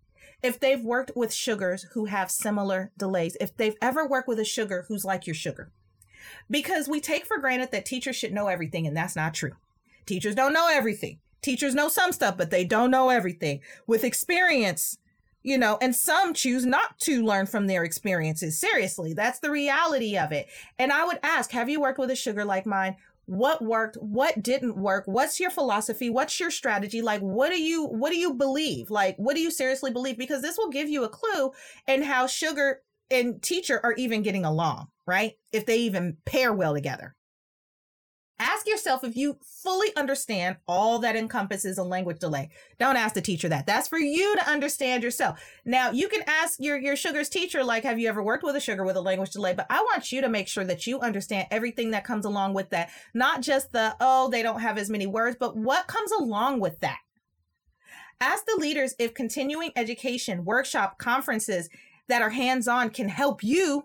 if 0.43 0.61
they've 0.61 0.83
worked 0.83 1.13
with 1.17 1.33
sugars 1.33 1.87
who 1.95 2.07
have 2.07 2.31
similar 2.31 2.93
delays, 2.99 3.37
if 3.41 3.57
they've 3.57 3.77
ever 3.81 4.07
worked 4.07 4.29
with 4.29 4.39
a 4.39 4.45
sugar 4.45 4.85
who's 4.89 5.05
like 5.05 5.27
your 5.27 5.35
sugar. 5.35 5.73
Because 6.51 6.89
we 6.89 7.01
take 7.01 7.27
for 7.27 7.39
granted 7.39 7.71
that 7.73 7.87
teachers 7.87 8.17
should 8.17 8.33
know 8.33 8.49
everything, 8.49 8.87
and 8.87 8.97
that's 8.97 9.17
not 9.17 9.35
true. 9.35 9.53
Teachers 10.07 10.35
don't 10.35 10.53
know 10.53 10.69
everything. 10.71 11.19
Teachers 11.43 11.75
know 11.75 11.89
some 11.89 12.13
stuff, 12.13 12.37
but 12.37 12.51
they 12.51 12.65
don't 12.65 12.91
know 12.91 13.11
everything. 13.11 13.61
With 13.87 14.05
experience, 14.05 14.99
you 15.43 15.59
know, 15.59 15.79
and 15.81 15.95
some 15.95 16.35
choose 16.35 16.67
not 16.67 16.99
to 17.01 17.25
learn 17.25 17.47
from 17.47 17.67
their 17.67 17.85
experiences. 17.85 18.59
Seriously, 18.59 19.15
that's 19.15 19.39
the 19.39 19.51
reality 19.51 20.19
of 20.19 20.33
it. 20.33 20.49
And 20.79 20.93
I 20.93 21.05
would 21.05 21.21
ask, 21.23 21.51
have 21.53 21.69
you 21.69 21.81
worked 21.81 21.99
with 21.99 22.11
a 22.11 22.17
sugar 22.17 22.45
like 22.45 22.67
mine? 22.67 22.97
what 23.27 23.61
worked 23.61 23.97
what 23.97 24.41
didn't 24.41 24.77
work 24.77 25.03
what's 25.07 25.41
your 25.41 25.51
philosophy 25.51 26.09
what's 26.09 26.39
your 26.39 26.51
strategy 26.51 27.03
like 27.03 27.21
what 27.21 27.51
do 27.51 27.61
you 27.61 27.85
what 27.87 28.11
do 28.11 28.17
you 28.17 28.33
believe 28.33 28.89
like 28.89 29.17
what 29.17 29.35
do 29.35 29.41
you 29.41 29.51
seriously 29.51 29.91
believe 29.91 30.17
because 30.17 30.43
this 30.43 30.57
will 30.57 30.71
give 30.71 30.89
you 30.89 31.03
a 31.03 31.09
clue 31.09 31.51
in 31.89 32.03
how 32.03 32.27
sugar 32.27 32.83
and 33.11 33.43
teacher 33.43 33.81
are 33.83 33.95
even 33.95 34.23
getting 34.23 34.45
along 34.45 34.89
right 35.07 35.35
if 35.53 35.67
they 35.67 35.79
even 35.79 36.17
pair 36.25 36.53
well 36.53 36.75
together 36.75 37.17
Ask 38.39 38.69
yourself 38.69 39.03
if 39.03 39.17
you 39.17 39.39
fully 39.43 39.97
understand 39.97 40.57
all 40.69 40.99
that 40.99 41.17
encompasses 41.17 41.79
a 41.79 41.83
language 41.83 42.19
delay. 42.19 42.51
Don't 42.79 42.97
ask 42.97 43.15
the 43.15 43.23
teacher 43.23 43.49
that. 43.49 43.67
That's 43.67 43.89
for 43.89 43.99
you 43.99 44.37
to 44.37 44.51
understand 44.51 45.03
yourself. 45.03 45.41
Now, 45.65 45.91
you 45.91 46.09
can 46.09 46.23
ask 46.27 46.61
your, 46.61 46.77
your 46.77 46.97
sugars 46.97 47.31
teacher, 47.31 47.65
like, 47.65 47.85
have 47.85 47.99
you 47.99 48.11
ever 48.11 48.23
worked 48.23 48.45
with 48.45 48.55
a 48.55 48.61
sugar 48.61 48.85
with 48.85 48.97
a 48.97 49.01
language 49.01 49.31
delay? 49.31 49.55
But 49.55 49.69
I 49.71 49.81
want 49.81 50.13
you 50.13 50.21
to 50.21 50.29
make 50.29 50.49
sure 50.49 50.65
that 50.65 50.87
you 50.87 51.01
understand 51.01 51.49
everything 51.51 51.93
that 51.93 52.05
comes 52.05 52.27
along 52.27 52.53
with 52.53 52.69
that. 52.71 52.91
Not 53.15 53.41
just 53.41 53.73
the, 53.73 53.97
oh, 54.01 54.29
they 54.29 54.43
don't 54.43 54.61
have 54.61 54.77
as 54.77 54.91
many 54.91 55.07
words, 55.07 55.39
but 55.41 55.57
what 55.57 55.87
comes 55.87 56.13
along 56.13 56.61
with 56.61 56.79
that. 56.81 56.99
Ask 58.21 58.45
the 58.45 58.59
leaders 58.61 58.95
if 58.99 59.15
continuing 59.15 59.73
education, 59.77 60.45
workshop, 60.45 60.99
conferences 60.99 61.71
that 62.09 62.23
are 62.23 62.31
hands 62.31 62.69
on 62.69 62.91
can 62.91 63.09
help 63.09 63.43
you 63.43 63.85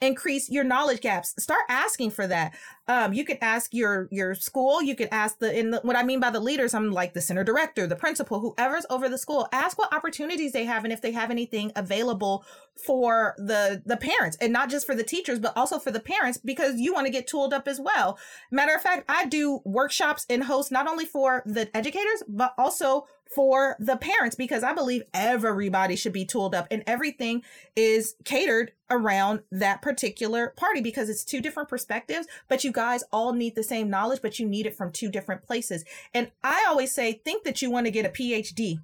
increase 0.00 0.48
your 0.48 0.64
knowledge 0.64 1.00
gaps. 1.00 1.34
Start 1.38 1.60
asking 1.68 2.10
for 2.10 2.26
that. 2.26 2.54
Um, 2.88 3.12
you 3.12 3.24
can 3.24 3.36
ask 3.42 3.74
your 3.74 4.08
your 4.10 4.34
school. 4.34 4.82
You 4.82 4.96
can 4.96 5.08
ask 5.12 5.38
the 5.38 5.56
in 5.56 5.70
the, 5.72 5.80
what 5.80 5.96
i 5.96 6.02
mean 6.02 6.20
by 6.20 6.30
the 6.30 6.40
leaders 6.40 6.74
i'm 6.74 6.90
like 6.90 7.12
the 7.12 7.20
center 7.20 7.44
director 7.44 7.86
the 7.86 7.96
principal 7.96 8.40
whoever's 8.40 8.86
over 8.90 9.08
the 9.08 9.18
school. 9.18 9.48
Ask 9.52 9.78
what 9.78 9.94
opportunities 9.94 10.52
they 10.52 10.64
have 10.64 10.84
and 10.84 10.92
if 10.92 11.02
they 11.02 11.12
have 11.12 11.30
anything 11.30 11.72
available 11.76 12.44
for 12.84 13.34
the 13.36 13.82
the 13.84 13.96
parents 13.96 14.36
and 14.40 14.52
not 14.52 14.70
just 14.70 14.86
for 14.86 14.94
the 14.94 15.04
teachers 15.04 15.38
but 15.38 15.56
also 15.56 15.78
for 15.78 15.90
the 15.90 16.00
parents 16.00 16.38
because 16.38 16.80
you 16.80 16.94
want 16.94 17.06
to 17.06 17.12
get 17.12 17.26
tooled 17.26 17.52
up 17.52 17.68
as 17.68 17.80
well. 17.80 18.18
Matter 18.50 18.74
of 18.74 18.82
fact 18.82 19.04
i 19.08 19.26
do 19.26 19.60
workshops 19.64 20.24
and 20.30 20.44
host 20.44 20.72
not 20.72 20.88
only 20.88 21.04
for 21.04 21.42
the 21.44 21.74
educators 21.76 22.22
but 22.26 22.54
also 22.56 23.06
for 23.34 23.76
the 23.78 23.96
parents 23.96 24.34
because 24.34 24.64
I 24.64 24.72
believe 24.72 25.02
everybody 25.14 25.94
should 25.94 26.12
be 26.12 26.24
tooled 26.24 26.54
up 26.54 26.66
and 26.70 26.82
everything 26.86 27.42
is 27.76 28.16
catered 28.24 28.72
around 28.90 29.40
that 29.52 29.82
particular 29.82 30.52
party 30.56 30.80
because 30.80 31.08
it's 31.08 31.24
two 31.24 31.40
different 31.40 31.68
perspectives, 31.68 32.26
but 32.48 32.64
you 32.64 32.72
guys 32.72 33.04
all 33.12 33.32
need 33.32 33.54
the 33.54 33.62
same 33.62 33.88
knowledge, 33.88 34.20
but 34.20 34.38
you 34.38 34.48
need 34.48 34.66
it 34.66 34.76
from 34.76 34.90
two 34.90 35.10
different 35.10 35.42
places. 35.42 35.84
And 36.12 36.32
I 36.42 36.66
always 36.68 36.92
say, 36.92 37.12
think 37.24 37.44
that 37.44 37.62
you 37.62 37.70
want 37.70 37.86
to 37.86 37.92
get 37.92 38.04
a 38.04 38.08
PhD 38.08 38.80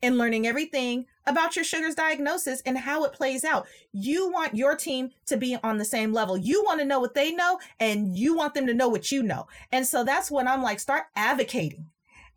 in 0.00 0.18
learning 0.18 0.46
everything 0.46 1.06
about 1.26 1.56
your 1.56 1.64
sugar's 1.64 1.94
diagnosis 1.94 2.62
and 2.64 2.78
how 2.78 3.04
it 3.04 3.12
plays 3.12 3.44
out. 3.44 3.66
You 3.92 4.30
want 4.30 4.54
your 4.54 4.76
team 4.76 5.10
to 5.26 5.36
be 5.36 5.56
on 5.62 5.78
the 5.78 5.84
same 5.84 6.12
level. 6.12 6.36
You 6.36 6.62
want 6.64 6.80
to 6.80 6.86
know 6.86 7.00
what 7.00 7.14
they 7.14 7.32
know 7.32 7.58
and 7.80 8.16
you 8.16 8.36
want 8.36 8.54
them 8.54 8.66
to 8.66 8.74
know 8.74 8.88
what 8.88 9.10
you 9.10 9.22
know. 9.22 9.48
And 9.72 9.86
so 9.86 10.04
that's 10.04 10.30
when 10.30 10.46
I'm 10.46 10.62
like, 10.62 10.78
start 10.78 11.04
advocating. 11.16 11.86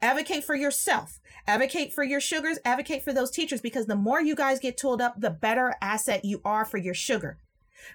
Advocate 0.01 0.43
for 0.43 0.55
yourself 0.55 1.21
Advocate 1.47 1.91
for 1.91 2.03
your 2.03 2.21
sugars, 2.21 2.59
advocate 2.63 3.03
for 3.03 3.13
those 3.13 3.31
teachers 3.31 3.61
because 3.61 3.85
the 3.85 3.95
more 3.95 4.21
you 4.21 4.35
guys 4.35 4.59
get 4.59 4.77
tooled 4.77 5.01
up, 5.01 5.19
the 5.19 5.29
better 5.29 5.73
asset 5.81 6.23
you 6.23 6.41
are 6.45 6.65
for 6.65 6.77
your 6.77 6.93
sugar. 6.93 7.39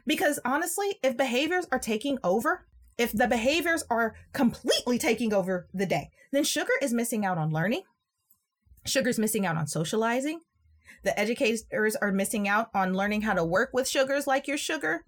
Because 0.06 0.40
honestly, 0.44 0.98
if 1.02 1.16
behaviors 1.16 1.66
are 1.70 1.78
taking 1.78 2.18
over, 2.24 2.66
if 2.98 3.12
the 3.12 3.28
behaviors 3.28 3.84
are 3.88 4.14
completely 4.32 4.98
taking 4.98 5.32
over 5.32 5.68
the 5.72 5.86
day, 5.86 6.10
then 6.32 6.44
sugar 6.44 6.72
is 6.82 6.92
missing 6.92 7.24
out 7.24 7.38
on 7.38 7.52
learning. 7.52 7.82
Sugar's 8.84 9.18
missing 9.18 9.46
out 9.46 9.56
on 9.56 9.66
socializing. 9.66 10.40
The 11.04 11.18
educators 11.18 11.96
are 12.00 12.12
missing 12.12 12.48
out 12.48 12.68
on 12.74 12.94
learning 12.94 13.22
how 13.22 13.34
to 13.34 13.44
work 13.44 13.70
with 13.72 13.88
sugars 13.88 14.26
like 14.26 14.48
your 14.48 14.58
sugar 14.58 15.04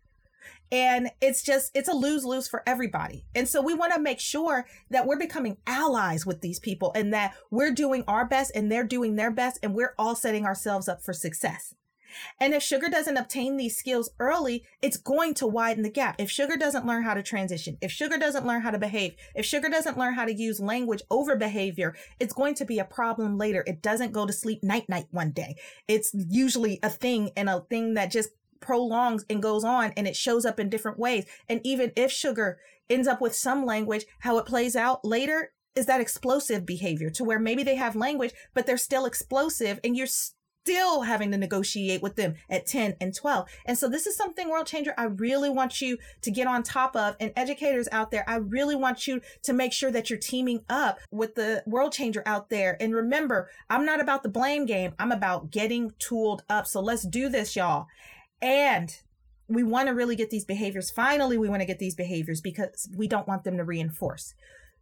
and 0.70 1.10
it's 1.20 1.42
just 1.42 1.70
it's 1.74 1.88
a 1.88 1.94
lose-lose 1.94 2.48
for 2.48 2.62
everybody 2.66 3.24
and 3.34 3.48
so 3.48 3.62
we 3.62 3.74
want 3.74 3.92
to 3.92 4.00
make 4.00 4.20
sure 4.20 4.66
that 4.90 5.06
we're 5.06 5.18
becoming 5.18 5.56
allies 5.66 6.26
with 6.26 6.40
these 6.40 6.58
people 6.58 6.92
and 6.94 7.12
that 7.12 7.34
we're 7.50 7.72
doing 7.72 8.04
our 8.06 8.26
best 8.26 8.52
and 8.54 8.70
they're 8.70 8.84
doing 8.84 9.16
their 9.16 9.30
best 9.30 9.58
and 9.62 9.74
we're 9.74 9.94
all 9.98 10.14
setting 10.14 10.44
ourselves 10.44 10.88
up 10.88 11.02
for 11.02 11.12
success 11.12 11.74
and 12.40 12.54
if 12.54 12.62
sugar 12.62 12.88
doesn't 12.88 13.16
obtain 13.16 13.56
these 13.56 13.76
skills 13.76 14.10
early, 14.18 14.64
it's 14.82 14.96
going 14.96 15.34
to 15.34 15.46
widen 15.46 15.82
the 15.82 15.90
gap. 15.90 16.16
If 16.18 16.30
sugar 16.30 16.56
doesn't 16.56 16.86
learn 16.86 17.02
how 17.02 17.14
to 17.14 17.22
transition, 17.22 17.78
if 17.80 17.90
sugar 17.90 18.18
doesn't 18.18 18.46
learn 18.46 18.62
how 18.62 18.70
to 18.70 18.78
behave, 18.78 19.14
if 19.34 19.44
sugar 19.44 19.68
doesn't 19.68 19.98
learn 19.98 20.14
how 20.14 20.24
to 20.24 20.34
use 20.34 20.60
language 20.60 21.02
over 21.10 21.36
behavior, 21.36 21.94
it's 22.18 22.34
going 22.34 22.54
to 22.54 22.64
be 22.64 22.78
a 22.78 22.84
problem 22.84 23.38
later. 23.38 23.64
It 23.66 23.82
doesn't 23.82 24.12
go 24.12 24.26
to 24.26 24.32
sleep 24.32 24.62
night 24.62 24.88
night 24.88 25.06
one 25.10 25.32
day. 25.32 25.56
It's 25.86 26.10
usually 26.14 26.78
a 26.82 26.90
thing 26.90 27.30
and 27.36 27.48
a 27.48 27.60
thing 27.68 27.94
that 27.94 28.10
just 28.10 28.30
prolongs 28.60 29.24
and 29.28 29.42
goes 29.42 29.64
on 29.64 29.92
and 29.96 30.06
it 30.06 30.16
shows 30.16 30.44
up 30.44 30.58
in 30.60 30.68
different 30.68 30.98
ways. 30.98 31.26
And 31.48 31.60
even 31.64 31.92
if 31.96 32.10
sugar 32.10 32.58
ends 32.90 33.08
up 33.08 33.20
with 33.20 33.34
some 33.34 33.64
language, 33.64 34.06
how 34.20 34.38
it 34.38 34.46
plays 34.46 34.76
out 34.76 35.04
later 35.04 35.52
is 35.74 35.86
that 35.86 36.00
explosive 36.00 36.66
behavior 36.66 37.10
to 37.10 37.24
where 37.24 37.38
maybe 37.38 37.62
they 37.62 37.76
have 37.76 37.94
language, 37.94 38.32
but 38.54 38.66
they're 38.66 38.76
still 38.76 39.06
explosive 39.06 39.78
and 39.84 39.96
you're 39.96 40.08
still 40.68 41.02
having 41.02 41.30
to 41.30 41.38
negotiate 41.38 42.02
with 42.02 42.16
them 42.16 42.34
at 42.50 42.66
10 42.66 42.96
and 43.00 43.14
12. 43.14 43.48
And 43.64 43.78
so 43.78 43.88
this 43.88 44.06
is 44.06 44.16
something 44.16 44.50
world 44.50 44.66
changer 44.66 44.92
I 44.98 45.04
really 45.04 45.48
want 45.48 45.80
you 45.80 45.96
to 46.20 46.30
get 46.30 46.46
on 46.46 46.62
top 46.62 46.94
of 46.94 47.16
and 47.20 47.32
educators 47.36 47.88
out 47.90 48.10
there, 48.10 48.24
I 48.28 48.36
really 48.36 48.74
want 48.74 49.06
you 49.06 49.22
to 49.44 49.52
make 49.54 49.72
sure 49.72 49.90
that 49.90 50.10
you're 50.10 50.18
teaming 50.18 50.64
up 50.68 50.98
with 51.10 51.36
the 51.36 51.62
world 51.66 51.92
changer 51.92 52.22
out 52.26 52.50
there. 52.50 52.76
And 52.80 52.94
remember, 52.94 53.48
I'm 53.70 53.86
not 53.86 54.00
about 54.00 54.22
the 54.22 54.28
blame 54.28 54.66
game. 54.66 54.92
I'm 54.98 55.12
about 55.12 55.50
getting 55.50 55.92
tooled 55.98 56.42
up. 56.50 56.66
So 56.66 56.80
let's 56.80 57.06
do 57.06 57.30
this, 57.30 57.56
y'all. 57.56 57.86
And 58.40 58.96
we 59.48 59.62
want 59.62 59.88
to 59.88 59.94
really 59.94 60.16
get 60.16 60.30
these 60.30 60.44
behaviors. 60.44 60.90
Finally, 60.90 61.38
we 61.38 61.48
want 61.48 61.62
to 61.62 61.66
get 61.66 61.78
these 61.78 61.94
behaviors 61.94 62.40
because 62.40 62.88
we 62.94 63.08
don't 63.08 63.26
want 63.26 63.44
them 63.44 63.56
to 63.56 63.64
reinforce. 63.64 64.34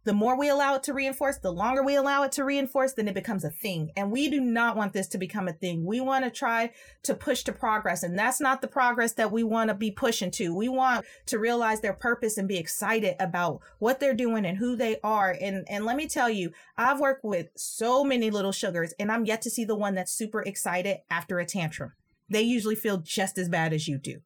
The 0.03 0.13
more 0.13 0.39
we 0.39 0.47
allow 0.47 0.75
it 0.75 0.83
to 0.83 0.93
reinforce, 0.93 1.37
the 1.37 1.51
longer 1.51 1.83
we 1.83 1.95
allow 1.95 2.23
it 2.23 2.31
to 2.33 2.45
reinforce, 2.45 2.93
then 2.93 3.09
it 3.09 3.13
becomes 3.13 3.43
a 3.43 3.49
thing. 3.49 3.91
And 3.97 4.09
we 4.09 4.29
do 4.29 4.39
not 4.39 4.77
want 4.77 4.93
this 4.93 5.07
to 5.07 5.17
become 5.17 5.49
a 5.49 5.53
thing. 5.53 5.83
We 5.83 5.99
want 5.99 6.23
to 6.23 6.31
try 6.31 6.71
to 7.03 7.13
push 7.13 7.43
to 7.43 7.51
progress. 7.51 8.03
And 8.03 8.17
that's 8.17 8.39
not 8.39 8.61
the 8.61 8.69
progress 8.69 9.11
that 9.13 9.33
we 9.33 9.43
want 9.43 9.67
to 9.69 9.73
be 9.73 9.91
pushing 9.91 10.31
to. 10.31 10.55
We 10.55 10.69
want 10.69 11.05
to 11.25 11.39
realize 11.39 11.81
their 11.81 11.91
purpose 11.91 12.37
and 12.37 12.47
be 12.47 12.57
excited 12.57 13.17
about 13.19 13.59
what 13.79 13.99
they're 13.99 14.13
doing 14.13 14.45
and 14.45 14.57
who 14.57 14.77
they 14.77 14.97
are. 15.03 15.35
And, 15.41 15.65
and 15.69 15.83
let 15.83 15.97
me 15.97 16.07
tell 16.07 16.29
you, 16.29 16.53
I've 16.77 17.01
worked 17.01 17.25
with 17.25 17.49
so 17.57 18.05
many 18.05 18.31
little 18.31 18.53
sugars 18.53 18.93
and 18.97 19.11
I'm 19.11 19.25
yet 19.25 19.41
to 19.41 19.49
see 19.49 19.65
the 19.65 19.75
one 19.75 19.95
that's 19.95 20.13
super 20.13 20.41
excited 20.41 20.99
after 21.09 21.39
a 21.39 21.45
tantrum 21.45 21.91
they 22.29 22.41
usually 22.41 22.75
feel 22.75 22.97
just 22.97 23.37
as 23.37 23.49
bad 23.49 23.73
as 23.73 23.87
you 23.87 23.97
do. 23.97 24.19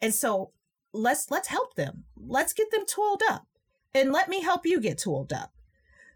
And 0.00 0.14
so 0.14 0.50
let's 0.92 1.30
let's 1.30 1.48
help 1.48 1.74
them. 1.74 2.04
Let's 2.16 2.52
get 2.52 2.70
them 2.70 2.84
tooled 2.86 3.22
up. 3.28 3.46
And 3.94 4.12
let 4.12 4.28
me 4.28 4.42
help 4.42 4.66
you 4.66 4.80
get 4.80 4.98
tooled 4.98 5.32
up. 5.32 5.53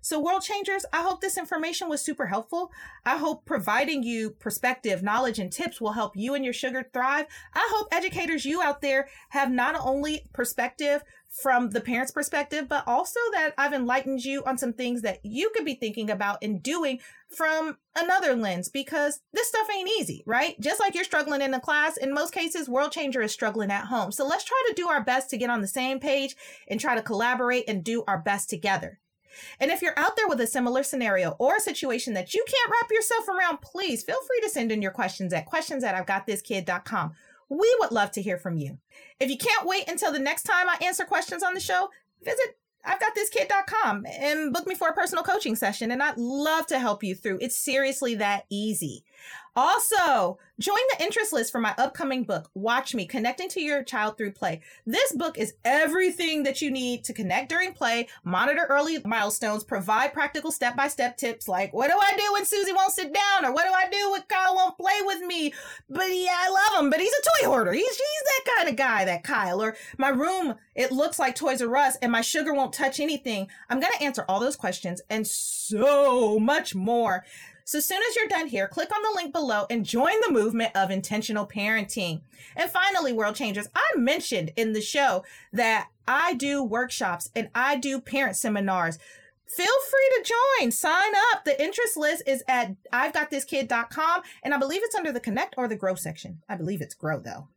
So, 0.01 0.21
world 0.21 0.43
changers, 0.43 0.85
I 0.93 1.03
hope 1.03 1.21
this 1.21 1.39
information 1.39 1.89
was 1.89 2.01
super 2.01 2.27
helpful. 2.27 2.71
I 3.05 3.17
hope 3.17 3.45
providing 3.45 4.03
you 4.03 4.31
perspective, 4.31 5.03
knowledge, 5.03 5.39
and 5.39 5.53
tips 5.53 5.81
will 5.81 5.93
help 5.93 6.17
you 6.17 6.35
and 6.35 6.45
your 6.45 6.55
sugar 6.55 6.89
thrive. 6.93 7.27
I 7.55 7.69
hope 7.73 7.89
educators, 7.93 8.45
you 8.45 8.63
out 8.63 8.81
there, 8.81 9.09
have 9.31 9.51
not 9.51 9.77
only 9.79 10.29
perspective 10.33 11.03
from 11.29 11.71
the 11.71 11.81
parent's 11.81 12.11
perspective, 12.11 12.69
but 12.69 12.85
also 12.87 13.21
that 13.33 13.53
I've 13.59 13.75
enlightened 13.75 14.25
you 14.25 14.43
on 14.45 14.57
some 14.57 14.73
things 14.73 15.03
that 15.03 15.21
you 15.23 15.51
could 15.55 15.65
be 15.65 15.75
thinking 15.75 16.11
about 16.11 16.39
and 16.43 16.63
doing 16.63 17.01
from 17.29 17.77
another 17.95 18.35
lens 18.35 18.69
because 18.69 19.21
this 19.33 19.49
stuff 19.49 19.69
ain't 19.71 19.91
easy, 19.99 20.23
right? 20.27 20.59
Just 20.61 20.81
like 20.81 20.95
you're 20.95 21.05
struggling 21.05 21.43
in 21.43 21.51
the 21.51 21.61
class, 21.61 21.97
in 21.97 22.15
most 22.15 22.33
cases, 22.33 22.69
World 22.69 22.93
Changer 22.93 23.21
is 23.21 23.33
struggling 23.33 23.71
at 23.71 23.87
home. 23.87 24.11
So 24.11 24.27
let's 24.27 24.45
try 24.45 24.63
to 24.69 24.75
do 24.75 24.89
our 24.89 25.05
best 25.05 25.29
to 25.31 25.37
get 25.37 25.51
on 25.51 25.61
the 25.61 25.69
same 25.69 26.01
page 26.01 26.35
and 26.69 26.81
try 26.81 26.95
to 26.95 27.03
collaborate 27.03 27.65
and 27.69 27.85
do 27.85 28.05
our 28.09 28.19
best 28.19 28.49
together. 28.49 28.99
And 29.61 29.71
if 29.71 29.83
you're 29.83 29.99
out 29.99 30.17
there 30.17 30.29
with 30.29 30.41
a 30.41 30.47
similar 30.47 30.83
scenario 30.83 31.37
or 31.39 31.57
a 31.57 31.61
situation 31.61 32.15
that 32.15 32.35
you 32.35 32.45
can't 32.47 32.71
wrap 32.71 32.91
yourself 32.91 33.29
around, 33.29 33.61
please 33.61 34.03
feel 34.03 34.21
free 34.27 34.41
to 34.43 34.49
send 34.49 34.73
in 34.73 34.83
your 34.83 34.91
questions 34.91 35.33
at 35.33 35.47
questions 35.47 35.85
at 35.85 35.95
I've 35.95 36.07
got 36.07 36.27
this 36.27 36.43
kid.com. 36.43 37.13
We 37.49 37.75
would 37.81 37.93
love 37.93 38.11
to 38.13 38.23
hear 38.23 38.37
from 38.37 38.59
you. 38.59 38.79
If 39.21 39.31
you 39.31 39.39
can't 39.39 39.67
wait 39.67 39.89
until 39.89 40.13
the 40.13 40.19
next 40.19 40.43
time 40.43 40.69
I 40.69 40.77
answer 40.85 41.05
questions 41.05 41.43
on 41.43 41.55
the 41.55 41.61
show, 41.61 41.89
visit 42.23 42.59
I've 42.85 43.01
got 43.01 43.15
this 43.15 43.29
kid.com 43.29 44.07
and 44.07 44.53
book 44.53 44.67
me 44.67 44.75
for 44.75 44.89
a 44.89 44.95
personal 44.95 45.25
coaching 45.25 45.57
session 45.57 45.91
and 45.91 46.03
I'd 46.03 46.17
love 46.17 46.67
to 46.69 46.79
help 46.79 47.03
you 47.03 47.15
through. 47.15 47.39
It's 47.41 47.57
seriously 47.57 48.15
that 48.17 48.45
easy. 48.49 49.05
Also, 49.61 50.39
join 50.61 50.79
the 50.97 51.05
interest 51.05 51.33
list 51.33 51.51
for 51.51 51.59
my 51.59 51.75
upcoming 51.79 52.23
book, 52.23 52.49
Watch 52.55 52.95
Me 52.95 53.07
Connecting 53.07 53.49
to 53.49 53.61
Your 53.61 53.83
Child 53.83 54.17
Through 54.17 54.31
Play. 54.31 54.61
This 54.87 55.11
book 55.11 55.37
is 55.37 55.55
everything 55.65 56.45
that 56.45 56.63
you 56.63 56.71
need 56.71 57.03
to 57.03 57.13
connect 57.13 57.49
during 57.49 57.73
play, 57.73 58.07
monitor 58.23 58.67
early 58.69 59.01
milestones, 59.05 59.65
provide 59.65 60.13
practical 60.13 60.53
step 60.53 60.77
by 60.77 60.87
step 60.87 61.17
tips 61.17 61.49
like 61.49 61.75
what 61.75 61.91
do 61.91 61.99
I 62.01 62.17
do 62.17 62.33
when 62.35 62.45
Susie 62.45 62.73
won't 62.73 62.93
sit 62.93 63.13
down, 63.13 63.47
or 63.47 63.53
what 63.53 63.67
do 63.67 63.73
I 63.73 63.91
do 63.91 64.13
when 64.13 64.23
Kyle 64.29 64.55
won't 64.55 64.79
play 64.79 65.01
with 65.01 65.23
me? 65.23 65.53
But 65.91 66.07
yeah, 66.07 66.37
I 66.39 66.51
love 66.51 66.85
him, 66.85 66.91
but 66.91 67.01
he's 67.01 67.13
a 67.13 67.43
toy 67.43 67.51
hoarder. 67.51 67.73
He's, 67.73 67.85
he's 67.85 67.97
that 67.97 68.55
kind 68.57 68.69
of 68.69 68.77
guy, 68.77 69.07
that 69.07 69.25
Kyle. 69.25 69.61
Or 69.61 69.75
my 69.97 70.11
room, 70.11 70.55
it 70.77 70.93
looks 70.93 71.19
like 71.19 71.35
Toys 71.35 71.61
R 71.61 71.77
Us, 71.77 71.97
and 71.97 72.13
my 72.13 72.21
sugar 72.21 72.55
won't 72.55 72.73
touch 72.73 73.01
anything. 73.01 73.49
I'm 73.69 73.81
going 73.81 73.93
to 73.99 74.05
answer 74.05 74.25
all 74.29 74.39
those 74.39 74.55
questions 74.55 75.03
and 75.11 75.27
so 75.27 76.39
much 76.39 76.77
more. 76.77 77.25
So 77.69 77.77
as 77.77 77.85
soon 77.85 78.01
as 78.09 78.17
you're 78.17 78.29
done 78.29 78.47
here, 78.47 78.67
click 78.67 78.91
on 78.91 79.03
the 79.03 79.15
link 79.15 79.31
below 79.31 79.67
and 79.69 79.85
join 79.85 80.15
the 80.27 80.33
movement 80.33 80.75
of 80.75 80.91
intentional 80.91 81.47
parenting. 81.47 82.23
And 82.57 82.71
finally, 82.71 83.13
world 83.13 83.35
changers, 83.35 83.69
I 83.75 83.87
mentioned 83.95 84.53
in 84.57 84.73
the 84.73 84.81
show 84.81 85.23
that 85.53 85.89
I 86.07 86.33
do 86.33 86.65
workshops 86.65 87.29
and 87.37 87.51
I 87.55 87.77
do 87.77 88.01
parent 88.01 88.37
seminars 88.37 88.99
feel 89.47 89.67
free 89.67 90.11
to 90.17 90.35
join. 90.61 90.71
Sign 90.71 91.13
up. 91.33 91.45
The 91.45 91.63
interest 91.63 91.99
list 91.99 92.23
is 92.27 92.43
at 92.49 92.75
I've 92.91 93.13
got 93.13 93.29
this 93.29 93.45
kid.com 93.45 94.23
and 94.43 94.55
I 94.55 94.59
believe 94.59 94.81
it's 94.83 94.95
under 94.95 95.13
the 95.13 95.21
connect 95.21 95.55
or 95.59 95.69
the 95.69 95.77
grow 95.77 95.95
section. 95.95 96.41
I 96.49 96.57
believe 96.57 96.81
it's 96.81 96.95
grow 96.95 97.21
though. 97.21 97.49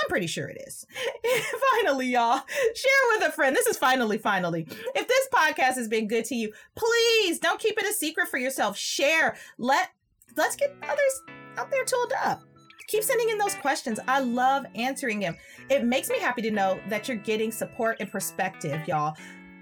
I'm 0.00 0.08
pretty 0.08 0.26
sure 0.26 0.48
it 0.48 0.62
is. 0.66 0.86
finally, 1.82 2.06
y'all, 2.06 2.40
share 2.74 2.92
with 3.12 3.28
a 3.28 3.32
friend. 3.32 3.54
This 3.54 3.66
is 3.66 3.76
finally, 3.76 4.18
finally. 4.18 4.66
If 4.94 5.08
this 5.08 5.28
podcast 5.32 5.74
has 5.74 5.88
been 5.88 6.08
good 6.08 6.24
to 6.26 6.34
you, 6.34 6.52
please 6.76 7.38
don't 7.38 7.60
keep 7.60 7.78
it 7.78 7.88
a 7.88 7.92
secret 7.92 8.28
for 8.28 8.38
yourself. 8.38 8.76
Share. 8.76 9.36
Let 9.58 9.90
let's 10.36 10.56
get 10.56 10.74
others 10.82 11.22
out 11.56 11.70
there 11.70 11.84
tooled 11.84 12.12
up. 12.24 12.42
Keep 12.86 13.02
sending 13.02 13.28
in 13.28 13.38
those 13.38 13.54
questions. 13.54 14.00
I 14.08 14.20
love 14.20 14.64
answering 14.74 15.20
them. 15.20 15.36
It 15.68 15.84
makes 15.84 16.08
me 16.08 16.18
happy 16.18 16.40
to 16.42 16.50
know 16.50 16.80
that 16.88 17.06
you're 17.06 17.18
getting 17.18 17.52
support 17.52 17.98
and 18.00 18.10
perspective, 18.10 18.80
y'all. 18.88 19.14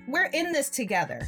We're 0.06 0.30
in 0.32 0.52
this 0.52 0.70
together. 0.70 1.26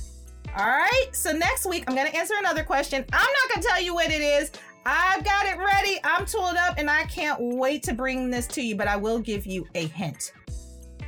All 0.57 0.67
right. 0.67 1.09
So 1.13 1.33
next 1.33 1.67
week, 1.67 1.85
I'm 1.89 1.97
going 1.97 2.11
to 2.11 2.17
answer 2.17 2.35
another 2.39 2.63
question. 2.63 3.05
I'm 3.13 3.19
not 3.19 3.55
going 3.55 3.63
to 3.63 3.69
tell 3.69 3.83
you 3.83 3.95
what 3.95 4.11
it 4.11 4.21
is. 4.21 4.53
I've 4.87 5.25
got 5.25 5.47
it 5.47 5.59
ready. 5.59 5.99
I'm 6.05 6.27
tooled 6.27 6.57
up 6.57 6.75
and 6.79 6.91
I 6.91 7.05
can't 7.05 7.39
wait 7.41 7.83
to 7.85 7.95
bring 7.95 8.31
this 8.31 8.47
to 8.49 8.63
you, 8.63 8.77
but 8.77 8.89
I 8.89 8.97
will 8.97 9.19
give 9.19 9.47
you 9.47 9.67
a 9.75 9.87
hint. 9.89 10.33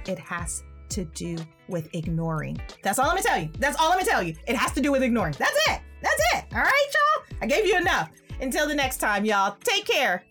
it 0.07 0.19
has 0.19 0.63
to 0.91 1.05
do 1.05 1.37
with 1.69 1.89
ignoring. 1.95 2.61
That's 2.83 2.99
all 2.99 3.07
I'm 3.07 3.17
gonna 3.17 3.23
tell 3.23 3.41
you. 3.41 3.49
That's 3.59 3.79
all 3.79 3.93
I'm 3.93 3.99
gonna 3.99 4.11
tell 4.11 4.23
you. 4.23 4.35
It 4.47 4.57
has 4.57 4.73
to 4.73 4.81
do 4.81 4.93
with 4.93 5.03
ignoring. 5.03 5.35
That's 5.39 5.57
it. 5.69 5.81
That's 6.03 6.23
it. 6.35 6.45
All 6.53 6.63
right, 6.63 6.87
y'all? 6.95 7.39
I 7.43 7.47
gave 7.47 7.67
you 7.67 7.77
enough. 7.77 8.11
Until 8.41 8.67
the 8.67 8.75
next 8.75 8.99
time, 8.99 9.25
y'all, 9.25 9.57
take 9.63 9.87
care. 9.87 10.25